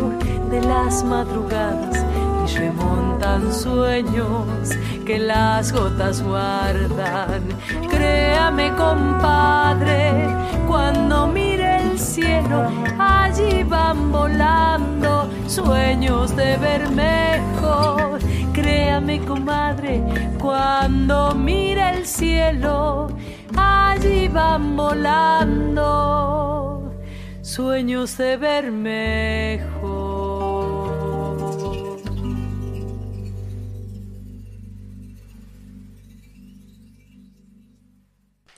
de 0.49 0.61
las 0.61 1.03
madrugadas 1.03 2.05
y 2.45 2.57
remontan 2.57 3.53
sueños 3.53 4.69
que 5.05 5.19
las 5.19 5.71
gotas 5.71 6.21
guardan. 6.21 7.43
Créame, 7.89 8.69
compadre, 8.75 10.27
cuando 10.67 11.27
el 11.27 11.52
cielo, 12.13 12.69
allí 12.99 13.63
van 13.63 14.11
volando 14.11 15.27
sueños 15.47 16.35
de 16.35 16.57
ver 16.57 16.87
mejor. 16.91 18.19
Créame, 18.53 19.19
comadre, 19.21 20.03
cuando 20.39 21.33
mire 21.33 21.89
el 21.89 22.05
cielo, 22.05 23.07
allí 23.57 24.27
van 24.27 24.75
volando 24.75 25.83
sueños 27.41 28.15
de 28.17 28.37
ver 28.37 28.71
mejor. 28.71 30.13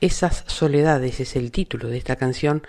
Esas 0.02 0.44
soledades 0.48 1.22
es 1.22 1.38
el 1.38 1.52
título 1.52 1.88
de 1.88 1.98
esta 1.98 2.18
canción 2.18 2.62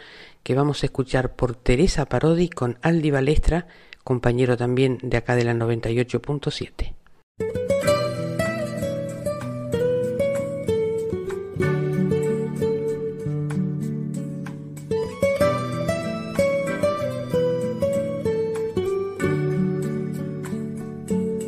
que 0.46 0.54
vamos 0.54 0.84
a 0.84 0.86
escuchar 0.86 1.34
por 1.34 1.56
Teresa 1.56 2.06
Parodi 2.06 2.48
con 2.48 2.78
Aldi 2.80 3.10
Balestra, 3.10 3.66
compañero 4.04 4.56
también 4.56 5.00
de 5.02 5.16
acá 5.16 5.34
de 5.34 5.42
la 5.42 5.54
98.7. 5.54 6.94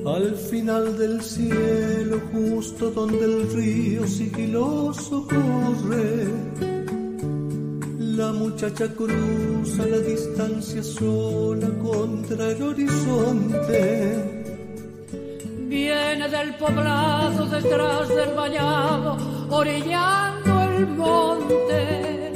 Al 0.04 0.34
final 0.34 0.98
del 0.98 1.22
cielo, 1.22 2.20
justo 2.32 2.90
donde 2.90 3.24
el 3.24 3.52
río 3.52 4.04
sigiloso 4.08 5.24
corre, 5.28 6.77
la 8.18 8.32
muchacha 8.32 8.88
cruza 8.96 9.86
la 9.86 9.98
distancia 9.98 10.82
sola 10.82 11.68
contra 11.80 12.50
el 12.50 12.60
horizonte. 12.60 14.42
Viene 15.68 16.28
del 16.28 16.56
poblado 16.56 17.46
detrás 17.46 18.08
del 18.08 18.34
vallado, 18.34 19.16
orillando 19.50 20.52
el 20.62 20.86
monte. 20.88 22.32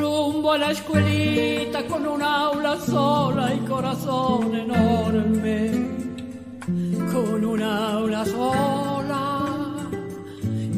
Rumbo 0.00 0.52
a 0.52 0.58
la 0.58 0.70
escuelita 0.70 1.86
con 1.86 2.06
un 2.06 2.22
aula 2.22 2.80
sola 2.80 3.54
y 3.54 3.58
corazón 3.68 4.54
enorme 4.54 5.98
con 7.12 7.44
un 7.44 7.62
aula 7.62 8.24
sola 8.24 9.44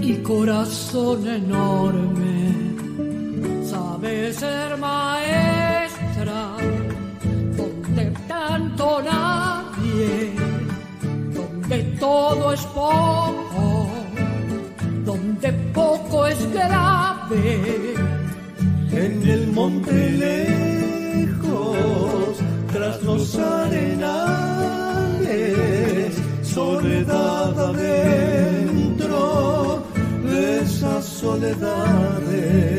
y 0.00 0.14
corazón 0.16 1.28
enorme. 1.28 2.59
Sabe 4.00 4.32
ser 4.32 4.72
maestra 4.78 6.56
donde 7.54 8.10
tanto 8.26 9.02
nadie, 9.02 10.32
donde 11.34 11.82
todo 12.00 12.54
es 12.54 12.62
poco, 12.62 13.90
donde 15.04 15.52
poco 15.74 16.26
es 16.28 16.50
grave. 16.50 17.94
En 18.92 19.28
el 19.28 19.48
monte 19.48 20.10
lejos, 20.26 22.38
tras 22.72 23.02
los 23.02 23.36
arenales 23.36 24.00
soledad 26.42 27.68
adentro 27.68 29.84
de 30.24 30.62
esas 30.62 31.04
soledades. 31.04 32.69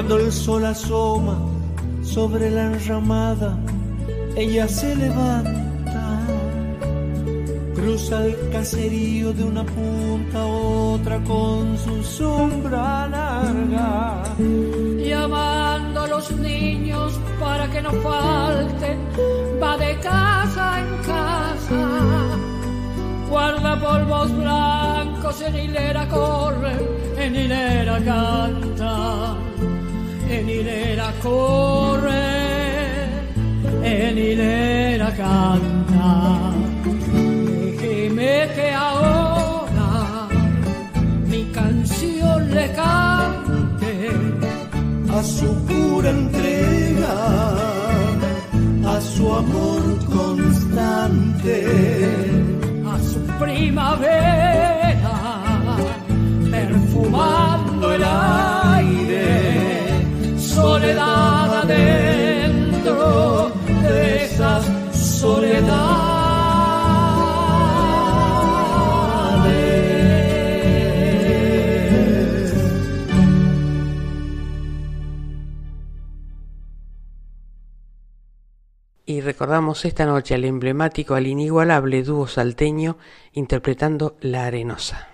Cuando 0.00 0.16
el 0.16 0.32
sol 0.32 0.64
asoma 0.64 1.36
sobre 2.02 2.50
la 2.50 2.72
enramada, 2.72 3.58
ella 4.34 4.66
se 4.66 4.96
levanta, 4.96 6.20
cruza 7.74 8.24
el 8.24 8.34
caserío 8.50 9.34
de 9.34 9.44
una 9.44 9.62
punta 9.62 10.40
a 10.40 10.46
otra 10.46 11.22
con 11.24 11.76
su 11.76 12.02
sombra 12.02 13.08
larga, 13.08 14.22
llamando 14.96 16.00
a 16.00 16.06
los 16.06 16.30
niños 16.30 17.20
para 17.38 17.70
que 17.70 17.82
no 17.82 17.92
falten, 17.92 18.98
va 19.62 19.76
de 19.76 19.98
casa 19.98 20.80
en 20.80 20.96
casa, 21.12 21.88
guarda 23.28 23.78
polvos 23.78 24.34
blancos 24.34 25.42
en 25.42 25.58
hilera 25.58 26.08
corren, 26.08 26.78
en 27.18 27.36
hilera 27.36 28.02
canta 28.02 29.49
en 30.30 30.48
hilera 30.48 31.12
corre, 31.22 32.28
en 33.82 34.18
hilera 34.18 35.10
canta. 35.16 36.52
Déjeme 37.64 38.48
que 38.54 38.70
ahora 38.70 40.28
mi 41.26 41.42
canción 41.58 42.50
le 42.54 42.66
cante 42.72 43.92
a 45.18 45.22
su 45.22 45.48
pura 45.66 46.10
entrega, 46.10 47.16
a 48.94 49.00
su 49.00 49.34
amor 49.34 49.82
constante, 50.16 51.56
a 52.92 52.96
su 53.10 53.20
primavera, 53.42 55.16
perfumando 56.50 57.92
el 57.94 58.04
aire 58.04 58.99
soledad 60.50 61.62
adentro 61.62 63.52
de 63.88 64.24
esas 64.24 64.64
soledades. 64.96 66.10
Y 79.06 79.20
recordamos 79.22 79.84
esta 79.84 80.06
noche 80.06 80.34
al 80.34 80.44
emblemático, 80.44 81.14
al 81.14 81.26
inigualable 81.26 82.02
dúo 82.02 82.26
salteño 82.26 82.96
interpretando 83.32 84.16
La 84.20 84.46
Arenosa. 84.46 85.08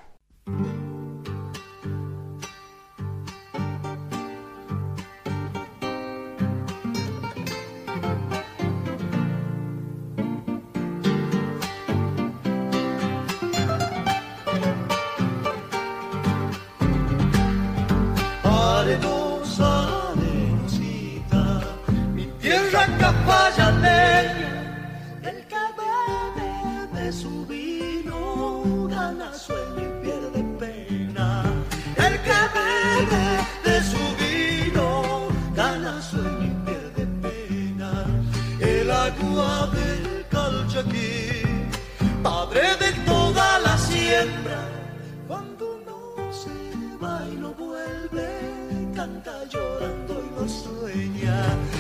Llorando 49.51 50.23
y 50.25 50.41
no 50.41 50.49
sueña. 50.49 51.76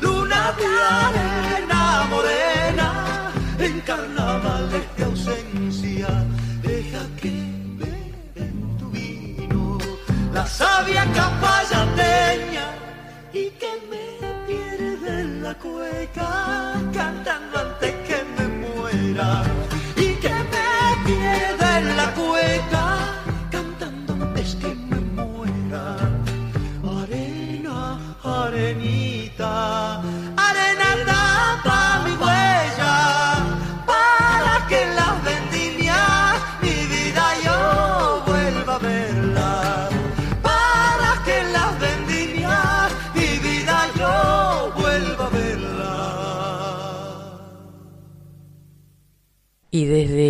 luna 0.00 0.52
de 0.58 0.66
arena 0.66 2.06
morena, 2.10 3.32
en 3.60 3.80
carnavales 3.82 4.82
de 4.96 5.04
ausencia, 5.04 6.08
deja 6.60 7.02
que 7.20 7.30
beben 7.78 8.76
tu 8.78 8.90
vino, 8.90 9.78
la 10.32 10.44
sabia 10.44 11.04
capallateña, 11.12 12.66
y 13.32 13.50
que 13.60 13.72
me 13.90 14.06
pierde 14.48 15.20
en 15.20 15.42
la 15.44 15.54
cueca, 15.54 16.74
cantando 16.92 17.58
antes 17.60 17.94
que 18.08 18.24
me 18.36 18.48
muera. 18.48 19.57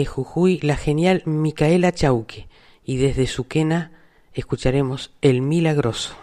Jujuy 0.05 0.61
la 0.61 0.77
genial 0.77 1.23
Micaela 1.27 1.93
Chauque 1.93 2.49
y 2.85 2.97
desde 2.97 3.27
Suquena 3.27 3.93
escucharemos 4.33 5.12
El 5.20 5.43
Milagroso. 5.43 6.16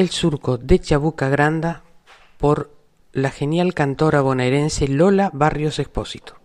el 0.00 0.08
surco 0.08 0.56
de 0.56 0.80
Chabuca 0.80 1.28
Granda 1.28 1.84
por 2.38 2.74
la 3.12 3.30
genial 3.30 3.74
cantora 3.74 4.22
bonaerense 4.22 4.88
Lola 4.88 5.30
Barrios 5.34 5.78
Expósito. 5.78 6.36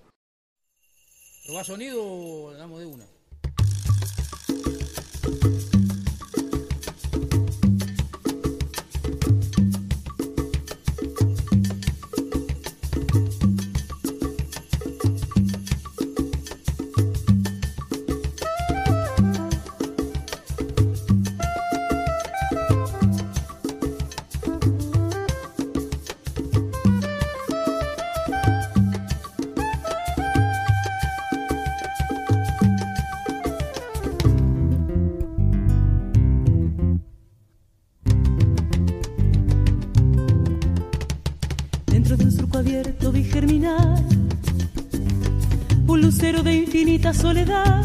soledad. 47.25 47.84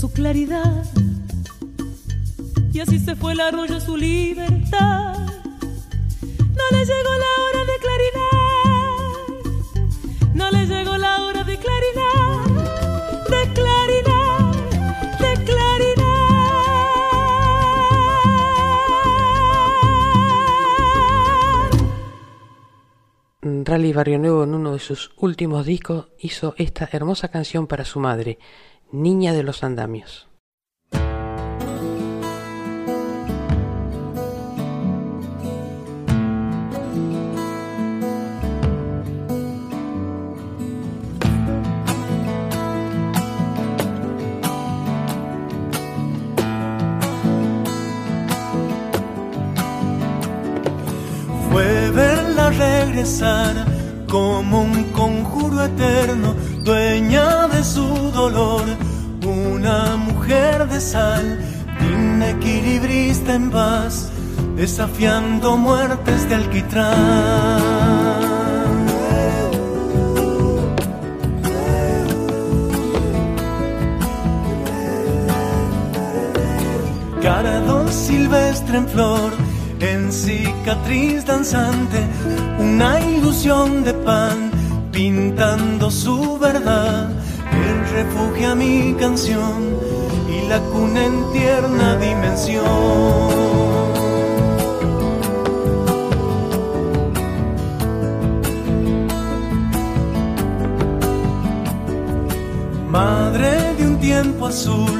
Su 0.00 0.10
claridad. 0.10 0.84
Y 2.72 2.80
así 2.80 2.98
se 2.98 3.14
fue 3.16 3.32
el 3.32 3.40
arroyo 3.40 3.78
su 3.80 3.98
libertad. 3.98 5.14
No 6.58 6.64
le 6.70 6.86
llegó 6.86 7.12
la 7.24 7.32
hora 7.42 7.64
de 7.70 7.76
claridad. 7.84 8.30
No 10.32 10.50
le 10.50 10.66
llegó 10.66 10.96
la 10.96 11.22
hora 11.22 11.44
de 11.44 11.58
claridad. 11.58 12.44
De 13.28 13.52
claridad. 13.52 14.54
De 15.18 15.34
claridad. 15.44 16.10
Rally 23.42 23.92
Barrio 23.92 24.18
Nuevo 24.18 24.44
en 24.44 24.54
uno 24.54 24.72
de 24.72 24.78
sus 24.78 25.12
últimos 25.18 25.66
discos 25.66 26.08
hizo 26.18 26.54
esta 26.56 26.88
hermosa 26.90 27.28
canción 27.28 27.66
para 27.66 27.84
su 27.84 28.00
madre, 28.00 28.38
Niña 28.92 29.32
de 29.32 29.44
los 29.44 29.62
Andamios. 29.62 30.29
Mujer 60.90 61.20
de 61.20 61.20
sal, 61.20 61.38
inequilibrista 61.80 63.34
en 63.34 63.50
paz, 63.50 64.10
desafiando 64.56 65.56
muertes 65.56 66.28
de 66.28 66.34
alquitrán. 66.34 67.60
Caradón 77.22 77.92
silvestre 77.92 78.78
en 78.78 78.88
flor, 78.88 79.30
en 79.80 80.12
cicatriz 80.12 81.24
danzante, 81.24 81.98
una 82.58 83.00
ilusión 83.00 83.84
de 83.84 83.94
pan, 83.94 84.50
pintando 84.92 85.90
su 85.90 86.38
verdad, 86.38 87.10
el 87.52 87.78
refugio 87.94 88.52
a 88.52 88.54
mi 88.54 88.94
canción 88.98 89.89
la 90.50 90.58
cuna 90.72 91.04
en 91.06 91.32
tierna 91.32 91.96
dimensión. 91.96 92.64
Madre 102.88 103.74
de 103.78 103.86
un 103.86 104.00
tiempo 104.00 104.48
azul, 104.48 104.98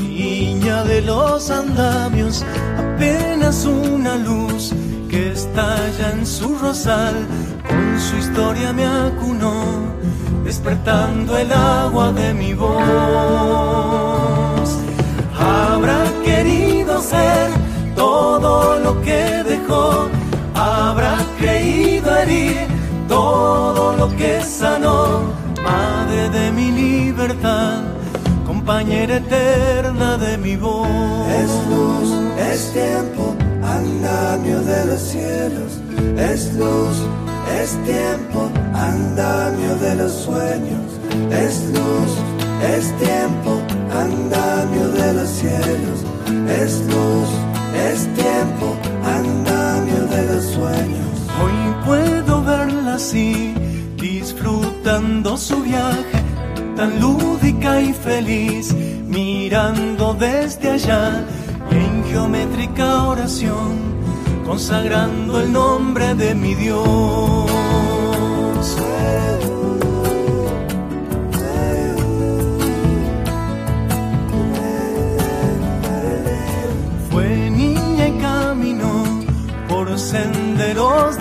niña 0.00 0.82
de 0.84 1.02
los 1.02 1.50
andamios, 1.50 2.42
apenas 2.78 3.66
una 3.66 4.16
luz 4.16 4.72
que 5.10 5.32
estalla 5.32 6.12
en 6.12 6.24
su 6.24 6.56
rosal, 6.56 7.16
con 7.68 8.00
su 8.00 8.16
historia 8.16 8.72
me 8.72 8.86
acunó, 8.86 9.60
despertando 10.42 11.36
el 11.36 11.52
agua 11.52 12.12
de 12.12 12.32
mi 12.32 12.54
voz. 12.54 14.45
Habrá 15.38 16.04
querido 16.24 17.00
ser 17.00 17.50
todo 17.94 18.78
lo 18.80 19.00
que 19.02 19.42
dejó, 19.44 20.08
habrá 20.54 21.18
creído 21.38 22.16
herir 22.16 22.66
todo 23.08 23.96
lo 23.96 24.08
que 24.16 24.42
sanó, 24.42 25.22
madre 25.62 26.28
de 26.30 26.52
mi 26.52 26.72
libertad 26.72 27.96
compañera 28.66 29.18
eterna 29.18 30.16
de 30.18 30.38
mi 30.38 30.56
voz. 30.56 30.88
Es 31.28 31.50
luz, 31.70 32.08
es 32.50 32.72
tiempo, 32.72 33.36
andamio 33.62 34.60
de 34.60 34.84
los 34.86 35.00
cielos. 35.00 35.72
Es 36.18 36.52
luz, 36.54 36.96
es 37.60 37.70
tiempo, 37.84 38.50
andamio 38.74 39.76
de 39.76 39.94
los 39.94 40.10
sueños. 40.10 40.86
Es 41.30 41.64
luz, 41.76 42.12
es 42.74 42.84
tiempo, 42.98 43.62
andamio 44.00 44.88
de 44.88 45.12
los 45.14 45.28
cielos. 45.28 45.98
Es 46.48 46.80
luz, 46.86 47.30
es 47.90 47.98
tiempo, 48.14 48.76
andamio 49.04 50.06
de 50.14 50.34
los 50.34 50.44
sueños. 50.44 51.14
Hoy 51.42 51.74
puedo 51.84 52.42
verla 52.42 52.94
así, 52.94 53.54
disfrutando 53.96 55.36
su 55.36 55.62
viaje 55.62 56.26
tan 56.76 57.00
lúdica 57.00 57.80
y 57.80 57.92
feliz, 57.92 58.74
mirando 59.06 60.14
desde 60.14 60.72
allá 60.72 61.24
y 61.70 61.74
en 61.74 62.04
geométrica 62.04 63.04
oración, 63.04 63.96
consagrando 64.44 65.40
el 65.40 65.52
nombre 65.52 66.14
de 66.14 66.34
mi 66.34 66.54
Dios. 66.54 67.55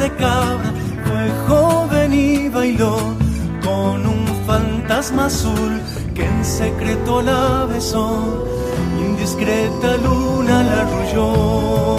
Cabra, 0.10 0.72
fue 1.06 1.30
joven 1.48 2.14
y 2.14 2.50
bailó 2.50 2.98
con 3.64 4.06
un 4.06 4.26
fantasma 4.46 5.26
azul 5.26 5.82
que 6.14 6.26
en 6.26 6.46
secreto 6.46 7.22
la 7.22 7.66
besó, 7.66 8.46
indiscreta 9.00 9.98
luna 9.98 10.64
la 10.64 10.82
arrulló. 10.82 11.98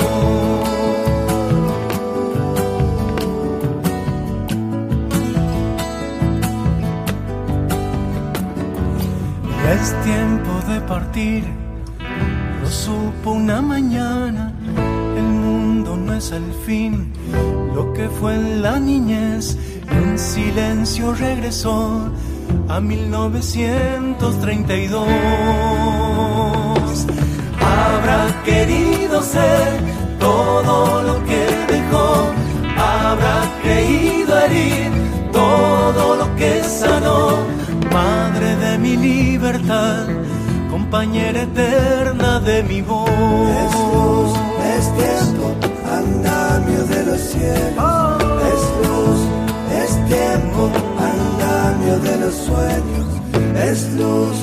Ya 9.64 9.72
es 9.72 9.94
tiempo 10.04 10.52
de 10.72 10.80
partir, 10.82 11.44
lo 12.62 12.68
supo 12.70 13.32
una 13.32 13.60
mañana, 13.60 14.52
el 15.16 15.24
mundo 15.24 15.96
no 15.96 16.14
es 16.14 16.30
el 16.30 16.52
fin, 16.64 17.12
lo 17.74 17.92
que 17.92 18.08
fue 18.08 18.34
en 18.34 18.62
la 18.62 18.78
niñez, 18.78 19.58
en 19.90 20.16
silencio 20.18 21.12
regresó 21.14 22.10
a 22.68 22.80
1932. 22.80 25.06
Habrá 27.60 28.42
querido 28.44 29.22
ser 29.22 29.80
todo 30.18 31.02
lo 31.02 31.22
que 31.24 31.46
dejó, 31.72 32.32
habrá 32.76 33.42
creído 33.62 34.38
herir 34.40 34.90
todo 35.32 36.16
lo 36.16 36.34
que 36.36 36.64
sanó, 36.64 37.38
madre 37.92 38.56
de 38.56 38.78
mi 38.78 38.96
libertad, 38.96 40.06
compañera 40.70 41.42
eterna 41.42 42.40
de 42.40 42.62
mi 42.62 42.80
voz 42.82 44.55
cielos, 47.20 48.22
es 48.52 48.88
luz, 48.88 49.20
es 49.82 50.08
tiempo, 50.08 50.70
andamio 50.98 51.98
de 51.98 52.18
los 52.18 52.34
sueños, 52.34 53.06
es 53.56 53.92
luz, 53.94 54.36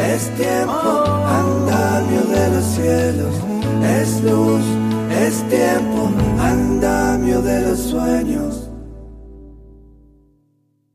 es 0.00 0.30
tiempo, 0.36 1.04
andamio 1.26 2.22
de 2.22 2.50
los 2.50 2.64
cielos, 2.64 3.34
es 3.84 4.22
luz, 4.22 4.62
es 5.10 5.48
tiempo, 5.48 6.10
andamio 6.38 7.42
de 7.42 7.60
los 7.62 7.78
sueños. 7.78 8.70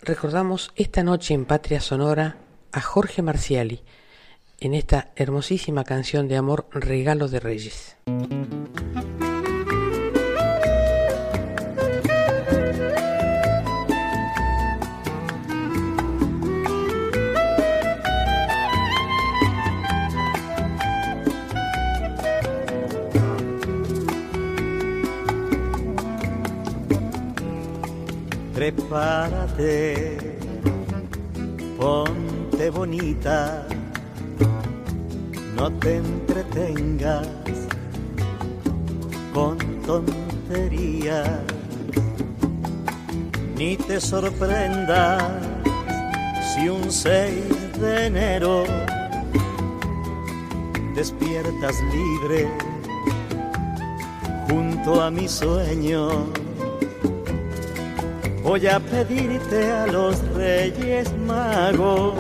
Recordamos 0.02 0.72
esta 0.76 1.04
noche 1.04 1.34
en 1.34 1.46
Patria 1.46 1.82
Sonora 1.82 2.38
a 2.72 2.82
Jorge 2.82 3.22
Marciali 3.22 3.82
en 4.60 4.74
esta 4.74 5.12
hermosísima 5.16 5.84
canción 5.84 6.28
de 6.28 6.38
amor 6.38 6.68
Regalo 6.72 7.28
de 7.28 7.40
Reyes. 7.40 7.98
Prepárate, 28.56 30.18
ponte 31.78 32.70
bonita, 32.70 33.68
no 35.58 35.70
te 35.74 35.98
entretengas 35.98 37.28
con 39.34 39.58
tonterías, 39.86 41.42
ni 43.58 43.76
te 43.76 44.00
sorprendas 44.00 45.22
si 46.54 46.70
un 46.70 46.90
6 46.90 47.36
de 47.82 48.06
enero 48.06 48.64
despiertas 50.96 51.76
libre 51.92 52.48
junto 54.48 55.02
a 55.02 55.12
mi 55.12 55.28
sueño 55.28 56.45
voy 58.46 58.68
a 58.68 58.80
pedirte 58.80 59.72
a 59.72 59.88
los 59.88 60.20
reyes 60.36 61.12
magos, 61.26 62.14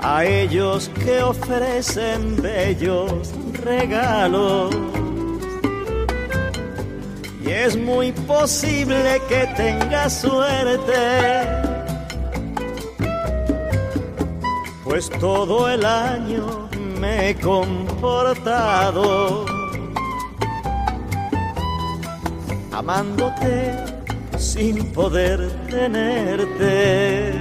a 0.00 0.24
ellos 0.24 0.90
que 1.04 1.22
ofrecen 1.22 2.42
bellos 2.42 3.32
regalos. 3.62 4.76
Y 7.44 7.48
es 7.50 7.76
muy 7.76 8.10
posible 8.10 9.22
que 9.28 9.46
tengas 9.56 10.20
suerte, 10.22 11.46
pues 14.82 15.08
todo 15.20 15.70
el 15.70 15.84
año 15.84 16.68
me 17.00 17.30
he 17.30 17.34
comportado 17.36 18.36
amándote 22.76 23.74
sin 24.36 24.92
poder 24.92 25.40
tenerte. 25.70 27.32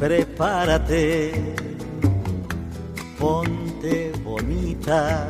Prepárate, 0.00 1.54
ponte 3.20 4.10
bonita, 4.24 5.28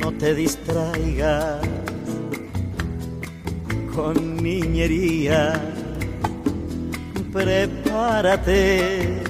no 0.00 0.10
te 0.12 0.34
distraigas 0.34 1.71
con 3.94 4.36
niñería. 4.36 5.52
Prepárate 7.32 9.22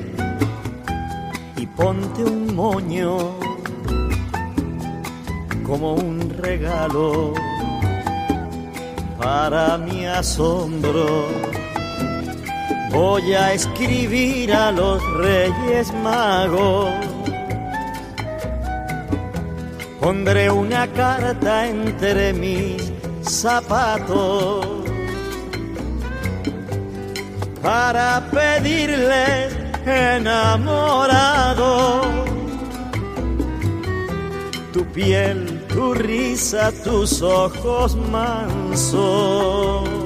y 1.57 1.67
ponte 1.67 2.25
un 2.25 2.55
moño 2.55 3.39
como 5.65 5.95
un 5.95 6.29
regalo 6.39 7.33
para 9.19 9.79
mi 9.79 10.07
asombro. 10.07 11.27
Voy 12.91 13.33
a 13.33 13.53
escribir 13.55 14.53
a 14.53 14.73
los 14.73 15.01
reyes 15.17 15.93
magos. 16.03 16.91
Pondré 20.01 20.51
una 20.51 20.89
carta 20.89 21.69
entre 21.69 22.33
mis 22.33 22.82
zapatos 23.33 24.67
para 27.63 28.29
pedirle 28.31 29.49
enamorado 29.87 32.03
tu 34.73 34.85
piel, 34.87 35.61
tu 35.69 35.95
risa, 35.95 36.73
tus 36.85 37.23
ojos 37.23 37.97
mansos. 37.97 40.02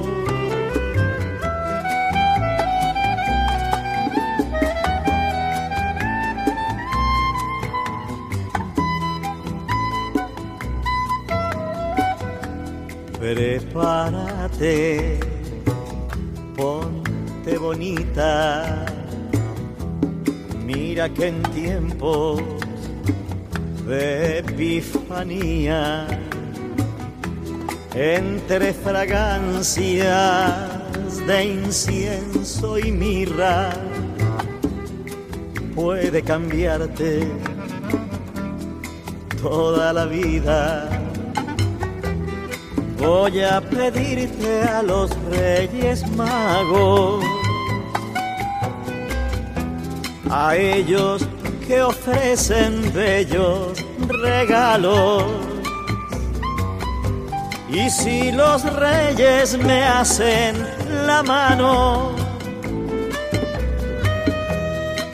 Prepárate, 13.77 15.19
ponte 16.55 17.57
bonita. 17.59 18.85
Mira 20.65 21.07
que 21.09 21.27
en 21.27 21.43
tiempos 21.53 22.41
de 23.85 24.39
epifanía, 24.39 26.07
entre 27.93 28.73
fragancias 28.73 30.07
de 31.27 31.45
incienso 31.45 32.79
y 32.79 32.91
mirra, 32.91 33.69
puede 35.75 36.23
cambiarte 36.23 37.27
toda 39.39 39.93
la 39.93 40.05
vida 40.05 40.86
Voy 42.97 43.43
a 43.43 43.61
pedirte 43.61 44.63
a 44.63 44.81
los 44.81 45.11
reyes 45.29 46.07
magos, 46.11 47.23
a 50.31 50.55
ellos 50.55 51.27
que 51.67 51.81
ofrecen 51.81 52.91
bellos 52.93 53.83
regalos. 54.07 55.23
Y 57.69 57.89
si 57.89 58.31
los 58.31 58.63
reyes 58.73 59.57
me 59.59 59.83
hacen 59.83 60.55
la 61.05 61.21
mano, 61.21 62.11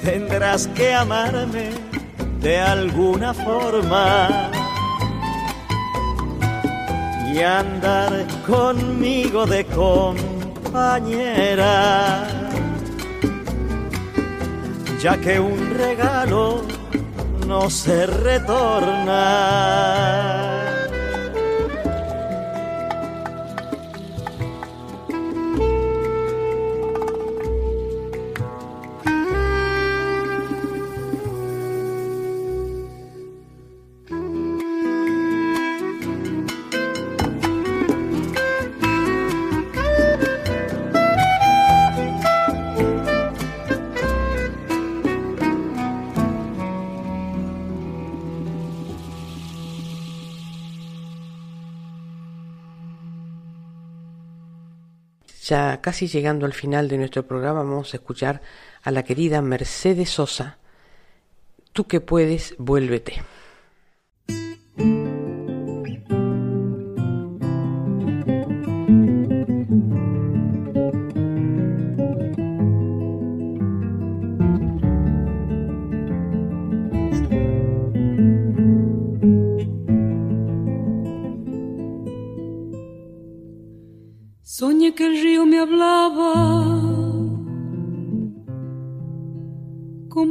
tendrás 0.04 0.68
que 0.68 0.94
amarme 0.94 1.72
de 2.40 2.60
alguna 2.60 3.34
forma 3.34 4.52
y 7.34 7.42
andar 7.42 8.28
conmigo 8.46 9.46
de 9.48 9.66
compañera, 9.66 10.18
ya 15.02 15.18
que 15.18 15.40
un 15.40 15.74
regalo 15.76 16.62
no 17.48 17.70
se 17.72 18.06
retorna. 18.06 19.34
Ya 55.46 55.82
casi 55.82 56.08
llegando 56.08 56.46
al 56.46 56.54
final 56.54 56.88
de 56.88 56.98
nuestro 56.98 57.28
programa 57.28 57.64
vamos 57.64 57.94
a 57.94 57.98
escuchar 57.98 58.42
a 58.82 58.92
la 58.92 59.04
querida 59.04 59.42
Mercedes 59.42 60.10
Sosa, 60.10 60.58
tú 61.74 61.86
que 61.86 62.00
puedes, 62.00 62.56
vuélvete. 62.58 63.24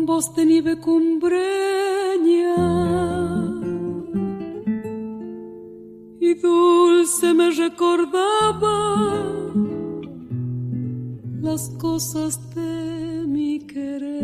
Voz 0.06 0.34
de 0.34 0.44
nieve 0.44 0.78
cumbreña 0.78 2.56
y 6.20 6.34
dulce 6.34 7.34
me 7.34 7.50
recordaba 7.50 8.78
las 11.40 11.68
cosas 11.78 12.38
de 12.54 13.24
mi 13.26 13.58
querencia. 13.66 14.22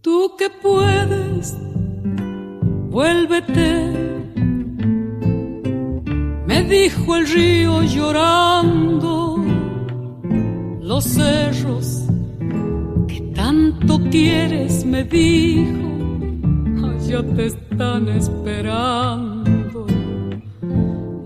Tú 0.00 0.36
que 0.38 0.48
puedes, 0.62 1.56
vuélvete 2.90 4.08
me 6.48 6.62
dijo 6.64 7.14
el 7.14 7.26
río 7.28 7.82
llorando, 7.82 9.27
los 10.88 11.04
cerros 11.04 12.04
que 13.08 13.20
tanto 13.34 14.00
quieres, 14.10 14.86
me 14.86 15.04
dijo, 15.04 15.86
allá 16.82 17.22
te 17.36 17.46
están 17.46 18.08
esperando. 18.08 19.86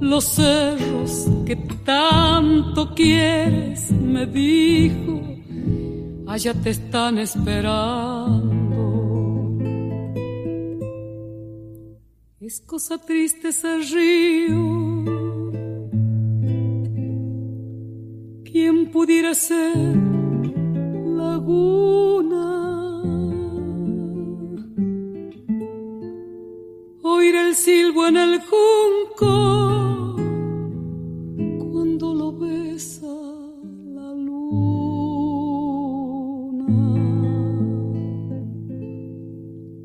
Los 0.01 0.25
cerros 0.25 1.29
que 1.47 1.55
tanto 1.85 2.93
quieres, 2.93 3.93
me 3.93 4.27
dijo, 4.27 5.23
allá 6.27 6.55
te 6.55 6.71
están 6.71 7.19
esperando. 7.19 8.43
Es 12.41 12.61
cosa 12.63 12.99
triste 12.99 13.51
ese 13.51 13.79
río. 13.79 15.22
¿Quién 18.53 18.91
pudiera 18.91 19.33
ser 19.35 19.97
laguna? 21.07 22.49
Oír 27.03 27.35
el 27.35 27.55
silbo 27.55 28.07
en 28.09 28.19
el 28.19 28.41
junco 28.41 30.16
cuando 31.73 32.12
lo 32.12 32.33
besa 32.33 33.07
la 33.87 34.12
luna. 34.12 34.43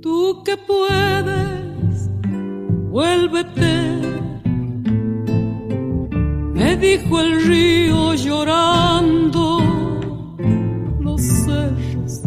Tú 0.02 0.44
que 0.44 0.58
puedes, 0.58 2.10
vuélvete 2.92 4.27
me 6.58 6.76
dijo 6.76 7.22
el 7.22 7.46
río 7.46 8.14
llorando, 8.16 9.60
los 11.00 11.22
cerros 11.22 12.22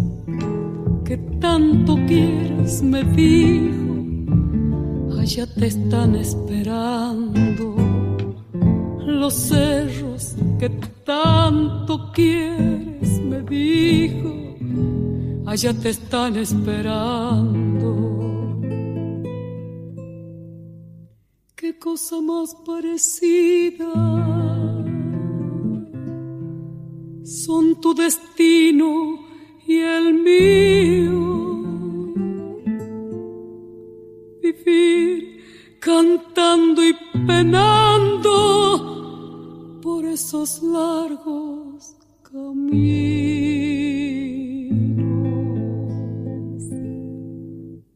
que 1.05 1.19
tanto 1.40 1.97
quieres, 2.07 2.81
me 2.82 3.02
dijo, 3.02 5.19
allá 5.20 5.47
te 5.47 5.66
están 5.66 6.15
esperando. 6.15 7.74
Los 9.05 9.35
cerros 9.35 10.36
que 10.61 10.70
tanto 11.05 12.12
quieres, 12.12 13.20
me 13.31 13.43
dijo, 13.43 14.32
allá 15.44 15.74
te 15.74 15.90
están 15.90 16.36
esperando. 16.36 18.40
Qué 21.61 21.77
cosa 21.78 22.20
más 22.23 22.55
parecida 22.65 23.93
son 27.23 27.78
tu 27.82 27.93
destino 27.93 29.19
y 29.66 29.77
el 29.77 30.15
mío. 30.15 31.20
Vivir 34.43 35.43
cantando 35.81 36.82
y 36.82 36.95
penando 37.27 37.78
por 39.82 40.07
esos 40.07 40.62
largos 40.62 41.95
caminos. 42.23 42.81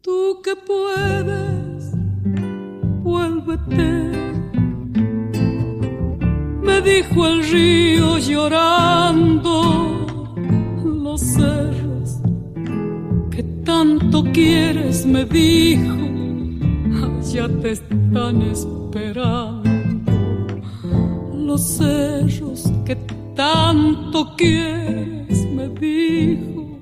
Tú 0.03 0.43
que 0.43 0.55
puedes 0.55 1.74
vuélvete. 3.05 3.93
Me 6.63 6.81
dijo 6.81 7.27
el 7.27 7.39
río 7.53 8.19
llorando, 8.19 9.57
los 10.83 11.21
cerros 11.21 12.21
que 13.31 13.43
tanto 13.65 14.25
quieres, 14.33 15.05
me 15.07 15.25
dijo, 15.27 15.95
allá 17.21 17.47
te 17.61 17.73
están 17.73 18.43
esperando. 18.43 19.71
Los 21.49 21.61
cerros 21.77 22.73
que 22.87 22.97
tanto 23.37 24.35
quieres, 24.37 25.39
me 25.57 25.69
dijo, 25.69 26.81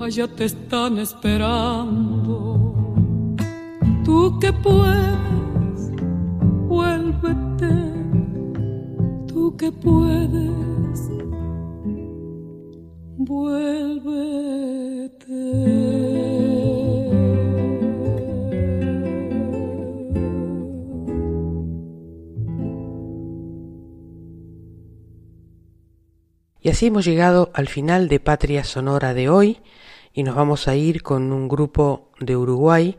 allá 0.00 0.26
te 0.26 0.44
están 0.46 0.98
esperando. 0.98 2.45
Tú 4.06 4.38
que 4.38 4.52
puedes 4.52 5.16
vuélvete, 6.68 7.74
tú 9.26 9.56
que 9.56 9.72
puedes, 9.72 11.10
vuélvete. 13.16 14.06
Y 26.60 26.68
así 26.68 26.86
hemos 26.86 27.04
llegado 27.04 27.50
al 27.54 27.68
final 27.68 28.08
de 28.08 28.20
Patria 28.20 28.64
Sonora 28.64 29.14
de 29.14 29.28
hoy 29.28 29.58
y 30.12 30.22
nos 30.24 30.36
vamos 30.36 30.68
a 30.68 30.76
ir 30.76 31.02
con 31.02 31.32
un 31.32 31.48
grupo 31.48 32.12
de 32.20 32.36
Uruguay 32.36 32.98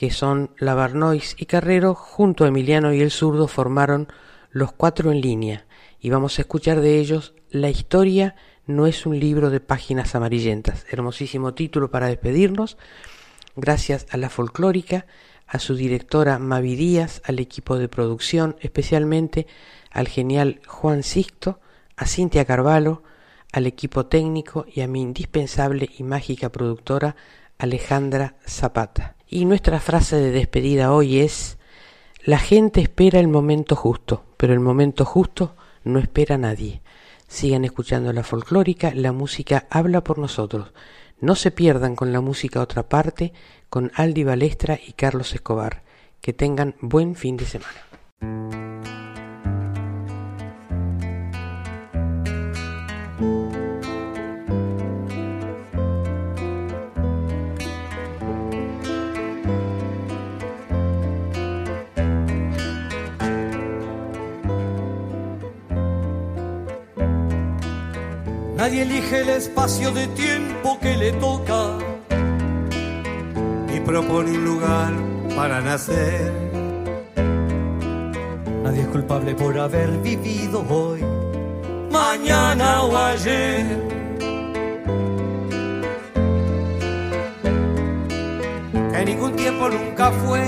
que 0.00 0.10
son 0.10 0.54
Lavarnois 0.56 1.36
y 1.36 1.44
Carrero, 1.44 1.94
junto 1.94 2.44
a 2.44 2.48
Emiliano 2.48 2.94
y 2.94 3.02
el 3.02 3.10
zurdo 3.10 3.48
formaron 3.48 4.08
Los 4.50 4.72
Cuatro 4.72 5.12
en 5.12 5.20
Línea, 5.20 5.66
y 6.00 6.08
vamos 6.08 6.38
a 6.38 6.40
escuchar 6.40 6.80
de 6.80 6.98
ellos 6.98 7.34
La 7.50 7.68
historia 7.68 8.34
no 8.64 8.86
es 8.86 9.04
un 9.04 9.20
libro 9.20 9.50
de 9.50 9.60
páginas 9.60 10.14
amarillentas. 10.14 10.86
Hermosísimo 10.90 11.52
título 11.52 11.90
para 11.90 12.06
despedirnos. 12.06 12.78
Gracias 13.56 14.06
a 14.10 14.16
la 14.16 14.30
folclórica, 14.30 15.04
a 15.46 15.58
su 15.58 15.74
directora 15.74 16.38
Mavi 16.38 16.76
Díaz, 16.76 17.20
al 17.26 17.38
equipo 17.38 17.76
de 17.76 17.88
producción, 17.88 18.56
especialmente 18.60 19.46
al 19.90 20.08
genial 20.08 20.62
Juan 20.66 21.02
Sixto, 21.02 21.60
a 21.98 22.06
Cintia 22.06 22.46
Carvalho, 22.46 23.02
al 23.52 23.66
equipo 23.66 24.06
técnico 24.06 24.64
y 24.66 24.80
a 24.80 24.88
mi 24.88 25.02
indispensable 25.02 25.90
y 25.98 26.04
mágica 26.04 26.48
productora 26.48 27.16
Alejandra 27.58 28.36
Zapata. 28.48 29.16
Y 29.32 29.44
nuestra 29.44 29.78
frase 29.78 30.16
de 30.16 30.32
despedida 30.32 30.92
hoy 30.92 31.20
es, 31.20 31.56
la 32.24 32.38
gente 32.38 32.80
espera 32.80 33.20
el 33.20 33.28
momento 33.28 33.76
justo, 33.76 34.24
pero 34.36 34.52
el 34.52 34.58
momento 34.58 35.04
justo 35.04 35.54
no 35.84 36.00
espera 36.00 36.34
a 36.34 36.38
nadie. 36.38 36.82
Sigan 37.28 37.64
escuchando 37.64 38.12
la 38.12 38.24
folclórica, 38.24 38.92
la 38.92 39.12
música 39.12 39.68
habla 39.70 40.02
por 40.02 40.18
nosotros. 40.18 40.72
No 41.20 41.36
se 41.36 41.52
pierdan 41.52 41.94
con 41.94 42.12
la 42.12 42.20
música 42.20 42.60
otra 42.60 42.88
parte, 42.88 43.32
con 43.68 43.92
Aldi 43.94 44.24
Balestra 44.24 44.80
y 44.84 44.94
Carlos 44.94 45.32
Escobar. 45.32 45.84
Que 46.20 46.32
tengan 46.32 46.74
buen 46.80 47.14
fin 47.14 47.36
de 47.36 47.46
semana. 47.46 48.99
Nadie 68.60 68.82
elige 68.82 69.22
el 69.22 69.30
espacio 69.30 69.90
de 69.90 70.06
tiempo 70.08 70.78
que 70.82 70.94
le 70.94 71.12
toca. 71.12 71.78
Y 73.74 73.80
propone 73.80 74.32
un 74.32 74.44
lugar 74.44 74.92
para 75.34 75.62
nacer. 75.62 76.30
Nadie 78.62 78.82
es 78.82 78.88
culpable 78.88 79.34
por 79.34 79.58
haber 79.58 79.88
vivido 80.02 80.62
hoy, 80.68 81.02
mañana 81.90 82.82
o 82.82 82.94
ayer. 82.94 83.64
Que 88.92 89.04
ningún 89.06 89.36
tiempo 89.36 89.70
nunca 89.70 90.10
fue 90.10 90.42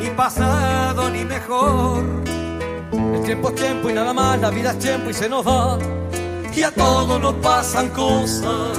ni 0.00 0.08
pasado 0.16 1.10
ni 1.10 1.22
mejor. 1.22 2.02
El 3.14 3.22
tiempo 3.24 3.50
es 3.50 3.54
tiempo 3.56 3.90
y 3.90 3.92
nada 3.92 4.14
más, 4.14 4.40
la 4.40 4.48
vida 4.48 4.70
es 4.70 4.78
tiempo 4.78 5.10
y 5.10 5.12
se 5.12 5.28
nos 5.28 5.46
va. 5.46 5.78
Y 6.54 6.62
a 6.62 6.70
todos 6.72 7.20
nos 7.20 7.34
pasan 7.34 7.88
cosas. 7.90 8.78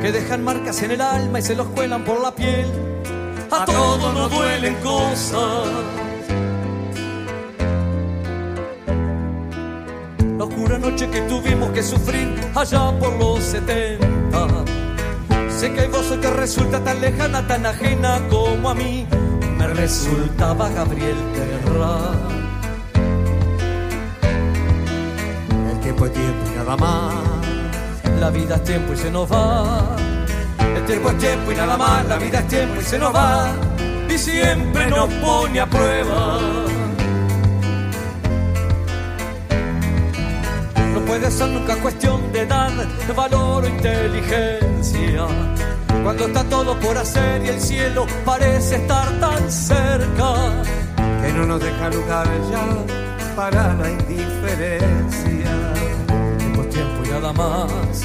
Que 0.00 0.12
dejan 0.12 0.44
marcas 0.44 0.82
en 0.82 0.92
el 0.92 1.00
alma 1.00 1.40
y 1.40 1.42
se 1.42 1.56
los 1.56 1.66
cuelan 1.68 2.04
por 2.04 2.20
la 2.20 2.34
piel. 2.34 2.66
A 3.50 3.64
todos 3.64 4.14
nos 4.14 4.30
duelen 4.30 4.74
cosas. 4.76 5.68
La 10.38 10.44
oscura 10.44 10.78
noche 10.78 11.10
que 11.10 11.22
tuvimos 11.22 11.70
que 11.70 11.82
sufrir 11.82 12.32
allá 12.54 12.96
por 13.00 13.16
los 13.18 13.42
70. 13.42 14.08
Sé 15.50 15.72
que 15.72 15.80
hay 15.80 15.88
voz 15.88 16.06
que 16.20 16.30
resulta 16.30 16.84
tan 16.84 17.00
lejana, 17.00 17.44
tan 17.48 17.66
ajena 17.66 18.20
como 18.30 18.70
a 18.70 18.74
mí. 18.74 19.04
Me 19.58 19.66
resultaba 19.66 20.68
Gabriel 20.68 21.16
Terra. 21.34 22.37
Tiempo 25.98 26.06
es 26.06 26.12
tiempo 26.12 26.44
y 26.46 26.56
nada 26.56 26.76
más. 26.76 27.14
La 28.20 28.30
vida 28.30 28.54
es 28.56 28.64
tiempo 28.64 28.92
y 28.92 28.96
se 28.96 29.10
nos 29.10 29.32
va. 29.32 29.96
El 30.76 30.84
tiempo 30.84 31.10
es 31.10 31.18
tiempo 31.18 31.52
y 31.52 31.54
nada 31.56 31.76
más. 31.76 32.06
La 32.06 32.18
vida 32.18 32.38
es 32.38 32.48
tiempo 32.48 32.80
y 32.80 32.84
se 32.84 32.98
nos 32.98 33.14
va. 33.14 33.48
Y 34.08 34.18
siempre 34.18 34.86
nos 34.90 35.08
pone 35.14 35.60
a 35.60 35.66
prueba. 35.66 36.38
No 40.94 41.00
puede 41.00 41.30
ser 41.30 41.48
nunca 41.48 41.74
cuestión 41.76 42.32
de 42.32 42.46
de 42.46 43.12
valor 43.14 43.64
o 43.64 43.68
inteligencia. 43.68 45.26
Cuando 46.04 46.26
está 46.26 46.44
todo 46.44 46.78
por 46.78 46.96
hacer 46.96 47.44
y 47.44 47.48
el 47.48 47.60
cielo 47.60 48.06
parece 48.24 48.76
estar 48.76 49.08
tan 49.18 49.50
cerca. 49.50 50.62
Que 50.96 51.32
no 51.32 51.46
nos 51.46 51.60
deja 51.60 51.90
lugar 51.90 52.28
ya 52.50 53.34
para 53.34 53.74
la 53.74 53.90
indiferencia. 53.90 55.77
Nada 57.32 57.66
más. 57.66 58.04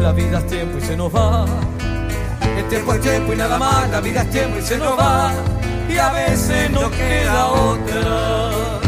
La 0.00 0.12
vida 0.12 0.38
es 0.38 0.46
tiempo 0.46 0.78
y 0.78 0.80
se 0.80 0.96
nos 0.96 1.14
va. 1.14 1.46
El 2.56 2.68
tiempo 2.68 2.94
es 2.94 3.00
tiempo 3.00 3.32
y 3.32 3.36
nada 3.36 3.58
más. 3.58 3.90
La 3.90 4.00
vida 4.00 4.22
es 4.22 4.30
tiempo 4.30 4.58
y 4.58 4.62
se 4.62 4.78
nos 4.78 4.98
va. 4.98 5.32
Y 5.88 5.96
a 5.96 6.10
veces 6.12 6.70
no 6.70 6.90
queda 6.90 7.46
otra. 7.46 8.83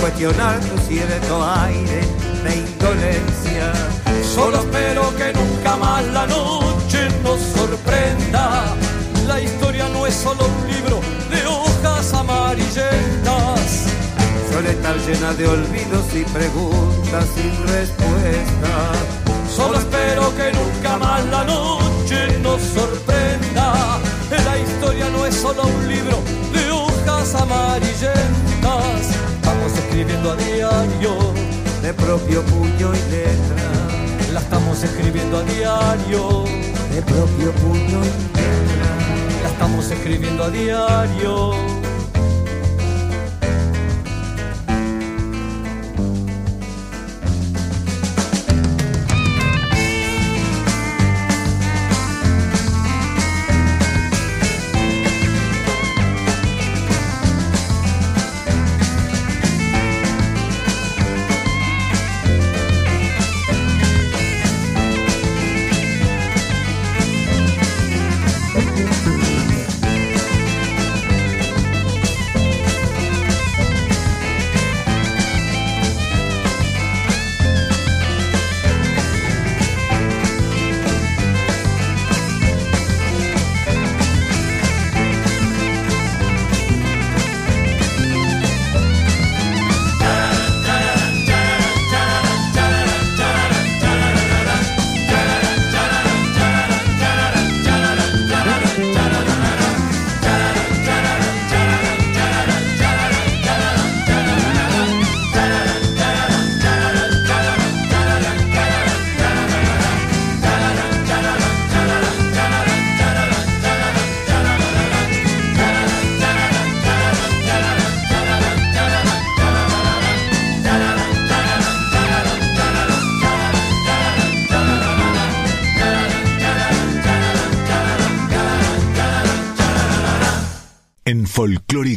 Cuestionar 0.00 0.58
tu 0.60 0.78
cierto 0.88 1.44
aire 1.44 2.00
de 2.44 2.56
indolencia. 2.56 3.72
Solo 4.34 4.58
espero 4.58 5.14
que 5.16 5.32
nunca 5.32 5.76
más 5.76 6.04
la 6.06 6.26
noche 6.26 7.08
nos 7.22 7.40
sorprenda. 7.40 8.74
La 9.26 9.40
historia 9.40 9.88
no 9.88 10.06
es 10.06 10.14
solo 10.14 10.44
un 10.44 10.70
libro 10.72 11.00
de 11.30 11.46
hojas 11.46 12.12
amarillentas. 12.14 13.86
Suele 14.50 14.70
estar 14.70 14.96
llena 15.06 15.32
de 15.34 15.46
olvidos 15.46 16.04
y 16.14 16.24
preguntas 16.24 17.24
sin 17.34 17.68
respuesta. 17.68 18.92
Solo 19.54 19.78
espero 19.78 20.34
que 20.36 20.52
nunca 20.52 20.96
más 20.98 21.24
la 21.26 21.44
noche 21.44 22.38
nos 22.42 22.60
sorprenda. 22.60 23.98
La 24.44 24.58
historia 24.58 25.08
no 25.10 25.26
es 25.26 25.34
solo 25.34 25.62
un 25.62 25.88
libro 25.88 26.18
de 26.52 26.70
hojas 26.70 27.34
amarillentas. 27.34 29.31
Escribiendo 29.92 30.32
a 30.32 30.36
diario. 30.36 31.34
De 31.82 31.92
propio 31.92 32.42
puño 32.44 32.94
y 32.94 33.10
letra. 33.10 34.32
La 34.32 34.40
estamos 34.40 34.82
escribiendo 34.82 35.36
a 35.36 35.42
diario. 35.42 36.44
De 36.94 37.02
propio 37.02 37.52
puño 37.52 38.00
y 38.02 38.38
letra. 38.38 39.42
La 39.42 39.48
estamos 39.50 39.90
escribiendo 39.90 40.44
a 40.44 40.50
diario. 40.50 41.81